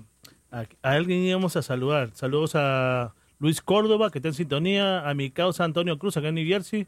a, 0.50 0.60
a 0.60 0.92
alguien 0.92 1.20
íbamos 1.20 1.56
a 1.56 1.62
saludar. 1.62 2.14
Saludos 2.14 2.52
a 2.54 3.14
Luis 3.38 3.62
Córdoba, 3.62 4.10
que 4.10 4.18
está 4.18 4.28
en 4.28 4.34
sintonía. 4.34 5.08
A 5.08 5.14
mi 5.14 5.30
causa 5.30 5.64
Antonio 5.64 5.98
Cruz, 5.98 6.16
acá 6.16 6.28
en 6.28 6.36
New 6.36 6.46
Jersey. 6.46 6.86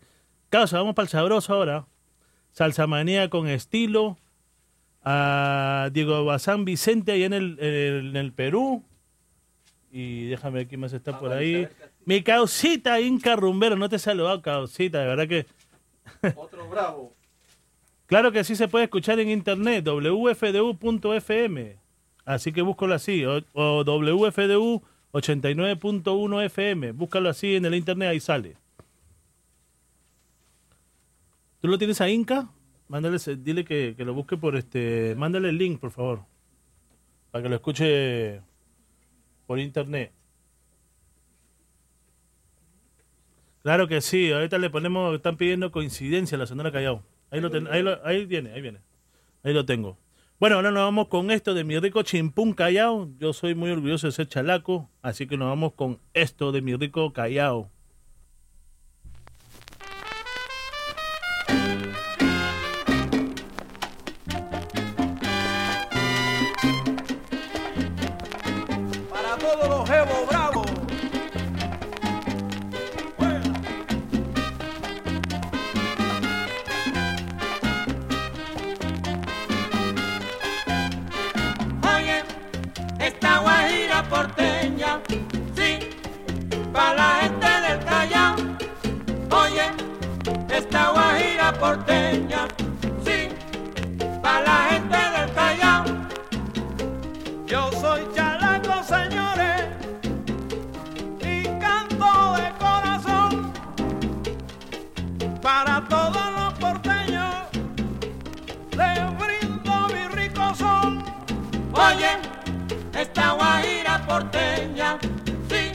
Causa, 0.49 0.79
vamos 0.79 0.95
para 0.95 1.05
el 1.05 1.11
sabroso 1.11 1.55
ahora. 1.55 1.87
Salsa 2.53 2.87
manía 2.87 3.31
con 3.31 3.49
estilo. 3.49 4.19
A 5.03 5.89
Diego 5.93 6.25
Bazán 6.25 6.65
Vicente, 6.65 7.13
ahí 7.13 7.25
en 7.25 7.33
el, 7.33 7.59
en 7.61 8.17
el 8.17 8.33
Perú. 8.33 8.85
Y 9.93 10.27
déjame 10.27 10.59
ver 10.59 10.69
quién 10.69 10.81
más 10.81 10.93
está 10.93 11.19
por 11.19 11.33
ahí. 11.33 11.67
Mi 12.05 12.23
causita 12.23 13.01
Inca 13.01 13.35
Rumbero, 13.37 13.77
no 13.77 13.89
te 13.89 13.97
he 13.97 13.99
saludado, 13.99 14.43
causita, 14.43 15.01
de 15.01 15.07
verdad 15.07 15.27
que. 15.29 15.47
Otro 16.37 16.69
bravo. 16.69 17.15
Claro 18.07 18.33
que 18.33 18.45
sí 18.45 18.57
se 18.57 18.69
puede 18.69 18.85
escuchar 18.85 19.21
en 19.21 19.31
internet, 19.31 19.87
wfdu.fm. 19.87 21.77
Así 22.25 22.53
que 22.53 22.63
búscalo 22.63 22.95
así, 22.95 23.25
o, 23.25 23.41
o 23.55 23.85
wfdu 23.85 24.83
89.1 25.13 26.45
FM. 26.45 26.93
Búscalo 26.93 27.29
así 27.29 27.57
en 27.57 27.65
el 27.65 27.75
internet, 27.75 28.09
ahí 28.11 28.21
sale. 28.21 28.57
¿Tú 31.61 31.69
lo 31.69 31.79
tienes 31.79 32.01
a 32.01 32.09
Inca? 32.09 32.51
Mándale, 32.89 33.19
dile 33.39 33.65
que, 33.65 33.95
que 33.97 34.05
lo 34.05 34.15
busque 34.15 34.37
por 34.37 34.57
este. 34.57 35.15
Mándale 35.17 35.51
el 35.51 35.59
link, 35.59 35.79
por 35.81 35.91
favor. 35.91 36.25
Para 37.31 37.43
que 37.43 37.49
lo 37.49 37.55
escuche 37.57 38.41
por 39.47 39.59
internet. 39.59 40.13
Claro 43.63 43.87
que 43.89 44.01
sí, 44.01 44.33
ahorita 44.33 44.59
le 44.59 44.71
ponemos, 44.71 45.15
están 45.15 45.37
pidiendo 45.37 45.71
coincidencia 45.71 46.37
a 46.37 46.39
la 46.39 46.47
Sonora 46.47 46.73
Callao. 46.73 47.03
Ahí, 47.31 47.41
lo 47.41 47.51
ten- 47.51 47.67
ahí, 47.69 47.83
lo- 47.83 48.05
ahí 48.07 48.25
viene, 48.25 48.53
ahí 48.53 48.61
viene. 48.63 48.81
Ahí 49.43 49.53
lo 49.53 49.65
tengo. 49.67 49.99
Bueno, 50.41 50.57
ahora 50.57 50.71
nos 50.71 50.85
vamos 50.85 51.09
con 51.09 51.31
esto 51.31 51.53
de 51.53 51.65
mi 51.65 51.79
rico 51.79 52.03
chimpún 52.03 52.55
Callao. 52.55 53.11
Yo 53.19 53.35
soy 53.35 53.55
muy 53.55 53.73
orgulloso 53.73 54.07
de 54.07 54.13
ser 54.13 54.27
chalaco, 54.27 54.89
así 55.03 55.27
que 55.27 55.37
nos 55.37 55.51
vamos 55.51 55.75
con 55.75 56.01
esto 56.15 56.51
de 56.51 56.63
mi 56.63 56.75
rico 56.77 57.13
Callao. 57.13 57.69
Porteña, 91.61 92.49
sí, 93.05 93.29
para 94.23 94.41
la 94.41 94.59
gente 94.71 94.97
del 94.97 95.33
Callao. 95.35 95.85
Yo 97.47 97.71
soy 97.73 98.09
chalaco, 98.15 98.83
señores, 98.83 99.65
y 101.21 101.43
canto 101.61 102.35
de 102.39 102.51
corazón 102.59 103.53
para 105.43 105.87
todos 105.87 106.33
los 106.39 106.55
porteños. 106.55 107.35
Les 108.79 109.19
brindo 109.19 109.89
mi 109.89 110.05
rico 110.17 110.55
son. 110.55 111.05
Oye, 111.75 112.13
esta 112.99 113.33
guajira 113.33 114.07
porteña, 114.09 114.99
sí, 115.51 115.73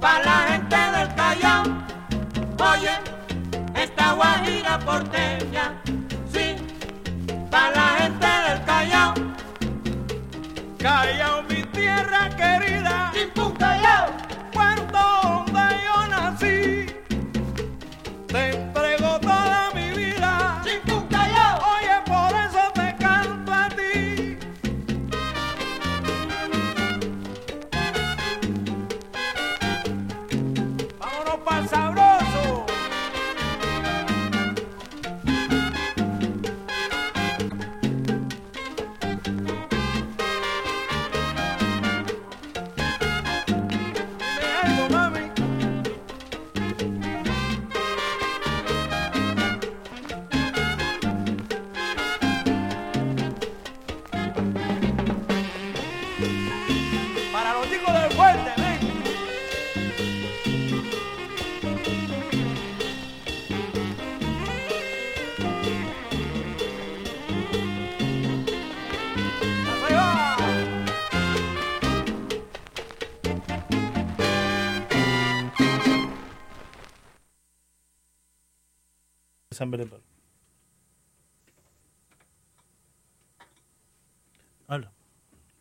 para 0.00 0.24
la 0.24 0.38
gente 0.52 0.76
del 0.76 1.14
Callao. 1.16 1.64
Oye, 2.72 3.13
guajira 4.14 4.78
porteña, 4.78 5.80
sí, 6.32 6.56
para 7.50 7.70
la 7.70 7.88
gente 7.98 8.26
del 8.26 8.64
Callao. 8.64 9.14
Callao, 10.78 11.42
mi 11.44 11.62
tierra 11.62 12.28
querida, 12.36 13.10
Chimpún 13.14 13.52
Callao, 13.56 14.06
San 79.64 79.70
Belén. 79.70 79.90
Habla. 84.66 84.92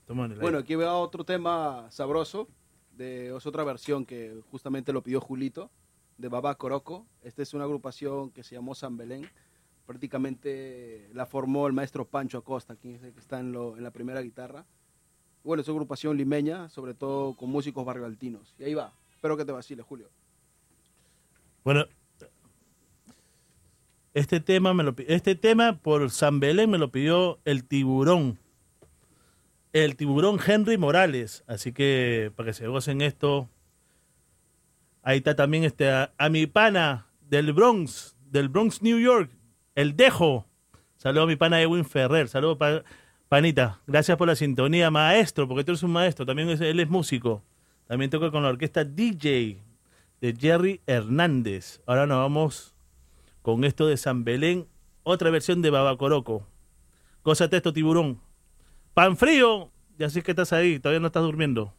Toma 0.06 0.26
en 0.26 0.34
el 0.34 0.40
Bueno, 0.40 0.58
aquí 0.58 0.76
veo 0.76 0.94
otro 1.00 1.24
tema 1.24 1.88
sabroso, 1.90 2.50
de 2.98 3.34
es 3.36 3.46
otra 3.46 3.64
versión 3.64 4.06
que 4.06 4.42
justamente 4.52 4.92
lo 4.92 5.02
pidió 5.04 5.22
Julito, 5.22 5.72
de 6.18 6.28
Baba 6.28 6.56
Coroco. 6.56 7.08
Esta 7.22 7.42
es 7.44 7.54
una 7.54 7.64
agrupación 7.64 8.30
que 8.32 8.44
se 8.44 8.56
llamó 8.56 8.76
San 8.76 8.98
Belén. 8.98 9.30
Prácticamente 9.86 11.10
la 11.14 11.26
formó 11.26 11.68
el 11.68 11.74
maestro 11.74 12.06
Pancho 12.06 12.38
Acosta, 12.40 12.76
quien 12.76 12.96
es 12.96 13.04
el 13.04 13.14
que 13.14 13.22
está 13.22 13.40
en, 13.40 13.54
lo- 13.54 13.78
en 13.78 13.84
la 13.84 13.92
primera 13.92 14.20
guitarra. 14.22 14.66
Bueno, 15.46 15.62
es 15.62 15.68
una 15.70 15.76
agrupación 15.76 16.18
limeña, 16.18 16.68
sobre 16.68 16.94
todo 16.94 17.36
con 17.38 17.50
músicos 17.50 17.86
barrialtinos. 17.86 18.54
Y 18.60 18.66
ahí 18.66 18.74
va. 18.74 18.94
Espero 19.14 19.38
que 19.38 19.46
te 19.46 19.54
vacile, 19.54 19.82
Julio. 19.82 20.10
Bueno, 21.64 21.86
este 24.14 24.40
tema, 24.40 24.74
este 25.08 25.36
tema 25.36 25.80
por 25.80 26.10
San 26.12 26.40
Belén 26.40 26.70
me 26.70 26.78
lo 26.78 26.92
pidió 26.92 27.40
el 27.46 27.64
tiburón. 27.64 28.40
El 29.72 29.96
tiburón 29.96 30.40
Henry 30.46 30.78
Morales. 30.78 31.44
Así 31.48 31.72
que 31.74 32.32
para 32.36 32.48
que 32.48 32.54
se 32.54 32.68
gocen 32.68 33.02
esto. 33.02 33.50
Ahí 35.02 35.18
está 35.18 35.36
también 35.36 35.64
este, 35.64 35.90
a, 35.92 36.12
mi 36.30 36.48
pana 36.48 37.08
del 37.30 37.52
Bronx, 37.52 38.16
del 38.30 38.48
Bronx, 38.50 38.82
New 38.82 39.00
York, 39.00 39.32
El 39.76 39.98
Dejo. 39.98 40.46
Saludos 40.96 41.26
a 41.26 41.28
mi 41.28 41.36
pana 41.36 41.62
Edwin 41.62 41.84
Ferrer. 41.84 42.30
Saludos, 42.30 42.58
pa- 42.58 42.84
panita. 43.28 43.82
Gracias 43.86 44.18
por 44.18 44.28
la 44.28 44.36
sintonía, 44.36 44.90
maestro, 44.92 45.48
porque 45.48 45.66
tú 45.66 45.72
eres 45.72 45.84
un 45.84 45.92
maestro. 45.92 46.26
También 46.26 46.50
él 46.50 46.80
es 46.80 46.90
músico. 46.90 47.44
También 47.88 48.12
toca 48.12 48.32
con 48.32 48.44
la 48.44 48.50
orquesta 48.50 48.86
DJ 48.86 49.62
de 50.22 50.36
Jerry 50.40 50.80
Hernández. 50.86 51.82
Ahora 51.86 52.06
nos 52.06 52.20
vamos 52.20 52.73
con 53.44 53.64
esto 53.66 53.86
de 53.86 53.98
San 53.98 54.24
Belén. 54.24 54.68
Otra 55.04 55.30
versión 55.30 55.62
de 55.62 55.70
Babacoroco. 55.70 56.48
Gózate 57.24 57.58
esto, 57.58 57.74
tiburón. 57.74 58.20
Pan 58.96 59.18
frío. 59.18 59.70
Ya 60.00 60.10
sé 60.10 60.24
que 60.24 60.32
estás 60.32 60.54
ahí. 60.54 60.80
Todavía 60.80 61.02
no 61.02 61.08
estás 61.08 61.22
durmiendo. 61.22 61.76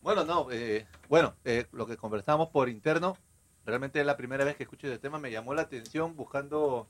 Bueno, 0.00 0.24
no, 0.24 0.50
eh, 0.50 0.86
bueno, 1.08 1.34
eh, 1.44 1.66
lo 1.72 1.86
que 1.86 1.96
conversamos 1.96 2.48
por 2.48 2.68
interno, 2.68 3.16
realmente 3.66 4.00
es 4.00 4.06
la 4.06 4.16
primera 4.16 4.44
vez 4.44 4.56
que 4.56 4.62
escucho 4.62 4.86
este 4.86 4.98
tema, 4.98 5.18
me 5.18 5.30
llamó 5.30 5.54
la 5.54 5.62
atención 5.62 6.16
buscando 6.16 6.88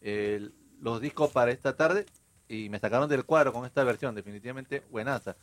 eh, 0.00 0.48
los 0.80 1.00
discos 1.00 1.30
para 1.32 1.50
esta 1.50 1.76
tarde 1.76 2.06
y 2.48 2.68
me 2.68 2.78
sacaron 2.78 3.08
del 3.08 3.24
cuadro 3.24 3.52
con 3.52 3.66
esta 3.66 3.82
versión, 3.84 4.14
definitivamente 4.14 4.82
buenaza. 4.90 5.36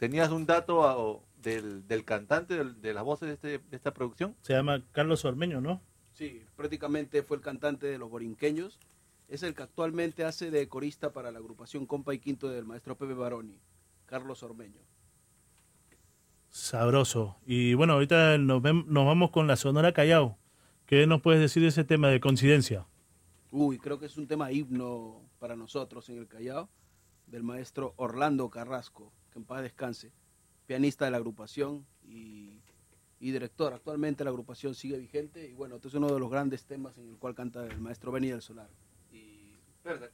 ¿Tenías 0.00 0.30
un 0.30 0.46
dato 0.46 0.84
a- 0.84 0.98
o 0.98 1.22
del, 1.42 1.86
del 1.86 2.04
cantante, 2.04 2.54
del- 2.56 2.80
de 2.80 2.92
las 2.94 3.04
voces 3.04 3.28
de, 3.28 3.34
este- 3.34 3.58
de 3.70 3.76
esta 3.76 3.92
producción? 3.92 4.34
Se 4.40 4.54
llama 4.54 4.82
Carlos 4.92 5.24
Ormeño, 5.24 5.60
¿no? 5.60 5.80
Sí, 6.12 6.44
prácticamente 6.56 7.22
fue 7.22 7.36
el 7.36 7.42
cantante 7.42 7.86
de 7.86 7.98
los 7.98 8.08
borinqueños. 8.10 8.78
Es 9.28 9.42
el 9.42 9.54
que 9.54 9.62
actualmente 9.62 10.24
hace 10.24 10.50
de 10.50 10.68
corista 10.68 11.12
para 11.12 11.30
la 11.30 11.38
agrupación 11.38 11.86
Compa 11.86 12.14
y 12.14 12.18
Quinto 12.18 12.48
del 12.48 12.66
maestro 12.66 12.96
Pepe 12.96 13.14
Baroni, 13.14 13.58
Carlos 14.06 14.42
Ormeño. 14.42 14.80
Sabroso. 16.50 17.36
Y 17.46 17.74
bueno, 17.74 17.94
ahorita 17.94 18.38
nos, 18.38 18.62
vamos 18.62 19.30
con 19.30 19.46
la 19.46 19.56
Sonora 19.56 19.92
Callao. 19.92 20.38
¿Qué 20.86 21.06
nos 21.06 21.20
puedes 21.20 21.40
decir 21.40 21.62
de 21.62 21.68
ese 21.68 21.82
tema 21.84 22.08
de 22.08 22.20
coincidencia? 22.20 22.86
Uy, 23.50 23.78
creo 23.78 23.98
que 23.98 24.06
es 24.06 24.16
un 24.16 24.26
tema 24.26 24.52
himno 24.52 25.22
para 25.38 25.56
nosotros 25.56 26.08
en 26.10 26.18
el 26.18 26.28
Callao, 26.28 26.68
del 27.26 27.42
maestro 27.42 27.94
Orlando 27.96 28.50
Carrasco, 28.50 29.12
que 29.32 29.38
en 29.38 29.44
paz 29.46 29.62
descanse, 29.62 30.12
pianista 30.66 31.06
de 31.06 31.10
la 31.10 31.16
agrupación 31.16 31.86
y, 32.02 32.60
y 33.18 33.32
director. 33.32 33.72
Actualmente 33.72 34.22
la 34.22 34.30
agrupación 34.30 34.74
sigue 34.74 34.98
vigente 34.98 35.48
y 35.48 35.54
bueno, 35.54 35.76
este 35.76 35.88
es 35.88 35.94
uno 35.94 36.12
de 36.12 36.20
los 36.20 36.30
grandes 36.30 36.66
temas 36.66 36.98
en 36.98 37.08
el 37.08 37.16
cual 37.16 37.34
canta 37.34 37.66
el 37.66 37.80
maestro 37.80 38.12
Benny 38.12 38.28
del 38.28 38.42
Solar. 38.42 38.68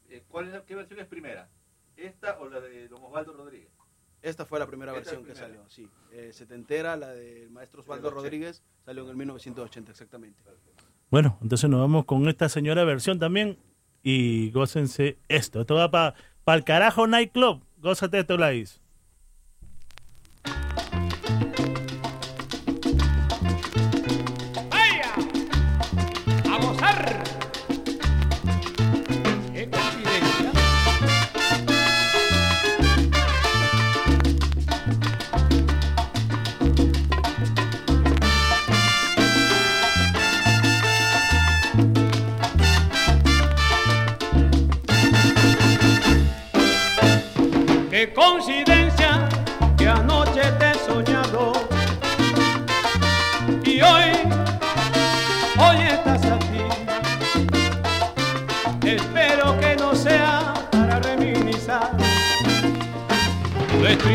Eh, 0.08 0.24
¿cuál 0.28 0.46
es 0.48 0.52
la- 0.52 0.64
¿Qué 0.64 0.74
versión 0.74 1.00
es 1.00 1.06
primera? 1.06 1.48
¿Esta 1.96 2.38
o 2.40 2.48
la 2.48 2.60
de 2.60 2.88
don 2.88 3.02
Osvaldo 3.04 3.32
Rodríguez? 3.32 3.70
Esta 4.22 4.44
fue 4.44 4.58
la 4.58 4.66
primera 4.66 4.92
Esta 4.92 5.00
versión 5.12 5.24
que 5.24 5.32
primera. 5.32 5.46
salió, 5.46 5.68
sí. 5.70 5.88
Eh, 6.12 6.30
setentera, 6.32 6.96
la 6.96 7.08
del 7.08 7.50
maestro 7.50 7.80
Osvaldo 7.80 8.08
Del 8.08 8.18
80. 8.18 8.22
Rodríguez, 8.28 8.62
salió 8.84 9.04
en 9.04 9.10
el 9.10 9.16
1980 9.16 9.92
exactamente. 9.92 10.42
Bueno, 11.10 11.38
entonces 11.42 11.68
nos 11.70 11.80
vamos 11.80 12.04
con 12.04 12.28
esta 12.28 12.48
señora 12.48 12.84
versión 12.84 13.18
también 13.18 13.58
y 14.02 14.50
gócense 14.50 15.18
esto. 15.28 15.60
Esto 15.62 15.74
va 15.74 15.90
para 15.90 16.14
el 16.56 16.64
carajo 16.64 17.06
nightclub. 17.06 17.62
Gózate 17.78 18.18
esto, 18.20 18.36
Laís. 18.36 18.80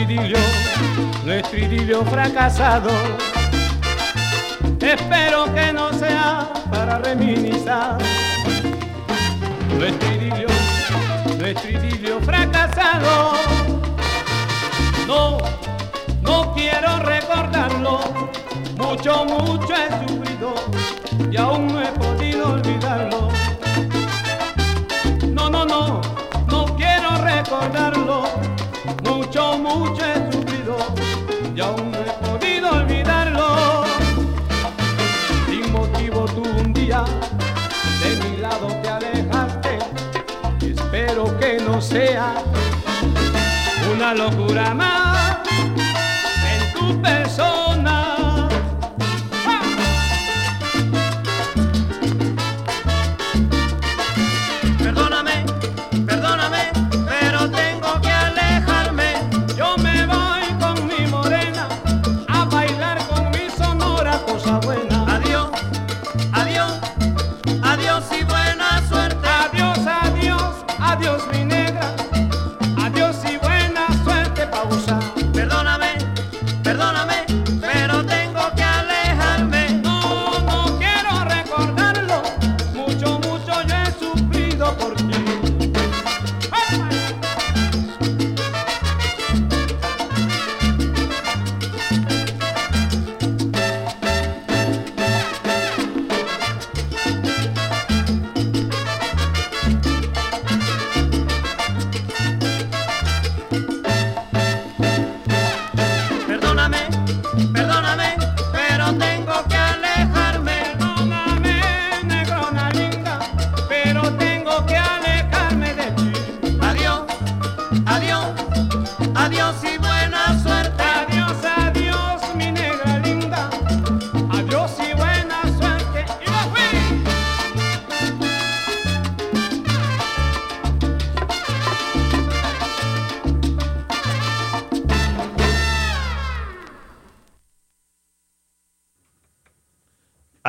Idilio, 0.06 0.38
nuestro 1.23 1.57
idilio 1.57 2.06
fracasado. 2.06 2.90
Espero 4.80 5.52
que 5.53 5.73
no 5.73 5.91
sea 5.94 6.48
para 6.72 6.99
reminizar 6.99 7.98
nuestro 9.77 10.11
idilio, 10.11 10.48
nuestro 11.40 11.69
idilio 11.69 12.19
fracasado. 12.22 13.34
No, 15.07 15.38
no 16.22 16.53
quiero 16.53 16.99
recordarlo, 16.99 17.99
mucho, 18.77 19.26
mucho 19.26 19.73
he 19.73 20.07
sufrido 20.07 20.53
y 21.32 21.38
aún 21.38 21.68
no 21.68 21.82
he 21.82 21.91
podido 21.94 22.53
olvidarlo. 22.53 23.30
No, 25.34 25.49
no, 25.49 25.65
no, 25.65 26.02
no 26.48 26.65
quiero 26.76 27.18
recordarlo, 27.18 28.26
mucho, 29.66 30.02
he 30.06 30.32
sufrido 30.32 30.78
y 31.56 31.60
aún 31.60 31.92
no 31.92 32.00
he 32.00 32.14
podido 32.28 32.70
olvidarlo. 32.70 33.84
Sin 35.48 35.72
motivo 35.72 36.26
tú 36.26 36.44
un 36.44 36.74
día 36.74 37.04
de 38.02 38.10
mi 38.24 38.38
lado 38.38 38.68
te 38.82 38.90
alejaste, 38.90 39.80
espero 40.62 41.38
que 41.40 41.60
no 41.62 41.82
sea 41.82 42.36
una 43.92 44.14
locura 44.14 44.74
más 44.74 45.15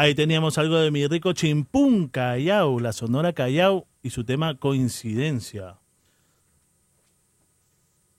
Ahí 0.06 0.14
teníamos 0.14 0.56
algo 0.56 0.76
de 0.78 0.92
mi 0.92 1.04
rico 1.08 1.32
Chimpún 1.32 2.06
Callao, 2.06 2.78
la 2.78 2.92
Sonora 2.92 3.32
Callao 3.32 3.88
y 4.04 4.10
su 4.10 4.22
tema 4.22 4.56
Coincidencia. 4.56 5.78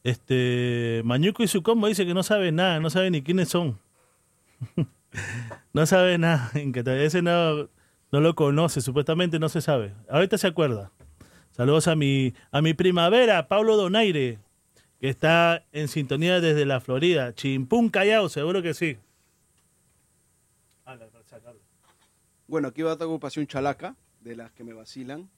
Este 0.04 1.02
Mañuco 1.06 1.44
y 1.44 1.48
su 1.48 1.64
combo 1.64 1.88
dice 1.88 2.06
que 2.06 2.14
no 2.14 2.24
sabe 2.24 2.52
nada, 2.52 2.82
no 2.82 2.90
sabe 2.90 3.10
ni 3.10 3.22
quiénes 3.22 3.48
son. 3.48 3.80
no 5.74 5.86
sabe 5.86 6.18
nada, 6.18 6.52
en 6.56 6.74
ese 6.76 7.22
no, 7.22 7.70
no 8.12 8.20
lo 8.20 8.36
conoce, 8.36 8.82
supuestamente 8.82 9.40
no 9.40 9.48
se 9.48 9.62
sabe. 9.62 9.94
Ahorita 10.10 10.38
se 10.38 10.48
acuerda. 10.48 10.92
Saludos 11.52 11.88
a 11.88 11.96
mi, 11.96 12.34
a 12.52 12.62
mi 12.62 12.74
primavera, 12.74 13.48
Pablo 13.48 13.78
Donaire, 13.78 14.40
que 15.00 15.08
está 15.08 15.64
en 15.72 15.88
sintonía 15.88 16.42
desde 16.42 16.66
la 16.66 16.82
Florida. 16.82 17.34
Chimpún 17.34 17.88
Callao, 17.88 18.28
seguro 18.28 18.62
que 18.62 18.74
sí. 18.74 18.98
Bueno, 22.48 22.70
aquí 22.70 22.82
va 22.82 22.94
otra 22.94 23.06
agrupación 23.06 23.46
chalaca, 23.46 23.98
de 24.22 24.38
las 24.38 24.54
que 24.54 24.64
me 24.64 24.72
vacilan. 24.72 25.30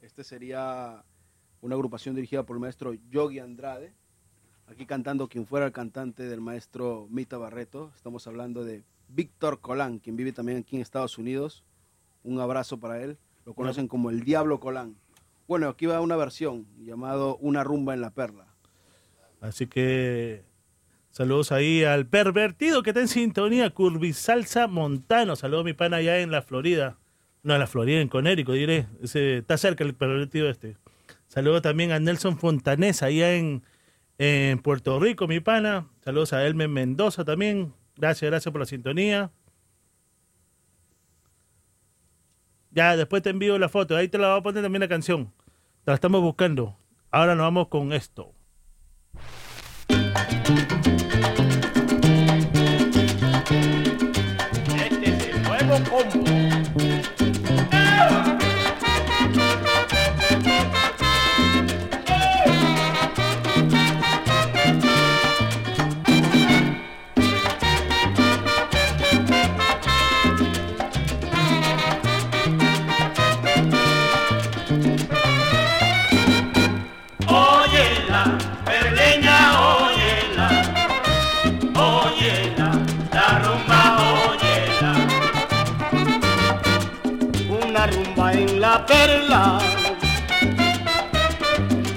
Este 0.00 0.22
sería 0.22 1.04
una 1.60 1.74
agrupación 1.74 2.14
dirigida 2.14 2.44
por 2.44 2.54
el 2.54 2.60
maestro 2.60 2.94
Yogi 3.10 3.40
Andrade. 3.40 3.92
Aquí 4.68 4.86
cantando 4.86 5.28
quien 5.28 5.44
fuera 5.44 5.66
el 5.66 5.72
cantante 5.72 6.22
del 6.28 6.40
maestro 6.40 7.08
Mita 7.10 7.36
Barreto. 7.36 7.90
Estamos 7.96 8.28
hablando 8.28 8.62
de 8.62 8.84
Víctor 9.08 9.60
Colán, 9.60 9.98
quien 9.98 10.14
vive 10.14 10.32
también 10.32 10.58
aquí 10.58 10.76
en 10.76 10.82
Estados 10.82 11.18
Unidos. 11.18 11.64
Un 12.22 12.38
abrazo 12.38 12.78
para 12.78 13.02
él. 13.02 13.18
Lo 13.44 13.54
conocen 13.54 13.88
como 13.88 14.08
el 14.10 14.22
Diablo 14.22 14.60
Colán. 14.60 14.94
Bueno, 15.48 15.68
aquí 15.68 15.86
va 15.86 16.00
una 16.00 16.14
versión 16.14 16.64
llamado 16.78 17.38
Una 17.38 17.64
rumba 17.64 17.92
en 17.92 18.02
la 18.02 18.10
perla. 18.10 18.46
Así 19.40 19.66
que 19.66 20.44
saludos 21.10 21.52
ahí 21.52 21.84
al 21.84 22.06
pervertido 22.06 22.82
que 22.82 22.90
está 22.90 23.00
en 23.00 23.08
sintonía, 23.08 23.70
Curvisalsa 23.70 24.66
Montano. 24.66 25.36
Saludos 25.36 25.62
a 25.62 25.64
mi 25.64 25.72
pana 25.72 25.98
allá 25.98 26.18
en 26.20 26.30
la 26.30 26.42
Florida. 26.42 26.98
No, 27.42 27.54
en 27.54 27.60
la 27.60 27.66
Florida, 27.66 28.00
en 28.00 28.08
Conérico, 28.08 28.52
diré. 28.52 28.86
Está 29.02 29.56
cerca 29.56 29.84
el 29.84 29.94
pervertido 29.94 30.48
este. 30.48 30.76
Saludos 31.26 31.62
también 31.62 31.92
a 31.92 32.00
Nelson 32.00 32.38
Fontanés, 32.38 33.02
allá 33.02 33.34
en, 33.34 33.62
en 34.18 34.58
Puerto 34.58 34.98
Rico, 34.98 35.26
mi 35.28 35.40
pana. 35.40 35.88
Saludos 36.04 36.32
a 36.32 36.44
Elmen 36.46 36.72
Mendoza 36.72 37.24
también. 37.24 37.72
Gracias, 37.96 38.30
gracias 38.30 38.52
por 38.52 38.60
la 38.60 38.66
sintonía. 38.66 39.30
Ya, 42.72 42.96
después 42.96 43.22
te 43.22 43.30
envío 43.30 43.58
la 43.58 43.68
foto. 43.68 43.96
Ahí 43.96 44.08
te 44.08 44.18
la 44.18 44.28
voy 44.30 44.40
a 44.40 44.42
poner 44.42 44.62
también 44.62 44.80
la 44.80 44.88
canción. 44.88 45.32
La 45.84 45.94
estamos 45.94 46.20
buscando. 46.20 46.76
Ahora 47.10 47.34
nos 47.34 47.44
vamos 47.44 47.68
con 47.68 47.92
esto. 47.92 48.32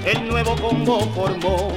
El 0.06 0.28
nuevo 0.28 0.56
combo 0.56 1.00
formó. 1.14 1.72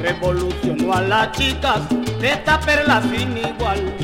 Revolucionó 0.00 0.94
a 0.94 1.02
las 1.02 1.32
chicas 1.32 1.80
de 2.20 2.32
esta 2.32 2.58
perla 2.60 3.02
sin 3.02 3.36
igual. 3.36 3.94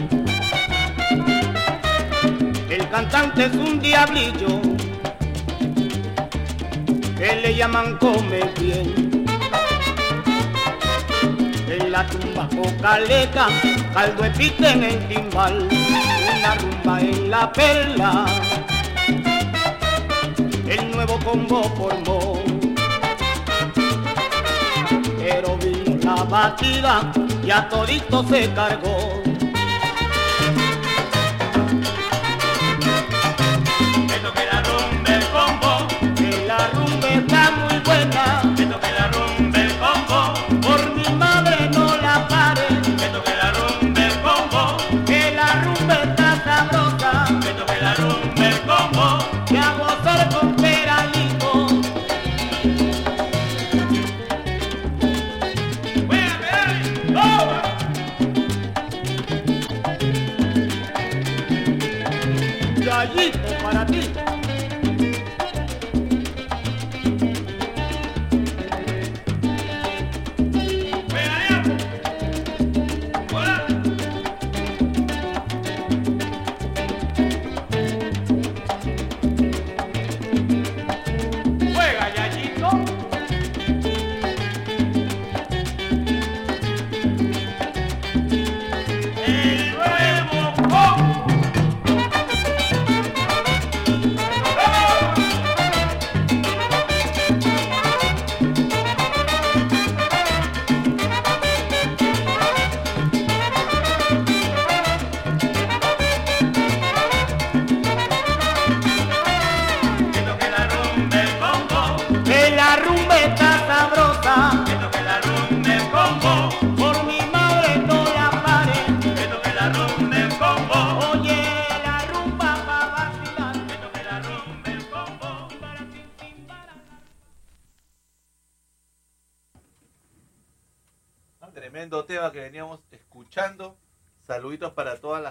El 2.68 2.88
cantante 2.90 3.46
es 3.46 3.54
un 3.54 3.80
diablillo 3.80 4.60
que 7.16 7.36
le 7.36 7.54
llaman 7.54 7.96
come 7.96 8.40
bien. 8.60 9.24
En 11.66 11.92
la 11.92 12.06
tumba 12.06 12.46
cocaleca, 12.54 13.46
caldo 13.94 14.24
epite 14.24 14.68
en 14.68 14.84
el 14.84 15.08
timbal, 15.08 15.66
la 16.44 16.56
rumba 16.56 17.00
en 17.00 17.30
la 17.30 17.50
perla, 17.50 18.26
el 20.68 20.90
nuevo 20.90 21.18
combo 21.24 21.62
formó. 21.74 22.38
Pero 25.18 25.56
vino 25.56 25.96
la 26.02 26.22
batida 26.24 27.10
y 27.42 27.50
a 27.50 27.66
todito 27.66 28.22
se 28.24 28.52
cargó. 28.52 29.23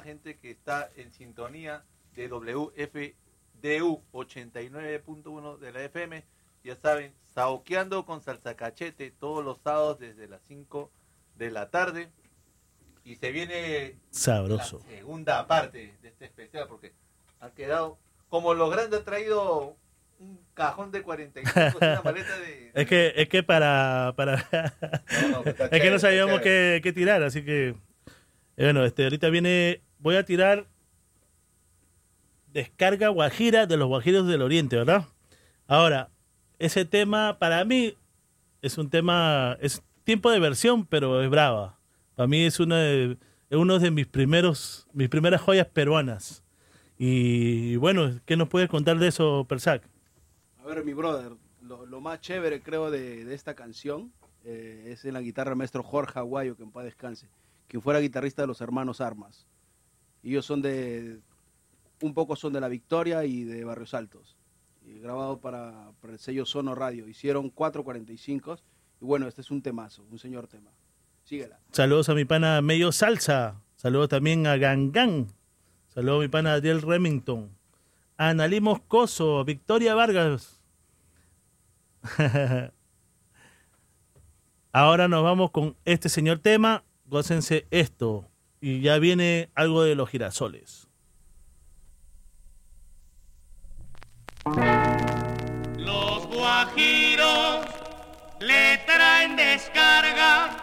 Gente 0.04 0.38
que 0.38 0.52
está 0.52 0.92
en 0.96 1.12
sintonía 1.12 1.84
de 2.16 2.28
WFDU 2.28 4.04
89.1 4.12 5.58
de 5.58 5.72
la 5.72 5.84
FM. 5.84 6.24
Ya 6.64 6.76
saben, 6.76 7.14
saoqueando 7.34 8.06
con 8.06 8.22
salsa 8.22 8.56
cachete 8.56 9.12
todos 9.12 9.44
los 9.44 9.60
sábados 9.60 10.00
desde 10.00 10.28
las 10.28 10.42
5 10.44 10.92
de 11.36 11.52
la 11.52 11.70
tarde. 11.70 12.12
Y 13.04 13.16
se 13.16 13.32
viene 13.32 13.98
Sabroso. 14.12 14.80
la 14.86 14.96
segunda 14.96 15.48
parte 15.48 15.98
de 16.02 16.08
este 16.08 16.26
especial 16.26 16.68
porque 16.68 16.94
ha 17.42 17.50
quedado 17.52 17.98
como 18.30 18.54
lo 18.54 18.70
grande 18.70 18.98
ha 18.98 19.04
traído 19.04 19.76
un 20.20 20.40
cajón 20.54 20.92
de 20.92 21.02
45 21.02 21.78
una 21.82 22.02
maleta 22.06 22.40
de 22.40 22.72
Es 22.74 22.88
que, 22.88 23.14
es 23.16 23.28
que 23.28 23.44
para, 23.44 24.14
para 24.16 24.38
No, 25.22 25.44
no, 25.44 25.44
está 25.44 25.66
es 25.72 25.82
que 25.82 25.92
no 25.92 26.00
sabíamos 26.00 26.40
qué, 26.40 26.80
qué 26.82 26.94
tirar, 26.94 27.24
así 27.24 27.44
que 27.44 27.76
eh, 28.56 28.66
bueno, 28.66 28.86
este 28.86 29.04
ahorita 29.04 29.30
viene, 29.30 29.82
voy 30.04 30.18
a 30.18 30.26
tirar 30.26 30.68
descarga 32.52 33.08
guajira 33.08 33.66
de 33.66 33.78
los 33.78 33.88
guajiros 33.88 34.28
del 34.28 34.42
oriente, 34.42 34.76
¿verdad? 34.76 35.08
Ahora, 35.66 36.10
ese 36.60 36.86
tema 36.86 37.40
para 37.40 37.64
mí 37.64 37.96
es 38.62 38.78
un 38.78 38.90
tema, 38.90 39.58
es 39.62 39.82
tiempo 40.04 40.30
de 40.30 40.40
versión, 40.40 40.86
pero 40.86 41.24
es 41.24 41.30
brava. 41.30 41.80
Para 42.16 42.28
mí 42.28 42.44
es 42.44 42.60
una 42.60 42.78
de, 42.80 43.18
es 43.50 43.58
uno 43.58 43.80
de 43.80 43.92
mis 43.92 44.06
primeros, 44.06 44.88
mis 44.94 45.08
primeras 45.08 45.42
joyas 45.42 45.68
peruanas. 45.68 46.44
Y 46.98 47.78
bueno, 47.78 48.20
¿qué 48.26 48.36
nos 48.36 48.50
puedes 48.50 48.70
contar 48.70 49.00
de 49.00 49.08
eso, 49.08 49.46
Persac? 49.48 49.84
A 50.62 50.68
ver, 50.68 50.84
mi 50.84 50.94
brother, 50.94 51.32
lo, 51.62 52.02
más 52.02 52.20
chévere 52.20 52.62
creo 52.62 52.92
de, 52.92 53.24
de 53.24 53.34
esta 53.34 53.56
canción 53.56 54.12
eh, 54.44 54.90
es 54.92 55.06
en 55.06 55.14
la 55.14 55.22
guitarra 55.22 55.56
maestro 55.56 55.82
Jorge 55.82 56.20
Aguayo, 56.20 56.58
que 56.58 56.64
en 56.64 56.72
paz 56.72 56.84
descanse, 56.84 57.30
quien 57.70 57.82
fuera 57.82 58.00
guitarrista 58.00 58.44
de 58.44 58.48
los 58.48 58.60
hermanos 58.60 59.00
Armas. 59.00 59.48
Ellos 60.24 60.46
son 60.46 60.62
de, 60.62 61.20
un 62.02 62.14
poco 62.14 62.36
son 62.36 62.54
de 62.54 62.62
La 62.62 62.68
Victoria 62.68 63.26
y 63.26 63.44
de 63.44 63.64
Barrios 63.64 63.94
Altos. 63.94 64.38
Y 64.86 65.00
grabado 65.00 65.40
para, 65.40 65.92
para 66.02 66.14
el 66.14 66.20
sello 66.20 66.46
Sono 66.46 66.76
Radio. 66.76 67.08
Hicieron 67.08 67.54
4.45 67.54 68.60
y 69.02 69.06
bueno, 69.06 69.28
este 69.28 69.42
es 69.42 69.52
un 69.52 69.62
temazo, 69.62 70.06
un 70.10 70.20
señor 70.20 70.48
tema. 70.48 70.72
Síguela. 71.24 71.60
Saludos 71.72 72.10
a 72.10 72.16
mi 72.16 72.26
pana 72.26 72.62
Medio 72.62 72.92
Salsa. 72.92 73.62
Saludos 73.76 74.10
también 74.10 74.46
a 74.48 74.58
Gangan. 74.58 75.28
Saludos 75.94 76.20
a 76.20 76.22
mi 76.22 76.28
pana 76.28 76.54
Adriel 76.54 76.82
Remington. 76.82 77.50
Analí 78.18 78.60
Moscoso. 78.60 79.44
Victoria 79.46 79.96
Vargas. 79.96 80.62
Ahora 84.74 85.08
nos 85.08 85.24
vamos 85.24 85.52
con 85.52 85.78
este 85.86 86.10
señor 86.10 86.40
tema. 86.40 86.84
Gócense 87.06 87.68
esto. 87.72 88.26
Y 88.66 88.80
ya 88.80 88.98
viene 88.98 89.50
algo 89.56 89.84
de 89.84 89.94
los 89.94 90.10
girasoles. 90.10 90.88
Los 95.76 96.28
guajiros 96.28 97.66
le 98.40 98.78
traen 98.86 99.36
descarga 99.36 100.56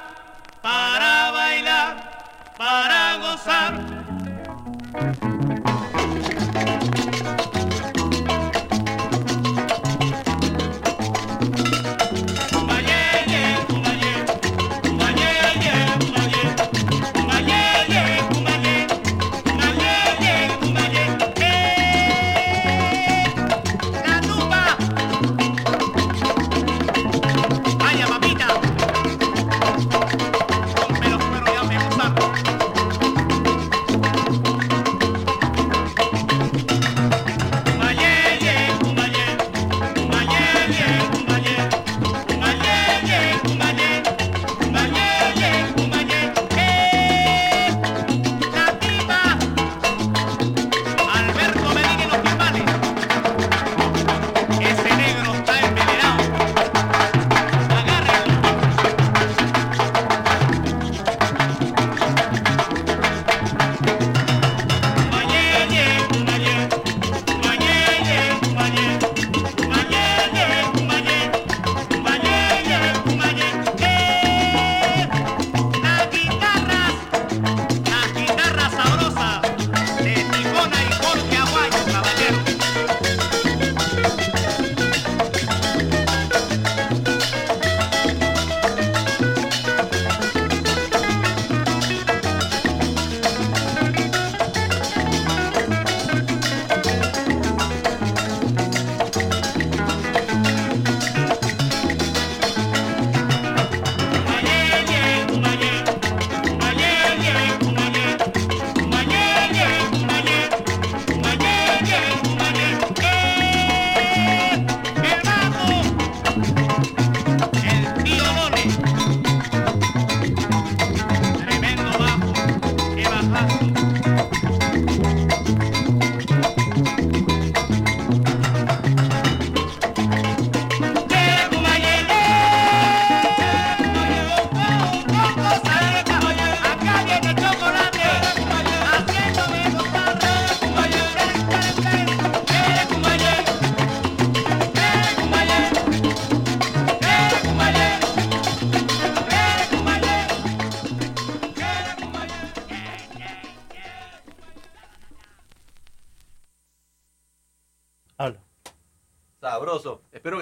para 0.62 1.30
bailar, 1.30 2.54
para 2.56 3.18
gozar. 3.18 5.29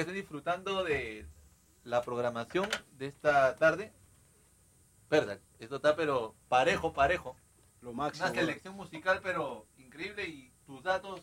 Estén 0.08 0.22
disfrutando 0.22 0.84
de 0.84 1.26
la 1.84 2.00
programación 2.00 2.66
de 2.96 3.06
esta 3.08 3.54
tarde. 3.56 3.92
Verdad, 5.10 5.38
esto 5.58 5.76
está 5.76 5.96
pero 5.96 6.34
parejo, 6.48 6.94
parejo. 6.94 7.36
Lo 7.82 7.92
máximo. 7.92 8.26
Una 8.26 8.34
selección 8.34 8.74
musical 8.74 9.20
pero 9.22 9.66
increíble 9.76 10.26
y 10.26 10.50
tus 10.66 10.82
datos 10.82 11.22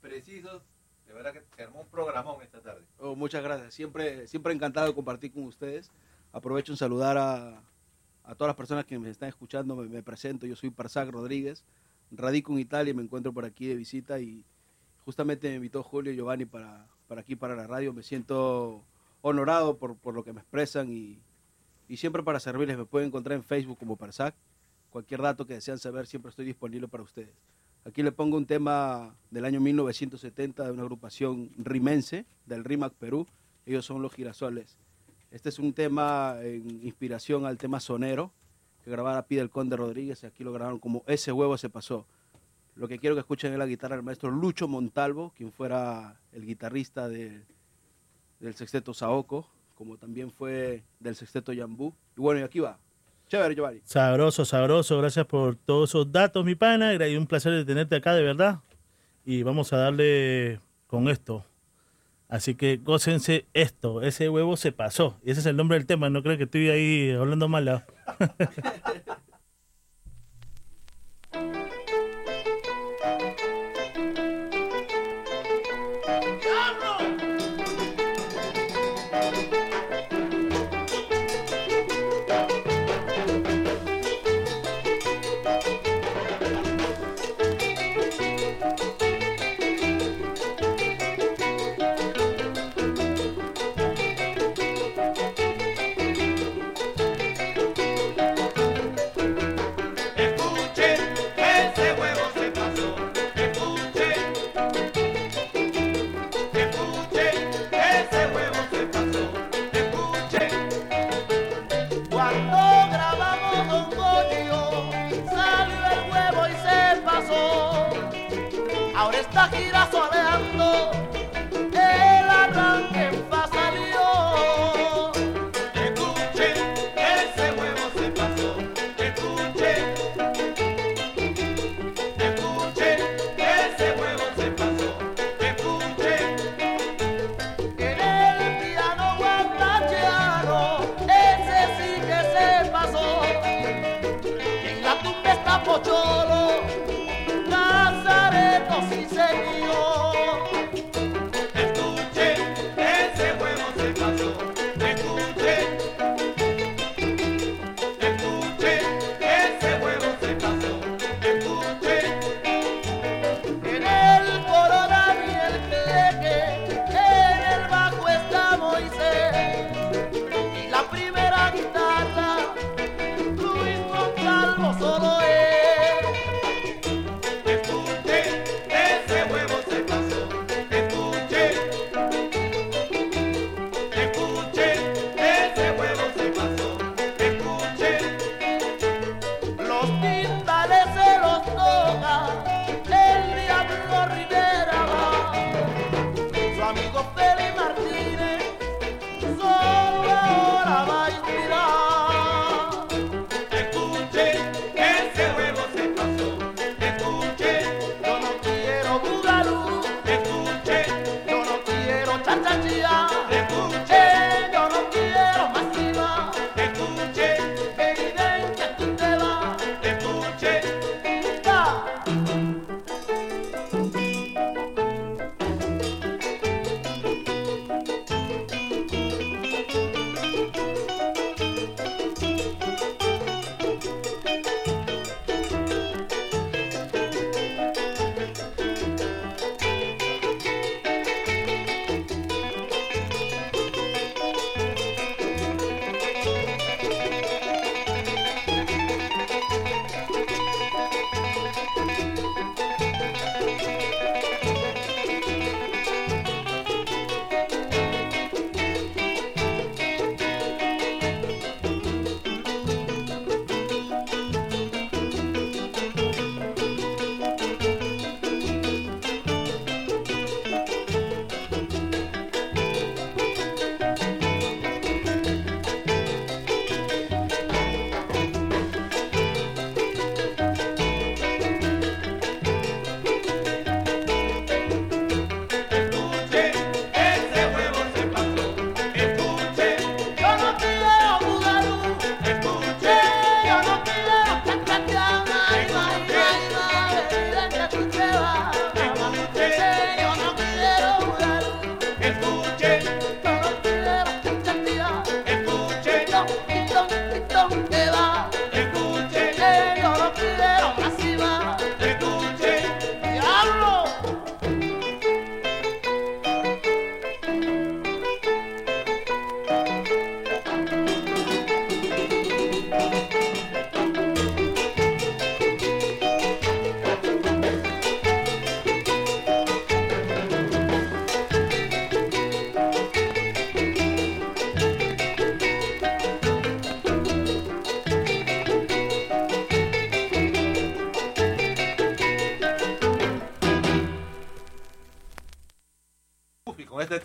precisos. 0.00 0.62
De 1.06 1.12
verdad 1.12 1.32
que 1.32 1.44
se 1.54 1.62
armó 1.62 1.82
un 1.82 1.88
programón 1.88 2.42
esta 2.42 2.60
tarde. 2.60 2.84
Oh, 2.98 3.14
muchas 3.14 3.42
gracias. 3.44 3.72
Siempre, 3.72 4.26
siempre 4.26 4.52
encantado 4.52 4.88
de 4.88 4.94
compartir 4.94 5.32
con 5.32 5.44
ustedes. 5.44 5.92
Aprovecho 6.32 6.72
en 6.72 6.76
saludar 6.76 7.16
a, 7.16 7.62
a 8.24 8.34
todas 8.34 8.48
las 8.48 8.56
personas 8.56 8.84
que 8.84 8.98
me 8.98 9.10
están 9.10 9.28
escuchando. 9.28 9.76
Me, 9.76 9.88
me 9.88 10.02
presento, 10.02 10.44
yo 10.44 10.56
soy 10.56 10.70
Parsac 10.70 11.08
Rodríguez. 11.08 11.64
Radico 12.10 12.52
en 12.52 12.58
Italia 12.58 12.90
y 12.90 12.94
me 12.94 13.02
encuentro 13.02 13.32
por 13.32 13.44
aquí 13.44 13.68
de 13.68 13.76
visita 13.76 14.18
y 14.18 14.44
justamente 15.04 15.48
me 15.50 15.56
invitó 15.56 15.82
Julio 15.84 16.12
y 16.12 16.16
Giovanni 16.16 16.46
para, 16.46 16.88
para 17.08 17.20
aquí, 17.20 17.36
para 17.36 17.56
la 17.56 17.66
radio. 17.66 17.92
Me 17.92 18.02
siento 18.02 18.82
honorado 19.22 19.76
por, 19.76 19.96
por 19.96 20.14
lo 20.14 20.24
que 20.24 20.32
me 20.32 20.40
expresan 20.40 20.92
y, 20.92 21.18
y 21.88 21.96
siempre 21.96 22.22
para 22.22 22.40
servirles. 22.40 22.78
Me 22.78 22.84
pueden 22.84 23.08
encontrar 23.08 23.36
en 23.36 23.44
Facebook 23.44 23.78
como 23.78 23.96
Parsac. 23.96 24.34
Cualquier 24.90 25.22
dato 25.22 25.46
que 25.46 25.54
desean 25.54 25.78
saber, 25.78 26.06
siempre 26.06 26.30
estoy 26.30 26.44
disponible 26.44 26.88
para 26.88 27.02
ustedes. 27.02 27.34
Aquí 27.84 28.02
le 28.02 28.12
pongo 28.12 28.36
un 28.36 28.46
tema 28.46 29.14
del 29.30 29.44
año 29.44 29.60
1970 29.60 30.64
de 30.64 30.70
una 30.70 30.82
agrupación 30.82 31.50
rimense 31.58 32.24
del 32.46 32.64
RIMAC 32.64 32.94
Perú. 32.94 33.26
Ellos 33.66 33.84
son 33.84 34.00
los 34.00 34.12
girasoles. 34.14 34.78
Este 35.30 35.48
es 35.48 35.58
un 35.58 35.72
tema 35.74 36.36
en 36.42 36.80
inspiración 36.82 37.44
al 37.44 37.58
tema 37.58 37.80
sonero 37.80 38.32
que 38.84 38.90
grabara 38.90 39.26
Pide 39.26 39.40
el 39.40 39.50
Conde 39.50 39.76
Rodríguez 39.76 40.22
aquí 40.24 40.44
lo 40.44 40.52
grabaron 40.52 40.78
como 40.78 41.02
Ese 41.06 41.32
huevo 41.32 41.58
se 41.58 41.68
pasó. 41.68 42.06
Lo 42.76 42.88
que 42.88 42.98
quiero 42.98 43.14
que 43.14 43.20
escuchen 43.20 43.52
es 43.52 43.58
la 43.58 43.66
guitarra 43.66 43.96
del 43.96 44.04
maestro 44.04 44.30
Lucho 44.30 44.66
Montalvo, 44.66 45.32
quien 45.36 45.52
fuera 45.52 46.16
el 46.32 46.44
guitarrista 46.44 47.08
de- 47.08 47.42
del 48.40 48.54
sexteto 48.54 48.92
Saoco, 48.92 49.48
como 49.76 49.96
también 49.96 50.30
fue 50.32 50.82
del 51.00 51.14
sexteto 51.14 51.52
Yambú. 51.52 51.94
Y 52.16 52.20
bueno, 52.20 52.40
y 52.40 52.42
aquí 52.42 52.58
va. 52.60 52.78
Chévere, 53.28 53.54
Giovanni. 53.54 53.80
Sabroso, 53.84 54.44
sabroso. 54.44 54.98
Gracias 54.98 55.24
por 55.26 55.56
todos 55.56 55.90
esos 55.90 56.10
datos, 56.12 56.44
mi 56.44 56.54
pana. 56.54 56.94
Y 57.08 57.16
un 57.16 57.26
placer 57.26 57.52
de 57.52 57.64
tenerte 57.64 57.96
acá, 57.96 58.14
de 58.14 58.22
verdad. 58.22 58.60
Y 59.24 59.42
vamos 59.42 59.72
a 59.72 59.78
darle 59.78 60.60
con 60.86 61.08
esto. 61.08 61.44
Así 62.28 62.54
que 62.54 62.76
gócense 62.76 63.46
esto. 63.54 64.02
Ese 64.02 64.28
huevo 64.28 64.56
se 64.56 64.72
pasó. 64.72 65.18
Y 65.24 65.30
ese 65.30 65.40
es 65.40 65.46
el 65.46 65.56
nombre 65.56 65.78
del 65.78 65.86
tema. 65.86 66.10
No 66.10 66.22
creo 66.22 66.36
que 66.36 66.44
estoy 66.44 66.68
ahí 66.68 67.10
hablando 67.12 67.48
mal. 67.48 67.84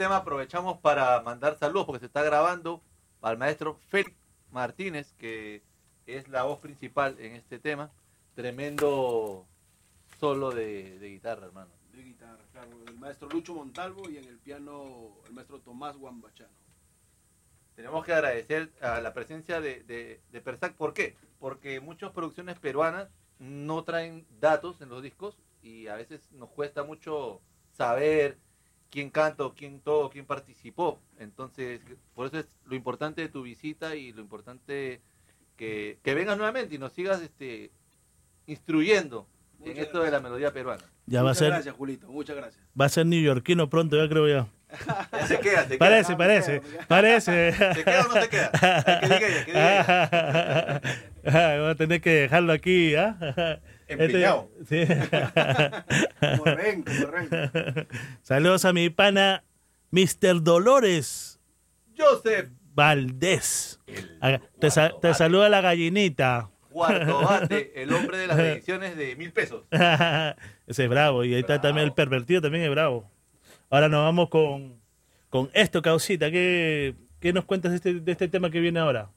tema 0.09 0.21
aprovechamos 0.21 0.79
para 0.79 1.21
mandar 1.21 1.55
saludos 1.59 1.85
porque 1.85 1.99
se 1.99 2.07
está 2.07 2.23
grabando 2.23 2.81
al 3.21 3.37
maestro 3.37 3.75
Félix 3.89 4.17
Martínez, 4.49 5.13
que 5.19 5.61
es 6.07 6.27
la 6.29 6.45
voz 6.45 6.57
principal 6.57 7.15
en 7.19 7.35
este 7.35 7.59
tema. 7.59 7.91
Tremendo 8.33 9.45
solo 10.19 10.49
de, 10.49 10.97
de 10.97 11.09
guitarra, 11.09 11.45
hermano. 11.45 11.69
De 11.91 12.01
guitarra, 12.01 12.39
claro. 12.51 12.71
El 12.87 12.97
maestro 12.97 13.29
Lucho 13.29 13.53
Montalvo 13.53 14.09
y 14.09 14.17
en 14.17 14.25
el 14.25 14.39
piano 14.39 15.11
el 15.27 15.33
maestro 15.33 15.59
Tomás 15.59 15.95
Guambachano. 15.95 16.49
Tenemos 17.75 18.03
que 18.03 18.13
agradecer 18.13 18.73
a 18.81 19.01
la 19.01 19.13
presencia 19.13 19.61
de, 19.61 19.83
de, 19.83 20.21
de 20.31 20.41
Persac. 20.41 20.73
¿Por 20.73 20.95
qué? 20.95 21.17
Porque 21.37 21.79
muchas 21.81 22.09
producciones 22.13 22.57
peruanas 22.57 23.09
no 23.37 23.83
traen 23.83 24.25
datos 24.39 24.81
en 24.81 24.89
los 24.89 25.03
discos 25.03 25.37
y 25.61 25.85
a 25.85 25.93
veces 25.93 26.31
nos 26.31 26.49
cuesta 26.49 26.83
mucho 26.83 27.41
saber 27.73 28.39
quién 28.89 29.09
cantó, 29.09 29.53
quién 29.55 29.79
todo, 29.79 30.09
quién 30.09 30.25
participó. 30.25 30.99
Entonces, 31.19 31.81
por 32.15 32.27
eso 32.27 32.39
es 32.39 32.47
lo 32.65 32.75
importante 32.75 33.21
de 33.21 33.29
tu 33.29 33.43
visita 33.43 33.95
y 33.95 34.11
lo 34.11 34.21
importante 34.21 35.01
que, 35.57 35.99
que 36.03 36.13
vengas 36.13 36.37
nuevamente 36.37 36.75
y 36.75 36.77
nos 36.77 36.93
sigas 36.93 37.21
este, 37.21 37.71
instruyendo 38.47 39.27
en 39.61 39.71
Muchas 39.71 39.83
esto 39.83 40.03
de 40.03 40.11
la 40.11 40.19
melodía 40.19 40.51
peruana. 40.53 40.83
Ya 41.05 41.21
va 41.21 41.29
a 41.29 41.33
muchas 41.33 41.39
ser, 41.39 41.49
gracias, 41.49 41.75
Julito. 41.75 42.07
Muchas 42.07 42.35
gracias. 42.35 42.63
va 42.79 42.85
a 42.85 42.89
ser 42.89 43.05
neoyorquino 43.05 43.69
pronto, 43.69 43.97
ya 43.97 44.07
creo 44.09 44.27
ya. 44.27 44.47
Ya 45.11 45.27
se 45.27 45.39
queda, 45.39 45.63
se 45.63 45.69
queda. 45.69 45.79
Parece, 45.79 46.11
me 46.11 46.17
parece, 46.17 46.51
queda, 46.51 46.61
me 46.61 46.69
queda. 46.69 46.85
parece. 46.87 47.51
¿Se 47.53 47.83
queda 47.83 48.01
o 48.01 48.07
no 48.07 48.21
se 48.21 48.29
queda? 48.29 48.51
Que 48.99 49.07
diga 49.07 49.27
ella, 49.27 49.45
que 49.45 49.51
diga 49.51 50.81
ella. 51.23 51.59
Voy 51.61 51.71
a 51.71 51.75
tener 51.75 52.01
que 52.01 52.11
dejarlo 52.11 52.53
aquí, 52.53 52.95
¿ah? 52.95 53.59
Empeñado. 53.89 54.49
Este- 54.61 54.85
sí. 54.87 54.93
Como 56.37 56.45
ren, 56.45 56.83
como 56.83 57.05
ren. 57.07 57.29
Saludos 58.21 58.65
a 58.65 58.73
mi 58.73 58.89
pana 58.89 59.43
Mr. 59.91 60.41
Dolores 60.43 61.39
Joseph 61.97 62.49
Valdés. 62.75 63.79
Te, 64.59 64.69
sa- 64.71 64.91
te 65.01 65.13
saluda 65.13 65.49
la 65.49 65.61
gallinita. 65.61 66.49
Cuarto 66.71 67.21
bate, 67.23 67.73
el 67.81 67.91
hombre 67.93 68.17
de 68.19 68.27
las 68.27 68.37
ediciones 68.39 68.95
de 68.95 69.15
mil 69.15 69.33
pesos. 69.33 69.63
Ese 69.71 70.83
es 70.83 70.89
bravo. 70.89 71.23
Y 71.25 71.33
ahí 71.33 71.39
está 71.41 71.59
también 71.59 71.87
el 71.87 71.93
pervertido, 71.93 72.41
también 72.41 72.63
es 72.63 72.69
bravo. 72.69 73.09
Ahora 73.71 73.89
nos 73.89 74.03
vamos 74.03 74.29
con, 74.29 74.79
con 75.29 75.49
esto, 75.53 75.81
Causita. 75.81 76.29
¿Qué, 76.31 76.95
qué 77.19 77.33
nos 77.33 77.45
cuentas 77.45 77.71
de 77.71 77.77
este, 77.77 77.93
de 77.95 78.11
este 78.11 78.27
tema 78.27 78.49
que 78.51 78.59
viene 78.59 78.79
ahora? 78.79 79.09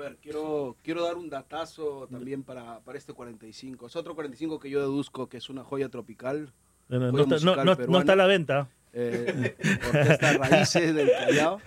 Ver, 0.00 0.16
quiero, 0.16 0.76
quiero 0.82 1.04
dar 1.04 1.16
un 1.16 1.28
datazo 1.28 2.08
también 2.10 2.42
para, 2.42 2.80
para 2.80 2.96
este 2.96 3.12
45. 3.12 3.86
Es 3.86 3.96
otro 3.96 4.14
45 4.14 4.58
que 4.58 4.70
yo 4.70 4.80
deduzco 4.80 5.28
que 5.28 5.36
es 5.36 5.50
una 5.50 5.62
joya 5.62 5.90
tropical. 5.90 6.52
No, 6.88 6.98
no 6.98 7.10
Joya 7.12 7.36
está, 7.36 7.44
no- 7.46 7.52
musical 7.52 7.64
no- 7.66 7.70
no 7.72 7.76
peruana. 7.76 7.98
está 8.00 8.12
a 8.14 8.16
la 8.16 8.26
venta. 8.26 8.68
Eh, 8.92 9.56
Orquesta 9.88 10.32
Raíces 10.38 10.94
del 10.94 11.10
Callao, 11.12 11.60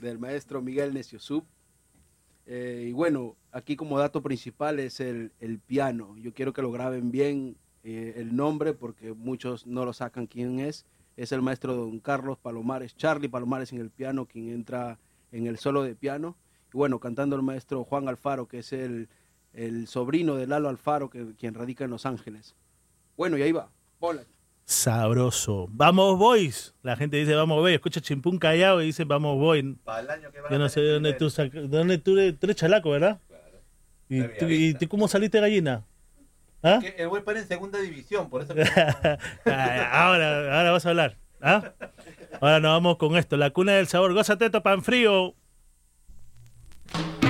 del 0.00 0.18
maestro 0.18 0.62
Miguel 0.62 0.92
Neciosub. 0.94 1.44
Eh, 2.46 2.88
y 2.90 2.92
bueno, 2.92 3.36
aquí 3.50 3.74
como 3.76 3.98
dato 3.98 4.22
principal 4.22 4.78
es 4.78 5.00
el, 5.00 5.32
el 5.40 5.58
piano. 5.58 6.14
Yo 6.18 6.34
quiero 6.34 6.52
que 6.52 6.62
lo 6.62 6.70
graben 6.70 7.10
bien 7.10 7.56
eh, 7.82 8.14
el 8.16 8.36
nombre 8.36 8.74
porque 8.74 9.12
muchos 9.14 9.66
no 9.66 9.84
lo 9.84 9.92
sacan 9.92 10.26
quién 10.26 10.60
es. 10.60 10.84
Es 11.16 11.32
el 11.32 11.42
maestro 11.42 11.74
don 11.74 11.98
Carlos 12.00 12.38
Palomares, 12.38 12.94
Charlie 12.96 13.28
Palomares 13.28 13.72
en 13.72 13.80
el 13.80 13.90
piano, 13.90 14.26
quien 14.26 14.50
entra 14.50 14.98
en 15.32 15.46
el 15.46 15.58
solo 15.58 15.82
de 15.82 15.94
piano. 15.94 16.36
Y 16.74 16.76
bueno, 16.76 16.98
cantando 16.98 17.36
el 17.36 17.42
maestro 17.42 17.84
Juan 17.84 18.08
Alfaro, 18.08 18.48
que 18.48 18.58
es 18.58 18.72
el, 18.72 19.08
el 19.52 19.86
sobrino 19.86 20.34
de 20.34 20.48
Lalo 20.48 20.68
Alfaro, 20.68 21.08
que, 21.08 21.24
quien 21.38 21.54
radica 21.54 21.84
en 21.84 21.90
Los 21.90 22.04
Ángeles. 22.04 22.56
Bueno, 23.16 23.38
y 23.38 23.42
ahí 23.42 23.52
va. 23.52 23.68
Hola. 24.00 24.22
Sabroso. 24.64 25.68
Vamos, 25.70 26.18
boys. 26.18 26.74
La 26.82 26.96
gente 26.96 27.16
dice 27.16 27.32
vamos, 27.36 27.58
boys. 27.60 27.76
Escucha 27.76 28.00
Chimpún 28.00 28.38
Callao 28.38 28.82
y 28.82 28.86
dice 28.86 29.04
vamos, 29.04 29.38
boys. 29.38 29.64
Para 29.84 30.00
el 30.00 30.10
año 30.10 30.32
que 30.32 30.40
va 30.40 30.50
Yo 30.50 30.58
no 30.58 30.68
sé 30.68 30.80
de 30.80 30.94
dónde 30.94 31.12
tú, 31.12 31.30
dónde 31.68 31.98
tú, 31.98 32.18
eres- 32.18 32.40
tú 32.40 32.46
eres 32.46 32.56
chalaco, 32.56 32.90
¿verdad? 32.90 33.20
¿Y, 34.08 34.18
De 34.18 34.28
tú, 34.30 34.46
Bellavista. 34.46 34.84
¿Y 34.84 34.86
tú 34.86 34.88
cómo 34.88 35.06
saliste 35.06 35.38
gallina? 35.38 35.84
¿Ah? 36.60 36.80
Que 36.80 36.88
el 37.04 37.36
en 37.36 37.46
segunda 37.46 37.78
división, 37.78 38.28
por 38.28 38.42
eso. 38.42 38.52
que- 38.52 38.62
ahora, 39.44 40.58
ahora 40.58 40.70
vas 40.72 40.86
a 40.86 40.88
hablar. 40.88 41.18
¿ah? 41.40 41.72
Ahora 42.40 42.58
nos 42.58 42.72
vamos 42.72 42.96
con 42.96 43.16
esto. 43.16 43.36
La 43.36 43.50
cuna 43.50 43.72
del 43.74 43.86
sabor. 43.86 44.12
Gózate 44.12 44.50
pan 44.50 44.82
frío. 44.82 45.36
Es 46.92 47.23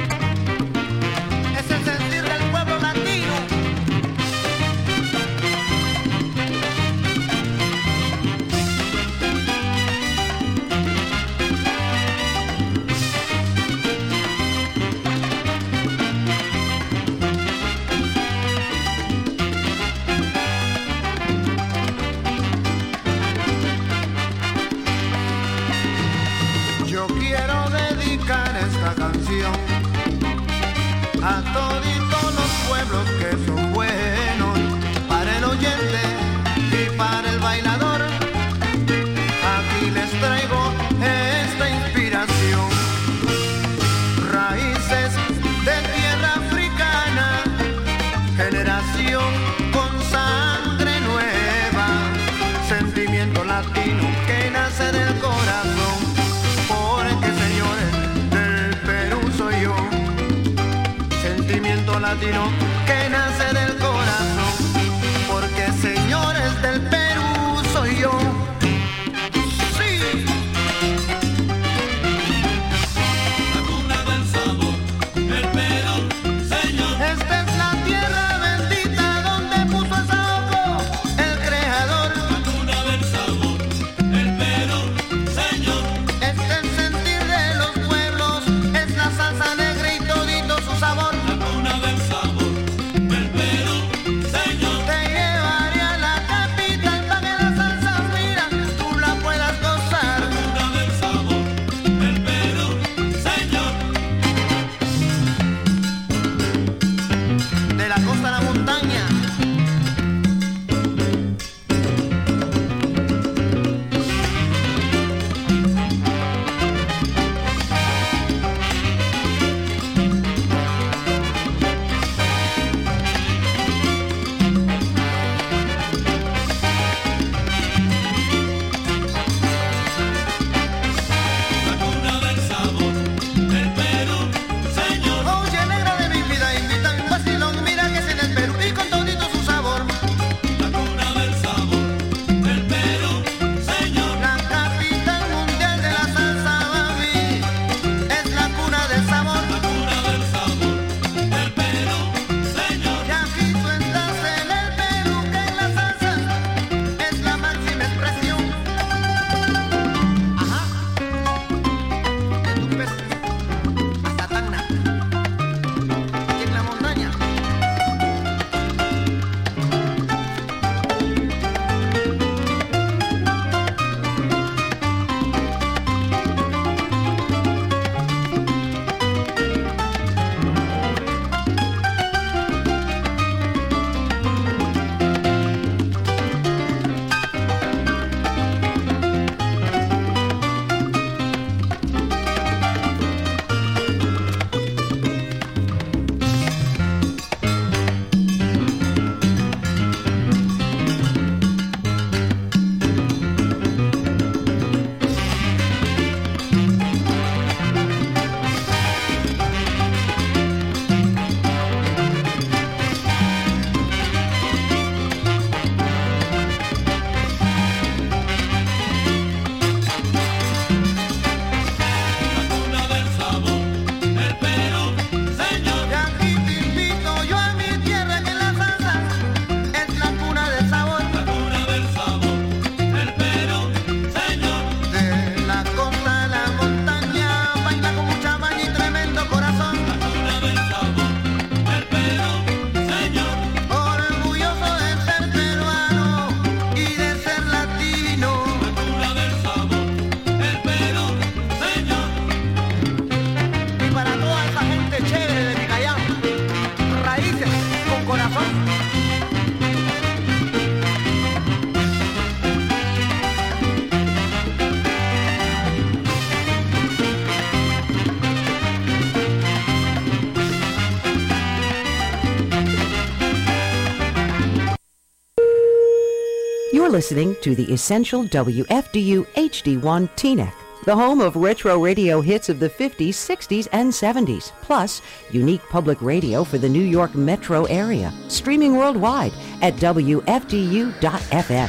listening 276.94 277.34
to 277.42 277.56
the 277.56 277.72
Essential 277.72 278.22
WFDU 278.22 279.26
HD1 279.34 280.08
TNEC, 280.14 280.54
the 280.84 280.94
home 280.94 281.20
of 281.20 281.34
retro 281.34 281.82
radio 281.82 282.20
hits 282.20 282.48
of 282.48 282.60
the 282.60 282.70
50s, 282.70 283.08
60s, 283.08 283.66
and 283.72 283.90
70s, 283.90 284.52
plus 284.62 285.02
unique 285.32 285.62
public 285.70 286.00
radio 286.00 286.44
for 286.44 286.56
the 286.56 286.68
New 286.68 286.84
York 286.84 287.16
metro 287.16 287.64
area, 287.64 288.14
streaming 288.28 288.76
worldwide 288.76 289.32
at 289.60 289.74
WFDU.FM. 289.74 291.68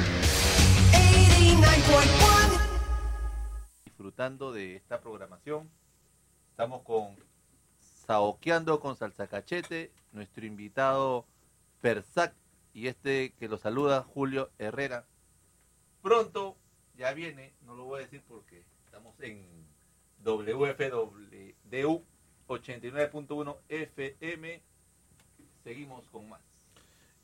89.1 0.91 2.59
disfrutando 3.83 4.51
de 4.53 4.75
esta 4.75 5.01
programación. 5.01 5.71
Estamos 6.51 6.83
con 6.83 7.15
Saoqueando 8.05 8.79
con 8.79 8.95
Salsa 8.95 9.25
Cachete, 9.25 9.91
nuestro 10.11 10.45
invitado 10.45 11.25
Persac 11.81 12.35
y 12.75 12.89
este 12.89 13.33
que 13.39 13.47
lo 13.47 13.57
saluda 13.57 14.03
Julio 14.03 14.51
Herrera. 14.59 15.03
Pronto 16.05 16.55
ya 16.99 17.13
viene, 17.13 17.51
no 17.65 17.75
lo 17.75 17.85
voy 17.85 17.97
a 17.97 18.03
decir 18.03 18.21
porque 18.27 18.63
estamos 18.85 19.19
en 19.21 19.43
WFWDU 20.23 22.03
89.1 22.47 23.55
FM. 23.69 24.61
Seguimos 25.63 26.05
con 26.11 26.29
más. 26.29 26.41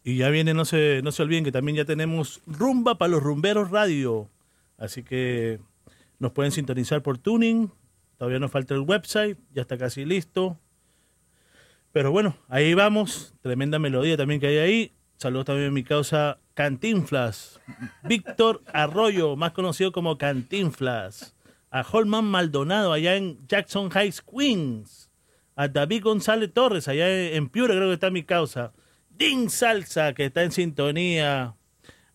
Y 0.03 0.17
ya 0.17 0.31
viene, 0.31 0.55
no 0.55 0.65
se, 0.65 1.01
no 1.03 1.11
se 1.11 1.21
olviden 1.21 1.43
que 1.43 1.51
también 1.51 1.75
ya 1.75 1.85
tenemos 1.85 2.41
Rumba 2.47 2.97
para 2.97 3.11
los 3.11 3.21
Rumberos 3.21 3.69
Radio. 3.69 4.31
Así 4.79 5.03
que 5.03 5.59
nos 6.17 6.31
pueden 6.31 6.51
sintonizar 6.51 7.03
por 7.03 7.19
tuning. 7.19 7.71
Todavía 8.17 8.39
nos 8.39 8.49
falta 8.49 8.73
el 8.73 8.81
website, 8.81 9.37
ya 9.53 9.61
está 9.61 9.77
casi 9.77 10.05
listo. 10.05 10.57
Pero 11.91 12.11
bueno, 12.11 12.35
ahí 12.47 12.73
vamos. 12.73 13.35
Tremenda 13.41 13.77
melodía 13.77 14.17
también 14.17 14.39
que 14.39 14.47
hay 14.47 14.57
ahí. 14.57 14.91
Saludos 15.17 15.45
también 15.45 15.67
a 15.67 15.71
mi 15.71 15.83
causa 15.83 16.39
Cantinflas. 16.53 17.59
Víctor 18.03 18.61
Arroyo, 18.73 19.35
más 19.35 19.51
conocido 19.51 19.91
como 19.91 20.17
Cantinflas. 20.17 21.35
A 21.69 21.85
Holman 21.89 22.25
Maldonado, 22.25 22.91
allá 22.93 23.15
en 23.15 23.45
Jackson 23.47 23.89
Heights, 23.93 24.21
Queens. 24.21 25.09
A 25.55 25.67
David 25.67 26.03
González 26.03 26.51
Torres, 26.53 26.87
allá 26.87 27.09
en 27.09 27.49
Piura, 27.49 27.75
creo 27.75 27.87
que 27.87 27.93
está 27.93 28.09
mi 28.09 28.23
causa. 28.23 28.73
Din 29.09 29.49
Salsa, 29.49 30.13
que 30.13 30.25
está 30.25 30.43
en 30.43 30.51
sintonía. 30.51 31.55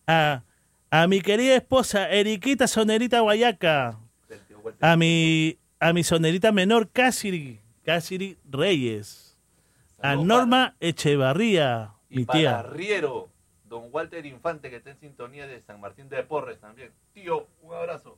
A, 0.05 0.43
a 0.89 1.07
mi 1.07 1.21
querida 1.21 1.55
esposa, 1.55 2.09
Eriquita 2.09 2.67
Sonerita 2.67 3.21
Guayaca. 3.21 3.99
A 4.81 4.97
mi, 4.97 5.57
a 5.79 5.93
mi 5.93 6.03
sonerita 6.03 6.51
menor, 6.51 6.89
Cassiri, 6.89 7.61
Cassiri 7.83 8.37
Reyes. 8.49 9.37
A 10.01 10.15
Norma 10.15 10.75
Echevarría, 10.79 11.93
mi 12.09 12.25
tía. 12.25 12.61
Riero, 12.61 13.29
don 13.67 13.89
Walter 13.91 14.25
Infante, 14.25 14.69
que 14.69 14.77
está 14.77 14.91
en 14.91 14.99
sintonía 14.99 15.47
de 15.47 15.61
San 15.61 15.79
Martín 15.79 16.09
de 16.09 16.23
Porres 16.23 16.59
también. 16.59 16.91
Tío, 17.13 17.47
un 17.61 17.73
abrazo. 17.73 18.17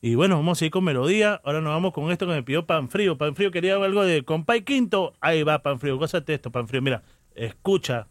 Y 0.00 0.14
bueno, 0.14 0.36
vamos 0.36 0.62
a 0.62 0.64
ir 0.64 0.70
con 0.70 0.84
melodía. 0.84 1.40
Ahora 1.44 1.60
nos 1.60 1.72
vamos 1.72 1.92
con 1.92 2.10
esto 2.12 2.26
que 2.26 2.32
me 2.32 2.42
pidió 2.42 2.66
Pan 2.66 2.88
Frío. 2.88 3.18
Pan 3.18 3.34
Frío 3.34 3.50
quería 3.50 3.74
algo 3.74 4.04
de 4.04 4.24
Compay 4.24 4.62
Quinto. 4.62 5.14
Ahí 5.20 5.42
va, 5.42 5.60
Pan 5.60 5.80
Frío. 5.80 5.98
Gózate 5.98 6.34
esto, 6.34 6.52
Pan 6.52 6.68
Frío. 6.68 6.82
Mira, 6.82 7.02
escucha. 7.34 8.06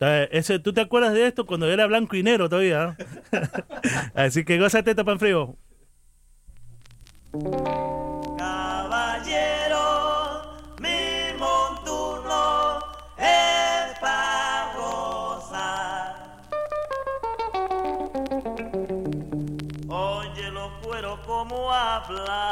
Ese, 0.00 0.58
¿Tú 0.60 0.72
te 0.72 0.80
acuerdas 0.80 1.12
de 1.12 1.26
esto 1.26 1.44
cuando 1.44 1.70
era 1.70 1.86
blanco 1.86 2.16
y 2.16 2.22
negro 2.22 2.48
todavía? 2.48 2.96
¿eh? 3.32 3.42
Así 4.14 4.44
que 4.44 4.58
gózate 4.58 4.90
esto, 4.90 5.04
Pan 5.04 5.18
Frío. 5.18 5.56
Caballero, 8.38 9.57
como 22.08 22.47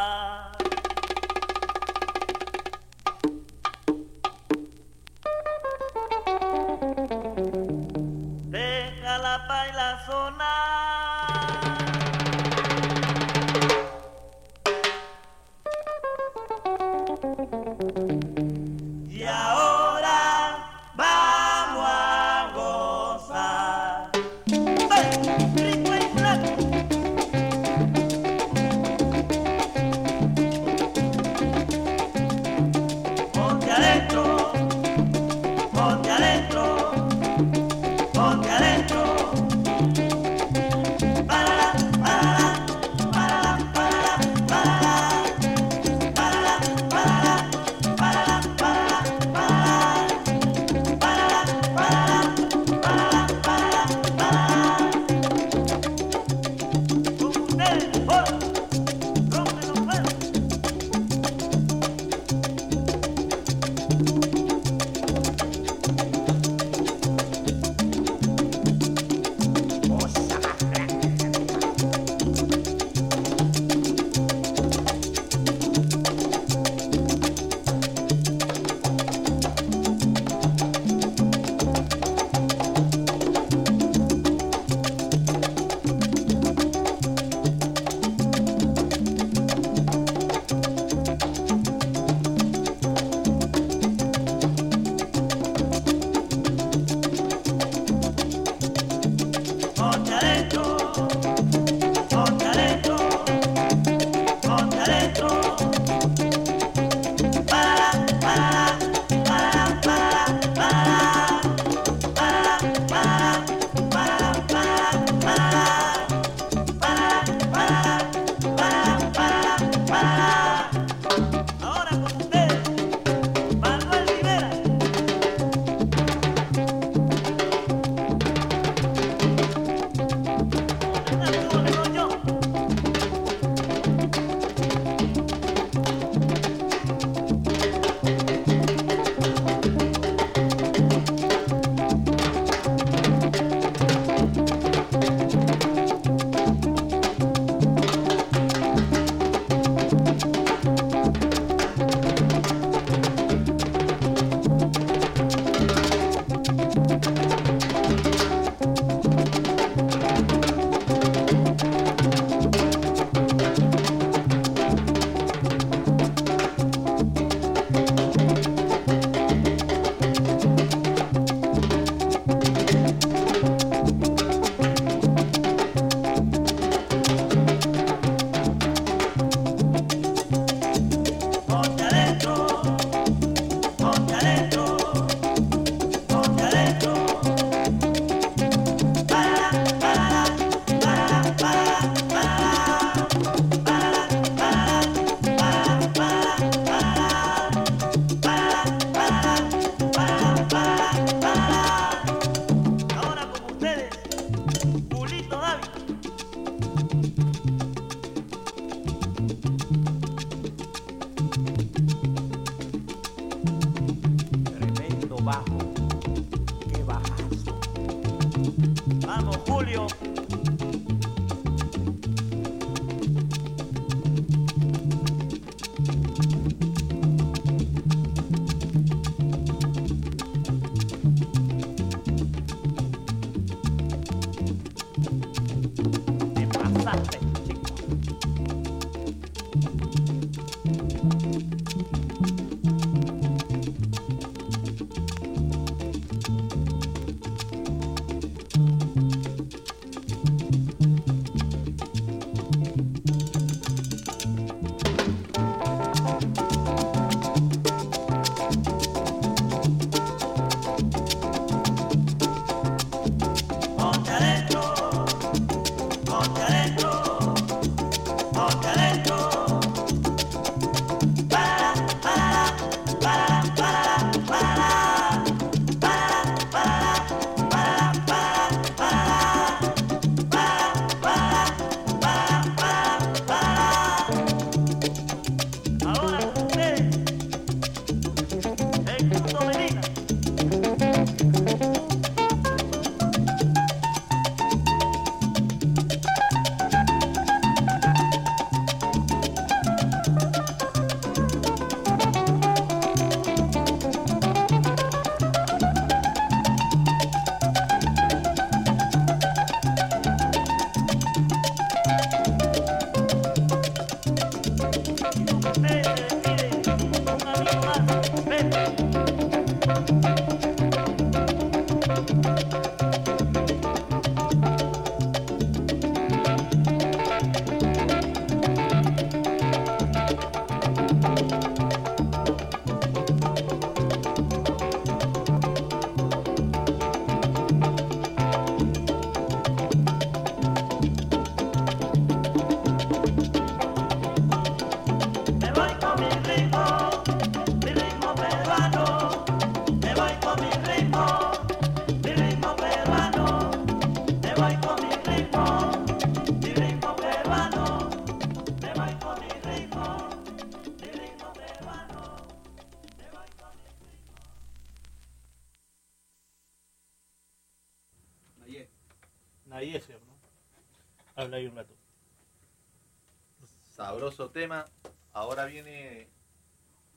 Tema. 374.24 374.64
Ahora 375.12 375.44
viene 375.44 376.08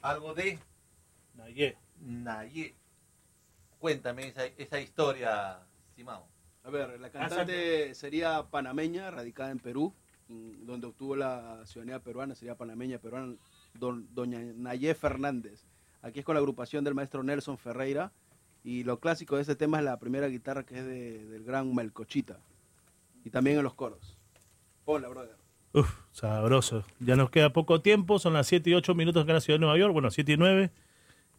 algo 0.01 0.33
de 0.33 0.57
Nayé. 1.35 1.77
Nayé. 2.01 2.73
Cuéntame 3.79 4.27
esa, 4.27 4.45
esa 4.45 4.79
historia, 4.79 5.59
Simao. 5.95 6.27
A 6.63 6.69
ver, 6.69 6.99
la 6.99 7.09
cantante 7.11 7.93
sería 7.95 8.43
panameña, 8.49 9.11
radicada 9.11 9.51
en 9.51 9.59
Perú, 9.59 9.93
en- 10.27 10.65
donde 10.65 10.87
obtuvo 10.87 11.15
la 11.15 11.65
ciudadanía 11.65 11.99
peruana, 12.01 12.35
sería 12.35 12.55
panameña 12.55 12.97
peruana, 12.99 13.35
don- 13.73 14.07
doña 14.13 14.39
Nayé 14.39 14.93
Fernández. 14.95 15.63
Aquí 16.01 16.19
es 16.19 16.25
con 16.25 16.35
la 16.35 16.39
agrupación 16.39 16.83
del 16.83 16.95
maestro 16.95 17.23
Nelson 17.23 17.57
Ferreira. 17.57 18.11
Y 18.63 18.83
lo 18.83 18.99
clásico 18.99 19.35
de 19.37 19.41
este 19.43 19.55
tema 19.55 19.79
es 19.79 19.85
la 19.85 19.97
primera 19.99 20.27
guitarra 20.27 20.65
que 20.65 20.77
es 20.79 20.85
de- 20.85 21.25
del 21.27 21.43
gran 21.45 21.73
Melcochita. 21.73 22.39
Y 23.23 23.29
también 23.29 23.57
en 23.57 23.63
los 23.63 23.73
coros. 23.73 24.17
Hola, 24.85 25.07
brother. 25.07 25.37
Uf, 25.73 25.89
sabroso. 26.11 26.83
Ya 26.99 27.15
nos 27.15 27.29
queda 27.29 27.53
poco 27.53 27.81
tiempo, 27.81 28.19
son 28.19 28.33
las 28.33 28.47
7 28.47 28.69
y 28.69 28.73
8 28.73 28.95
minutos 28.95 29.23
acá 29.23 29.31
en 29.31 29.35
la 29.35 29.41
ciudad 29.41 29.55
de 29.55 29.61
Nueva 29.61 29.77
York, 29.77 29.93
bueno, 29.93 30.09
7 30.09 30.31
y 30.31 30.37
9. 30.37 30.71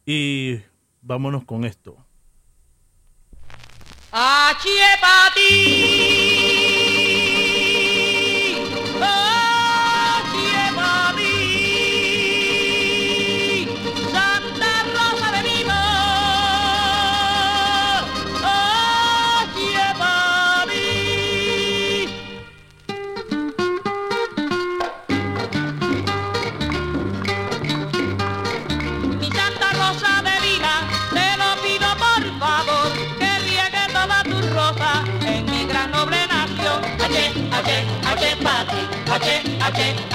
Y 0.05 0.59
vámonos 1.01 1.43
con 1.45 1.65
esto. 1.65 1.97
Santa 4.11 4.51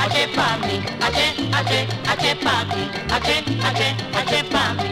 ache 0.07 0.29
pa 0.29 0.57
mí, 0.63 0.81
ache, 1.01 1.27
ache, 1.53 1.89
ache 2.07 2.35
pa 2.37 2.65
ti, 2.71 2.83
ache, 3.11 3.37
ache, 3.69 3.89
ache 4.19 4.45
pa 4.53 4.75
mí. 4.79 4.91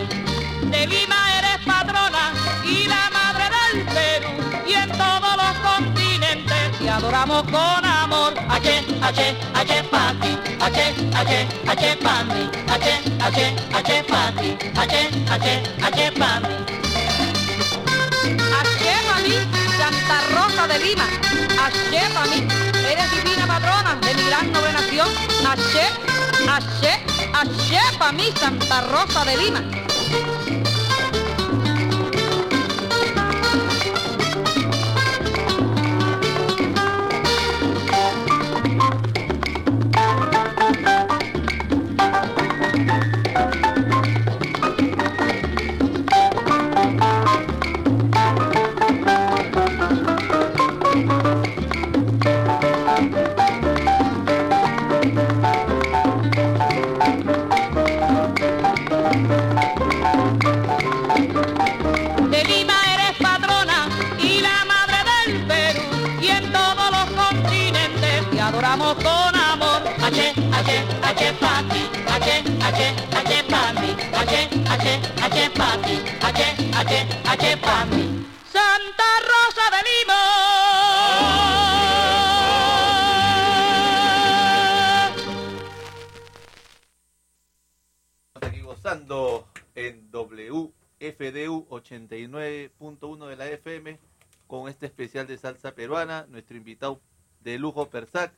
De 0.71 0.87
Lima 0.87 1.19
eres 1.39 1.59
patrona 1.65 2.25
y 2.65 2.89
la 2.89 3.11
madre 3.17 3.47
del 3.55 3.85
Perú 3.95 4.31
y 4.67 4.73
en 4.75 4.91
todos 4.91 5.35
los 5.43 5.55
continentes 5.69 6.79
te 6.79 6.91
adoramos 6.91 7.45
con 7.45 7.85
amor. 7.85 8.35
Ache, 8.49 8.85
ache, 9.03 9.37
ache 9.55 9.83
pa 9.85 10.13
ti, 10.21 10.33
ache, 10.61 10.87
ache, 11.21 11.47
ache 11.69 11.97
pa 12.03 12.25
mí, 12.25 12.51
ache, 12.75 12.95
ache, 13.27 13.47
ache 13.73 14.05
pa 14.11 14.33
ti, 14.39 14.51
ache, 14.83 15.03
ache, 15.31 15.63
ache 15.87 16.13
pa 16.19 16.41
mí. 16.41 16.55
Ache 18.59 18.95
pa 19.07 19.17
mí, 19.25 19.37
Santa 19.79 20.17
Rosa 20.35 20.67
de 20.67 20.79
Lima, 20.85 21.07
ache 21.65 22.03
pa 22.15 22.23
mí, 22.31 22.39
eres 22.91 23.11
divina 23.13 23.47
patrona 23.47 23.95
de 24.01 24.15
mi 24.15 24.24
bailando 24.35 24.61
Nación, 24.73 25.09
Aché, 25.47 25.87
Aché, 26.49 27.05
Aché 27.33 27.99
pa' 27.99 28.13
mí 28.13 28.33
Santa 28.39 28.81
Rosa 28.83 29.25
de 29.25 29.37
Lima. 29.37 29.63
Santa 78.53 79.11
Rosa 79.23 79.65
de 79.71 79.81
Lima. 79.89 80.23
Aquí 88.41 88.61
gozando 88.61 89.49
en 89.75 90.11
WFDU 90.11 91.67
89.1 91.71 93.27
de 93.29 93.37
la 93.37 93.47
FM 93.49 93.99
con 94.47 94.69
este 94.69 94.87
especial 94.87 95.27
de 95.27 95.39
salsa 95.39 95.75
peruana, 95.75 96.27
nuestro 96.29 96.57
invitado 96.57 97.01
de 97.41 97.59
lujo 97.59 97.89
Persac. 97.89 98.33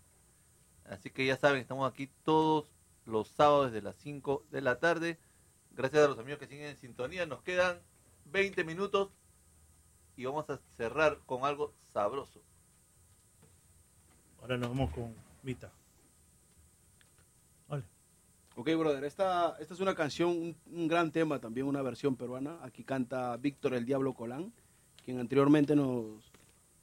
Así 0.89 1.11
que 1.11 1.27
ya 1.27 1.37
saben, 1.37 1.61
estamos 1.61 1.91
aquí 1.91 2.09
todos 2.25 2.71
los 3.05 3.29
sábados 3.29 3.73
desde 3.73 3.85
las 3.85 3.97
5 3.97 4.45
de 4.51 4.61
la 4.61 4.79
tarde. 4.79 5.19
Gracias 5.77 6.05
a 6.05 6.09
los 6.09 6.19
amigos 6.19 6.41
que 6.41 6.47
siguen 6.47 6.69
en 6.69 6.81
sintonía. 6.81 7.27
Nos 7.27 7.43
quedan 7.43 7.79
20 8.33 8.65
minutos 8.65 9.11
y 10.17 10.25
vamos 10.25 10.49
a 10.49 10.59
cerrar 10.77 11.19
con 11.27 11.45
algo 11.45 11.75
sabroso. 11.93 12.41
Ahora 14.41 14.57
nos 14.57 14.71
vamos 14.71 14.91
con 14.93 15.15
Mita. 15.43 15.71
Ok, 18.59 18.71
brother, 18.79 19.05
esta, 19.05 19.55
esta 19.61 19.75
es 19.75 19.81
una 19.81 19.95
canción, 19.95 20.31
un, 20.31 20.57
un 20.73 20.89
gran 20.89 21.13
tema 21.13 21.39
también, 21.39 21.67
una 21.67 21.83
versión 21.83 22.17
peruana. 22.17 22.59
Aquí 22.63 22.85
canta 22.85 23.37
Víctor 23.37 23.75
el 23.75 23.85
Diablo 23.85 24.15
Colán, 24.15 24.51
quien 25.05 25.21
anteriormente 25.21 25.77
nos, 25.77 26.33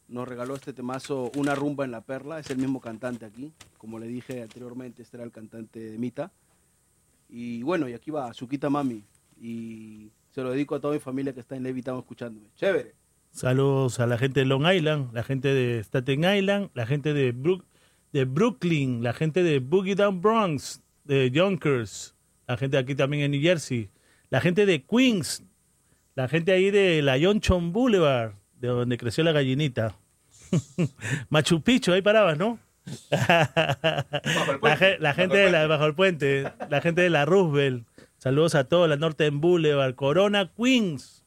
nos 0.08 0.28
regaló 0.28 0.54
este 0.54 0.72
temazo 0.72 1.32
Una 1.36 1.56
rumba 1.56 1.84
en 1.84 1.90
la 1.90 2.02
perla. 2.02 2.38
Es 2.38 2.52
el 2.52 2.60
mismo 2.60 2.80
cantante 2.80 3.26
aquí. 3.26 3.52
Como 3.80 3.98
le 3.98 4.06
dije 4.06 4.44
anteriormente, 4.44 5.02
este 5.02 5.18
era 5.18 5.24
el 5.24 5.32
cantante 5.32 5.80
de 5.80 5.98
Mita. 5.98 6.32
Y 7.36 7.64
bueno, 7.64 7.90
y 7.90 7.94
aquí 7.94 8.12
va 8.12 8.32
Suquita 8.34 8.70
Mami. 8.70 9.04
Y 9.42 10.10
se 10.32 10.44
lo 10.44 10.52
dedico 10.52 10.76
a 10.76 10.80
toda 10.80 10.94
mi 10.94 11.00
familia 11.00 11.34
que 11.34 11.40
está 11.40 11.56
en 11.56 11.64
Levittown 11.64 11.98
escuchándome. 12.00 12.48
Chévere. 12.56 12.94
Saludos 13.32 14.00
a 14.00 14.06
la 14.06 14.20
gente 14.20 14.42
de 14.42 14.46
Long 14.46 14.68
Island, 14.72 15.12
la 15.14 15.24
gente 15.24 15.48
de 15.52 15.80
Staten 15.80 16.24
Island, 16.24 16.70
la 16.76 16.86
gente 16.86 17.16
de, 17.16 17.34
Brook- 17.34 17.66
de 18.12 18.26
Brooklyn, 18.26 19.02
la 19.02 19.14
gente 19.14 19.42
de 19.42 19.58
Boogie 19.58 19.96
Down 19.96 20.22
Bronx, 20.22 20.84
de 21.06 21.32
Yonkers, 21.32 22.14
la 22.48 22.56
gente 22.58 22.78
aquí 22.78 22.94
también 22.94 23.24
en 23.24 23.32
New 23.32 23.42
Jersey, 23.42 23.90
la 24.30 24.40
gente 24.40 24.68
de 24.68 24.84
Queens, 24.84 25.44
la 26.14 26.28
gente 26.28 26.52
ahí 26.52 26.70
de 26.70 27.02
la 27.02 27.18
Johnson 27.20 27.74
Boulevard, 27.74 28.34
de 28.60 28.68
donde 28.68 28.98
creció 28.98 29.24
la 29.24 29.32
gallinita. 29.32 29.98
Machu 31.30 31.62
Picchu, 31.64 31.92
ahí 31.94 32.04
parabas, 32.04 32.38
¿no? 32.38 32.60
La, 34.62 34.76
ge- 34.78 34.98
la 35.00 35.14
gente 35.14 35.38
de 35.38 35.52
la, 35.52 35.68
bajo 35.68 35.86
el 35.86 35.96
puente, 35.96 36.52
la 36.70 36.82
gente 36.82 37.02
de 37.02 37.10
la 37.10 37.26
Roosevelt. 37.26 37.86
Saludos 38.18 38.56
a 38.56 38.64
todos, 38.66 38.88
la 38.90 38.96
Northern 38.96 39.42
Boulevard, 39.42 39.96
Corona, 39.96 40.52
Queens. 40.56 41.26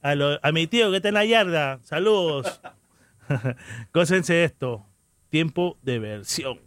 A, 0.00 0.14
lo- 0.16 0.38
a 0.42 0.52
mi 0.52 0.66
tío 0.66 0.90
que 0.90 0.96
está 0.96 1.08
en 1.08 1.14
la 1.14 1.24
yarda, 1.24 1.78
saludos. 1.82 2.60
Gócense 3.94 4.44
esto. 4.44 4.84
Tiempo 5.28 5.78
de 5.82 5.98
versión. 5.98 6.60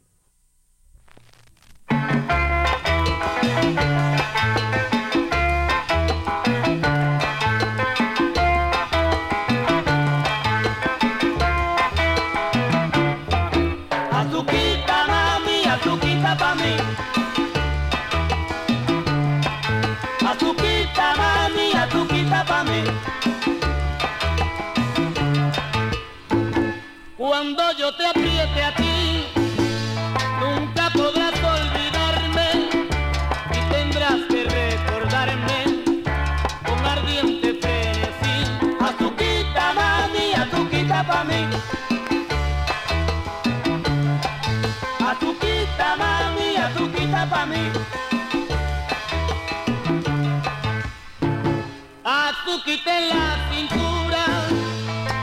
En 52.84 53.08
la 53.10 53.38
cintura, 53.50 54.26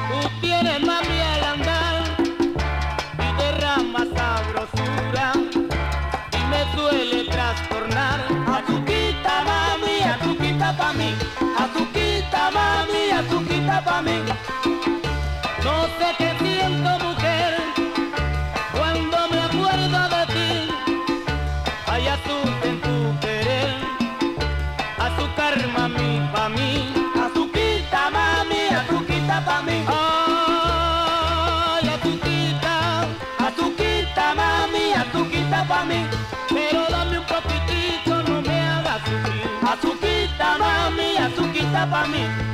tú 0.09 0.29
tienes 0.41 0.81
mami 0.81 1.21
al 1.21 1.45
andar 1.45 2.03
y 3.19 3.43
derrama 3.43 4.07
sabrosura 4.17 5.33
y 6.33 6.45
me 6.49 6.75
suele 6.75 7.25
trastornar. 7.31 8.21
Azuquita 8.47 9.45
mami, 9.45 10.03
azuquita 10.03 10.77
pa' 10.79 10.93
mí. 10.95 11.15
Azuquita 11.59 12.51
mami, 12.51 13.11
azuquita 13.11 13.85
pa' 13.85 14.01
mí. 14.01 14.52
Azuquita 41.83 41.87
pa' 41.87 42.07
mí. 42.09 42.52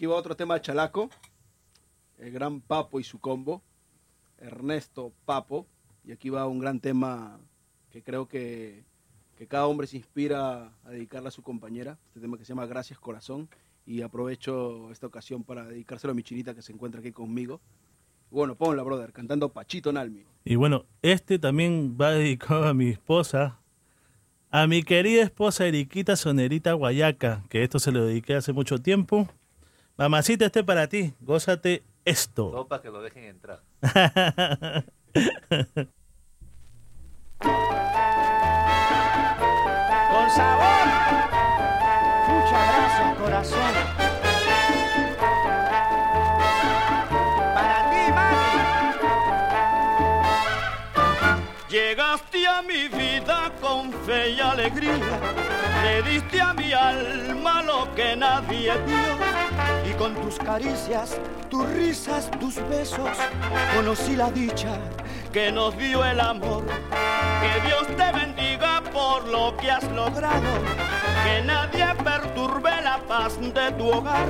Aquí 0.00 0.06
va 0.06 0.16
otro 0.16 0.34
tema 0.34 0.54
de 0.54 0.62
Chalaco. 0.62 1.10
El 2.16 2.32
gran 2.32 2.62
Papo 2.62 3.00
y 3.00 3.04
su 3.04 3.18
combo. 3.18 3.60
Ernesto 4.38 5.12
Papo. 5.26 5.66
Y 6.06 6.12
aquí 6.12 6.30
va 6.30 6.46
un 6.46 6.58
gran 6.58 6.80
tema 6.80 7.38
que 7.90 8.02
creo 8.02 8.26
que, 8.26 8.82
que 9.36 9.46
cada 9.46 9.66
hombre 9.66 9.86
se 9.86 9.98
inspira 9.98 10.72
a 10.84 10.90
dedicarle 10.90 11.28
a 11.28 11.30
su 11.30 11.42
compañera. 11.42 11.98
Este 12.06 12.18
tema 12.18 12.38
que 12.38 12.46
se 12.46 12.54
llama 12.54 12.64
Gracias 12.64 12.98
Corazón. 12.98 13.50
Y 13.84 14.00
aprovecho 14.00 14.90
esta 14.90 15.06
ocasión 15.06 15.44
para 15.44 15.66
dedicárselo 15.66 16.12
a 16.12 16.14
mi 16.14 16.22
chinita 16.22 16.54
que 16.54 16.62
se 16.62 16.72
encuentra 16.72 17.00
aquí 17.02 17.12
conmigo. 17.12 17.60
Bueno, 18.30 18.54
ponla, 18.54 18.82
brother, 18.82 19.12
cantando 19.12 19.50
Pachito 19.52 19.92
Nalmi. 19.92 20.24
Y 20.46 20.54
bueno, 20.54 20.86
este 21.02 21.38
también 21.38 21.98
va 22.00 22.12
dedicado 22.12 22.66
a 22.66 22.72
mi 22.72 22.88
esposa, 22.88 23.60
a 24.50 24.66
mi 24.66 24.82
querida 24.82 25.20
esposa 25.20 25.66
Eriquita 25.66 26.16
Sonerita 26.16 26.72
Guayaca, 26.72 27.44
que 27.50 27.62
esto 27.62 27.78
se 27.78 27.92
lo 27.92 28.06
dediqué 28.06 28.36
hace 28.36 28.54
mucho 28.54 28.78
tiempo. 28.78 29.28
Mamacita, 30.00 30.46
este 30.46 30.64
para 30.64 30.86
ti, 30.86 31.12
gózate 31.20 31.82
esto. 32.06 32.50
No 32.54 32.66
para 32.66 32.80
que 32.80 32.88
lo 32.88 33.02
dejen 33.02 33.24
entrar. 33.24 33.60
Con 33.82 33.92
sabor. 40.30 40.86
Muchas 42.28 42.50
gracias, 42.50 43.14
corazón. 43.18 43.74
Para 47.52 47.90
ti, 47.90 48.10
mami. 48.14 48.38
Llegaste 51.68 52.46
a 52.46 52.62
mi 52.62 52.88
vida 52.88 53.52
con 53.60 53.92
fe 54.06 54.30
y 54.30 54.40
alegría, 54.40 55.20
le 55.84 56.02
diste 56.10 56.40
a 56.40 56.54
mi 56.54 56.72
alma 56.72 57.62
lo 57.62 57.94
que 57.94 58.16
nadie 58.16 58.72
dio. 58.86 59.29
Con 60.00 60.14
tus 60.14 60.38
caricias, 60.38 61.20
tus 61.50 61.68
risas, 61.68 62.30
tus 62.40 62.56
besos, 62.70 63.10
conocí 63.76 64.16
la 64.16 64.30
dicha 64.30 64.78
que 65.30 65.52
nos 65.52 65.76
dio 65.76 66.02
el 66.02 66.18
amor. 66.20 66.64
Que 67.42 67.68
Dios 67.68 67.86
te 67.98 68.18
bendiga 68.18 68.82
por 68.94 69.28
lo 69.28 69.54
que 69.58 69.70
has 69.70 69.84
logrado. 69.92 70.40
Que 71.22 71.42
nadie 71.44 71.86
perturbe 72.02 72.70
la 72.82 72.96
paz 73.06 73.38
de 73.38 73.72
tu 73.72 73.90
hogar. 73.90 74.26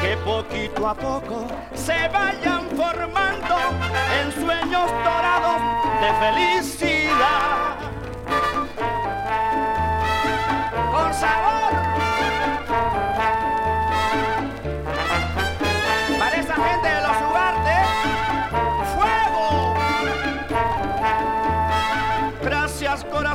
Que 0.00 0.16
poquito 0.24 0.88
a 0.88 0.94
poco 0.96 1.46
se 1.72 2.08
vayan 2.08 2.68
formando 2.70 3.58
en 4.20 4.32
sueños 4.32 4.90
dorados 5.04 5.62
de 6.00 6.10
felicidad. 6.18 7.76
Con 10.90 11.14
sabor. 11.14 11.89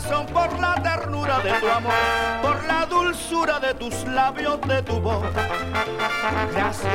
Corazón 0.06 0.26
por 0.28 0.60
la 0.60 0.76
ternura 0.76 1.40
de 1.40 1.52
tu 1.54 1.68
amor, 1.68 1.94
por 2.42 2.64
la 2.66 2.86
dulzura 2.86 3.60
de 3.60 3.74
tus 3.74 4.04
labios, 4.08 4.60
de 4.62 4.82
tu 4.84 5.00
voz. 5.00 5.24
Gracias 6.54 6.92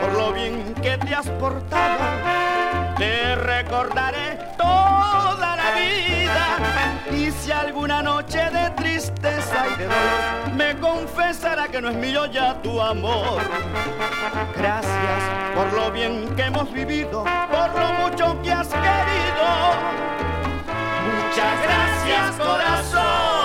por 0.00 0.12
lo 0.14 0.32
bien 0.32 0.74
que 0.82 0.96
te 0.98 1.14
has 1.14 1.28
portado. 1.28 1.98
Te 2.96 3.34
recordaré 3.36 4.38
toda 4.56 5.56
la 5.56 5.72
vida. 5.72 7.14
Y 7.14 7.30
si 7.30 7.52
alguna 7.52 8.02
noche 8.02 8.38
de 8.50 8.70
tristeza 8.70 9.66
y 9.74 9.78
de 9.78 9.84
dolor 9.84 10.54
me 10.54 10.76
confesará 10.78 11.68
que 11.68 11.80
no 11.80 11.90
es 11.90 11.96
mío 11.96 12.26
ya 12.26 12.54
tu 12.62 12.80
amor. 12.80 13.40
Gracias 14.56 15.22
por 15.54 15.72
lo 15.72 15.90
bien 15.90 16.34
que 16.36 16.42
hemos 16.42 16.72
vivido, 16.72 17.24
por 17.50 17.80
lo 17.80 17.92
mucho 17.94 18.40
que 18.42 18.52
has 18.52 18.68
querido. 18.68 19.46
Muchas 21.06 21.85
gracias, 22.06 22.36
corazón. 22.36 23.35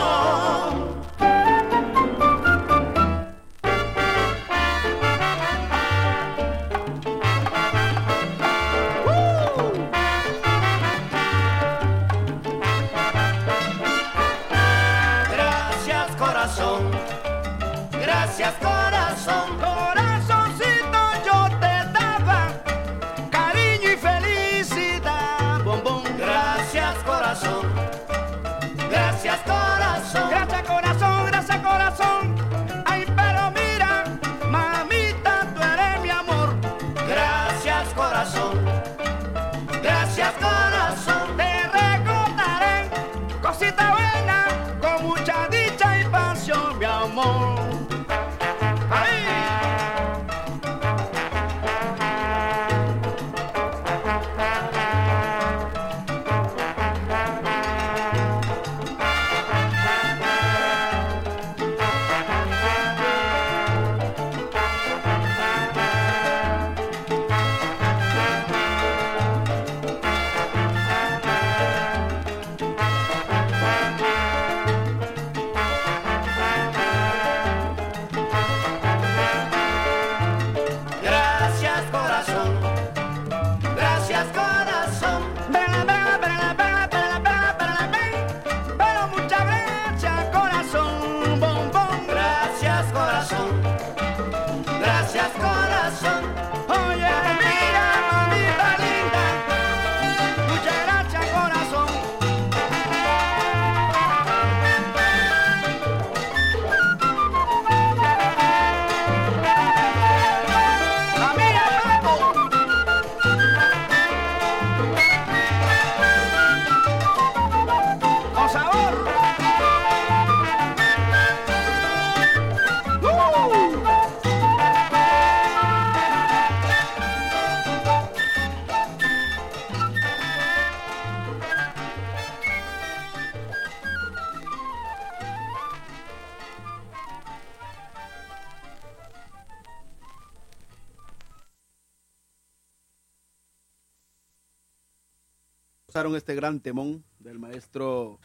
Usaron 146.02 146.16
este 146.18 146.34
gran 146.34 146.60
temón 146.60 147.04
del 147.20 147.38
maestro 147.38 148.18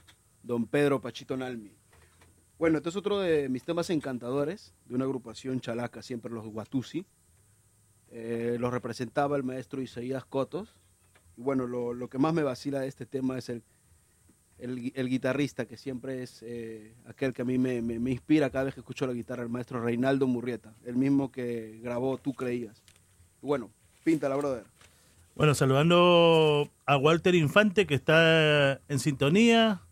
don 0.42 0.64
Pedro 0.66 0.98
Pachito 1.02 1.36
Nalmi. 1.36 1.72
Bueno, 2.58 2.78
este 2.78 2.88
es 2.88 2.96
otro 2.96 3.18
de 3.20 3.50
mis 3.50 3.64
temas 3.64 3.90
encantadores 3.90 4.72
de 4.86 4.94
una 4.94 5.05
agrupación 5.05 5.60
chalaca, 5.60 6.00
siempre 6.00 6.32
los 6.32 6.46
Guatusi. 6.46 7.05
Eh, 8.12 8.56
los 8.58 8.72
representaba 8.72 9.36
el 9.36 9.42
maestro 9.42 9.82
Isaías 9.82 10.24
Cotos. 10.24 10.70
Y 11.36 11.42
bueno, 11.42 11.66
lo, 11.66 12.08
que 12.08 12.16
más 12.16 12.32
me 12.32 12.42
vacila 12.42 12.80
de 12.80 12.88
este 12.88 13.05
tema 13.05 13.36
es 13.36 13.50
el, 13.50 13.62
el, 14.56 14.78
gui- 14.80 14.92
el 14.94 15.10
guitarrista, 15.10 15.66
que 15.66 15.76
siempre 15.76 16.22
es 16.22 16.42
eh, 16.46 16.94
aquel 17.05 17.34
que 17.34 17.42
a 17.42 17.44
mí 17.44 17.58
me, 17.58 17.82
me- 17.82 17.98
me 17.98 18.10
inspira 18.10 18.48
cada 18.48 18.64
vez 18.64 18.72
que 18.72 18.80
escucho 18.80 19.06
la 19.06 19.12
guitarra, 19.12 19.42
el 19.42 19.50
maestro 19.50 19.82
Reinaldo 19.82 20.26
Murrieta, 20.26 20.74
el 20.86 20.96
mismo 20.96 21.30
que 21.30 21.78
grabó 21.82 22.16
Tú 22.16 22.32
Creías. 22.32 22.82
Y 23.42 23.46
bueno, 23.46 23.70
píntala, 24.02 24.34
brother. 24.36 24.64
Bueno, 25.36 25.55
saludando 25.55 26.70
a 26.86 26.97
Walter 26.97 27.34
Infante, 27.34 27.86
que 27.86 27.94
está 27.94 28.81
en 28.89 28.98
sintonía. 28.98 29.82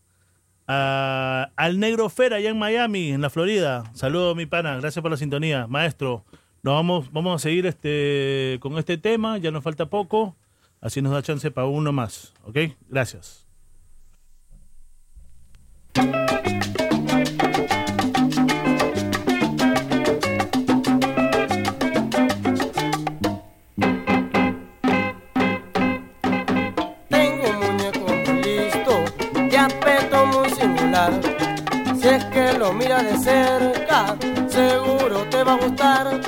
Al 0.66 1.78
Negro 1.78 2.08
Fer, 2.08 2.32
allá 2.32 2.48
en 2.48 2.58
Miami, 2.58 3.10
en 3.10 3.20
la 3.20 3.28
Florida. 3.28 3.84
Saludos, 3.92 4.34
mi 4.34 4.47
pana. 4.47 4.78
Gracias 4.78 5.02
por 5.02 5.10
la 5.10 5.18
sintonía. 5.18 5.66
Maestro, 5.66 6.24
nos 6.62 6.73
vamos, 6.73 7.12
vamos 7.12 7.34
a 7.36 7.39
seguir 7.42 7.66
este, 7.66 8.56
con 8.62 8.78
este 8.78 8.97
tema. 8.97 9.36
Ya 9.36 9.50
nos 9.50 9.62
falta 9.62 9.90
poco. 9.90 10.34
Así 10.81 11.02
nos 11.02 11.12
da 11.12 11.23
chance 11.23 11.50
para 11.50 11.66
uno 11.66 11.92
más. 11.92 12.32
¿Ok? 12.44 12.58
Gracias. 12.89 13.47
Si 32.05 32.10
es 32.10 32.24
que 32.26 32.52
lo 32.58 32.70
mira 32.74 33.02
de 33.02 33.16
cerca, 33.16 34.15
seguro 34.47 35.26
te 35.31 35.42
va 35.42 35.55
a 35.55 35.57
gustar. 35.57 36.20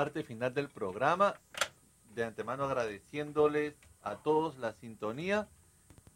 Parte 0.00 0.22
final 0.22 0.54
del 0.54 0.70
programa. 0.70 1.34
De 2.14 2.24
antemano 2.24 2.64
agradeciéndoles 2.64 3.74
a 4.02 4.16
todos 4.16 4.56
la 4.56 4.72
sintonía. 4.72 5.46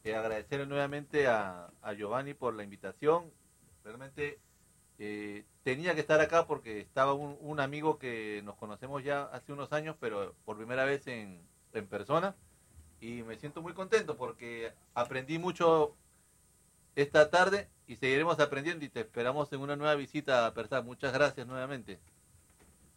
Eh, 0.05 0.15
agradecerle 0.15 0.65
nuevamente 0.65 1.27
a, 1.27 1.71
a 1.83 1.93
Giovanni 1.93 2.33
por 2.33 2.55
la 2.55 2.63
invitación. 2.63 3.31
Realmente 3.85 4.39
eh, 4.99 5.45
tenía 5.65 5.95
que 5.95 6.01
estar 6.01 6.19
acá 6.19 6.47
porque 6.47 6.81
estaba 6.81 7.13
un, 7.13 7.37
un 7.43 7.61
amigo 7.61 7.99
que 7.99 8.41
nos 8.43 8.57
conocemos 8.57 9.05
ya 9.05 9.25
hace 9.25 9.53
unos 9.53 9.71
años, 9.75 9.97
pero 10.01 10.35
por 10.47 10.57
primera 10.57 10.87
vez 10.87 11.07
en, 11.07 11.47
en 11.75 11.87
persona. 11.87 12.35
Y 13.03 13.23
me 13.23 13.37
siento 13.37 13.61
muy 13.61 13.75
contento 13.75 14.17
porque 14.17 14.73
aprendí 14.95 15.39
mucho 15.39 15.95
esta 16.97 17.29
tarde 17.29 17.69
y 17.87 17.97
seguiremos 17.97 18.41
aprendiendo 18.41 18.83
y 18.87 18.89
te 18.89 19.01
esperamos 19.01 19.53
en 19.53 19.61
una 19.61 19.77
nueva 19.77 19.95
visita 19.95 20.47
a 20.47 20.55
Persá. 20.55 20.81
Muchas 20.81 21.13
gracias 21.13 21.47
nuevamente. 21.47 22.01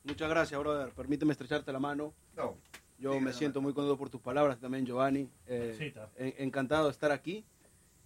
Muchas 0.07 0.29
gracias, 0.29 0.59
brother. 0.59 0.89
Permíteme 0.93 1.31
estrecharte 1.33 1.71
la 1.71 1.79
mano. 1.79 2.13
No. 2.35 2.55
Yo 2.99 3.11
Sí, 3.13 3.19
me 3.19 3.25
nada 3.25 3.37
siento 3.37 3.61
muy 3.61 3.73
contento 3.73 3.97
por 3.97 4.09
tus 4.09 4.21
palabras 4.21 4.59
también, 4.59 4.85
Giovanni. 4.85 5.29
Eh, 5.45 5.75
Sí, 5.77 5.85
está. 5.85 6.09
en- 6.15 6.33
encantado 6.37 6.85
de 6.85 6.91
estar 6.91 7.11
aquí. 7.11 7.45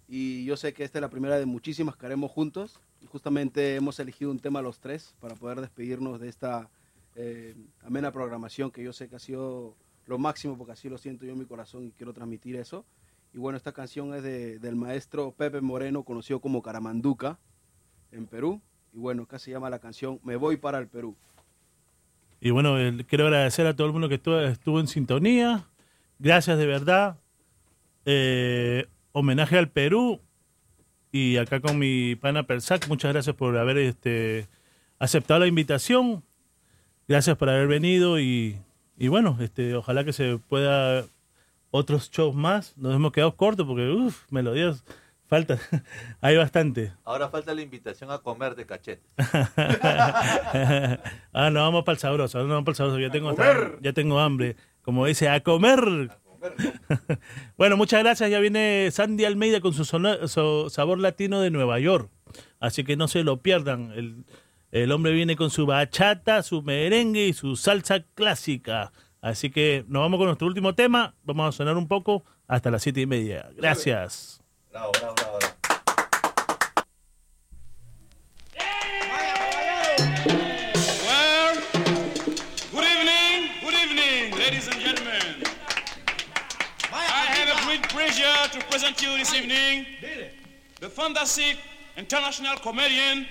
Y 0.07 0.43
yo 0.43 0.57
sé 0.57 0.73
que 0.73 0.83
esta 0.83 0.97
es 0.97 1.01
la 1.01 1.09
primera 1.09 1.37
de 1.39 1.45
muchísimas 1.45 1.95
que 1.95 2.05
haremos 2.05 2.31
juntos. 2.31 2.79
Y 3.01 3.05
justamente 3.05 3.75
hemos 3.75 3.99
elegido 3.99 4.31
un 4.31 4.39
tema 4.39 4.61
los 4.61 4.79
tres 4.79 5.15
para 5.19 5.35
poder 5.35 5.61
despedirnos 5.61 6.19
de 6.19 6.29
esta 6.29 6.69
eh, 7.15 7.55
amena 7.83 8.09
programación 8.13 8.71
que 8.71 8.81
yo 8.83 8.93
sé 8.93 9.09
que 9.09 9.17
ha 9.17 9.19
sido 9.19 9.75
lo 10.05 10.17
máximo 10.17 10.57
porque 10.57 10.71
así 10.71 10.87
lo 10.87 10.97
siento 10.97 11.25
yo 11.25 11.33
en 11.33 11.39
mi 11.39 11.45
corazón 11.45 11.83
y 11.85 11.91
quiero 11.91 12.13
transmitir 12.13 12.55
eso. 12.55 12.85
Y 13.33 13.37
bueno, 13.37 13.57
esta 13.57 13.73
canción 13.73 14.13
es 14.13 14.23
de- 14.23 14.59
del 14.59 14.75
maestro 14.77 15.31
Pepe 15.33 15.59
Moreno, 15.61 16.03
conocido 16.03 16.39
como 16.39 16.61
Caramanduca, 16.61 17.37
en 18.13 18.27
Perú. 18.27 18.61
Y 18.93 18.97
bueno, 18.99 19.23
acá 19.23 19.39
se 19.39 19.51
llama 19.51 19.69
la 19.69 19.79
canción 19.79 20.19
Me 20.23 20.35
voy 20.37 20.55
para 20.57 20.79
el 20.79 20.87
Perú. 20.87 21.15
Y 22.43 22.49
bueno, 22.49 22.75
quiero 23.07 23.27
agradecer 23.27 23.67
a 23.67 23.75
todo 23.75 23.85
el 23.85 23.93
mundo 23.93 24.09
que 24.09 24.15
estuvo, 24.15 24.39
estuvo 24.39 24.79
en 24.79 24.87
sintonía. 24.87 25.67
Gracias 26.17 26.57
de 26.57 26.65
verdad. 26.65 27.19
Eh, 28.05 28.87
homenaje 29.11 29.59
al 29.59 29.69
Perú. 29.69 30.19
Y 31.11 31.37
acá 31.37 31.59
con 31.59 31.77
mi 31.77 32.15
pana 32.15 32.43
Persac, 32.43 32.87
muchas 32.87 33.13
gracias 33.13 33.35
por 33.35 33.55
haber 33.57 33.77
este, 33.77 34.47
aceptado 34.97 35.41
la 35.41 35.47
invitación. 35.47 36.23
Gracias 37.07 37.37
por 37.37 37.47
haber 37.47 37.67
venido 37.67 38.19
y, 38.19 38.57
y 38.97 39.07
bueno, 39.07 39.37
este, 39.39 39.75
ojalá 39.75 40.03
que 40.03 40.13
se 40.13 40.39
pueda 40.39 41.05
otros 41.69 42.09
shows 42.09 42.33
más. 42.33 42.75
Nos 42.75 42.95
hemos 42.95 43.11
quedado 43.11 43.35
cortos 43.35 43.67
porque, 43.67 43.87
uff, 43.87 44.23
melodías, 44.31 44.83
falta. 45.31 45.57
Hay 46.21 46.35
bastante. 46.35 46.91
Ahora 47.05 47.29
falta 47.29 47.53
la 47.55 47.61
invitación 47.61 48.11
a 48.11 48.17
comer 48.17 48.53
de 48.55 48.65
cachete. 48.65 49.01
ah, 51.33 51.49
no, 51.49 51.61
vamos 51.61 51.85
para 51.85 51.93
el 51.93 51.99
sabroso, 51.99 52.39
no 52.43 52.49
vamos 52.49 52.63
para 52.65 52.71
el 52.73 52.75
sabroso. 52.75 52.99
Ya 52.99 53.09
tengo, 53.09 53.29
hasta- 53.29 53.79
ya 53.81 53.93
tengo 53.93 54.19
hambre. 54.19 54.57
Como 54.81 55.05
dice, 55.05 55.29
a 55.29 55.39
comer. 55.41 55.79
bueno, 57.57 57.77
muchas 57.77 58.03
gracias. 58.03 58.29
Ya 58.29 58.39
viene 58.39 58.89
Sandy 58.91 59.23
Almeida 59.23 59.61
con 59.61 59.73
su, 59.73 59.85
sono- 59.85 60.27
su 60.27 60.69
sabor 60.69 60.99
latino 60.99 61.39
de 61.39 61.49
Nueva 61.49 61.79
York. 61.79 62.09
Así 62.59 62.83
que 62.83 62.97
no 62.97 63.07
se 63.07 63.23
lo 63.23 63.37
pierdan. 63.41 63.93
El, 63.95 64.25
el 64.71 64.91
hombre 64.91 65.13
viene 65.13 65.37
con 65.37 65.49
su 65.49 65.65
bachata, 65.65 66.43
su 66.43 66.61
merengue 66.61 67.27
y 67.27 67.33
su 67.33 67.55
salsa 67.55 68.03
clásica. 68.15 68.91
Así 69.21 69.49
que 69.49 69.85
nos 69.87 70.01
vamos 70.01 70.17
con 70.17 70.27
nuestro 70.27 70.47
último 70.47 70.75
tema. 70.75 71.15
Vamos 71.23 71.47
a 71.47 71.57
sonar 71.57 71.77
un 71.77 71.87
poco 71.87 72.25
hasta 72.49 72.69
las 72.69 72.83
siete 72.83 72.99
y 72.99 73.05
media. 73.05 73.49
Gracias. 73.55 74.40
Bravo, 74.71 74.91
bravo, 74.93 75.15
bravo. 75.15 75.39
bravo. 75.39 75.51
Well, 81.03 81.55
good 82.71 82.85
evening, 82.85 83.49
good 83.59 83.73
evening, 83.73 84.39
ladies 84.39 84.67
and 84.69 84.79
gentlemen. 84.79 85.43
I 86.93 87.25
have 87.27 87.49
a 87.49 87.65
great 87.65 87.89
pleasure 87.89 88.23
to 88.53 88.65
present 88.67 89.01
you 89.01 89.17
this 89.17 89.33
evening 89.33 89.85
the 90.79 90.89
fantastic 90.89 91.57
international 91.97 92.55
comedian 92.59 93.27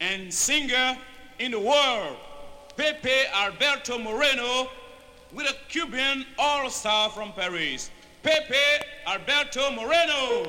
and 0.00 0.32
singer 0.32 0.96
in 1.38 1.50
the 1.50 1.60
world, 1.60 2.16
Pepe 2.78 3.10
Alberto 3.34 3.98
Moreno, 3.98 4.70
with 5.34 5.50
a 5.50 5.54
Cuban 5.68 6.24
all-star 6.38 7.10
from 7.10 7.32
Paris. 7.34 7.90
Pepe 8.24 8.56
Alberto 9.06 9.70
Moreno. 9.70 10.46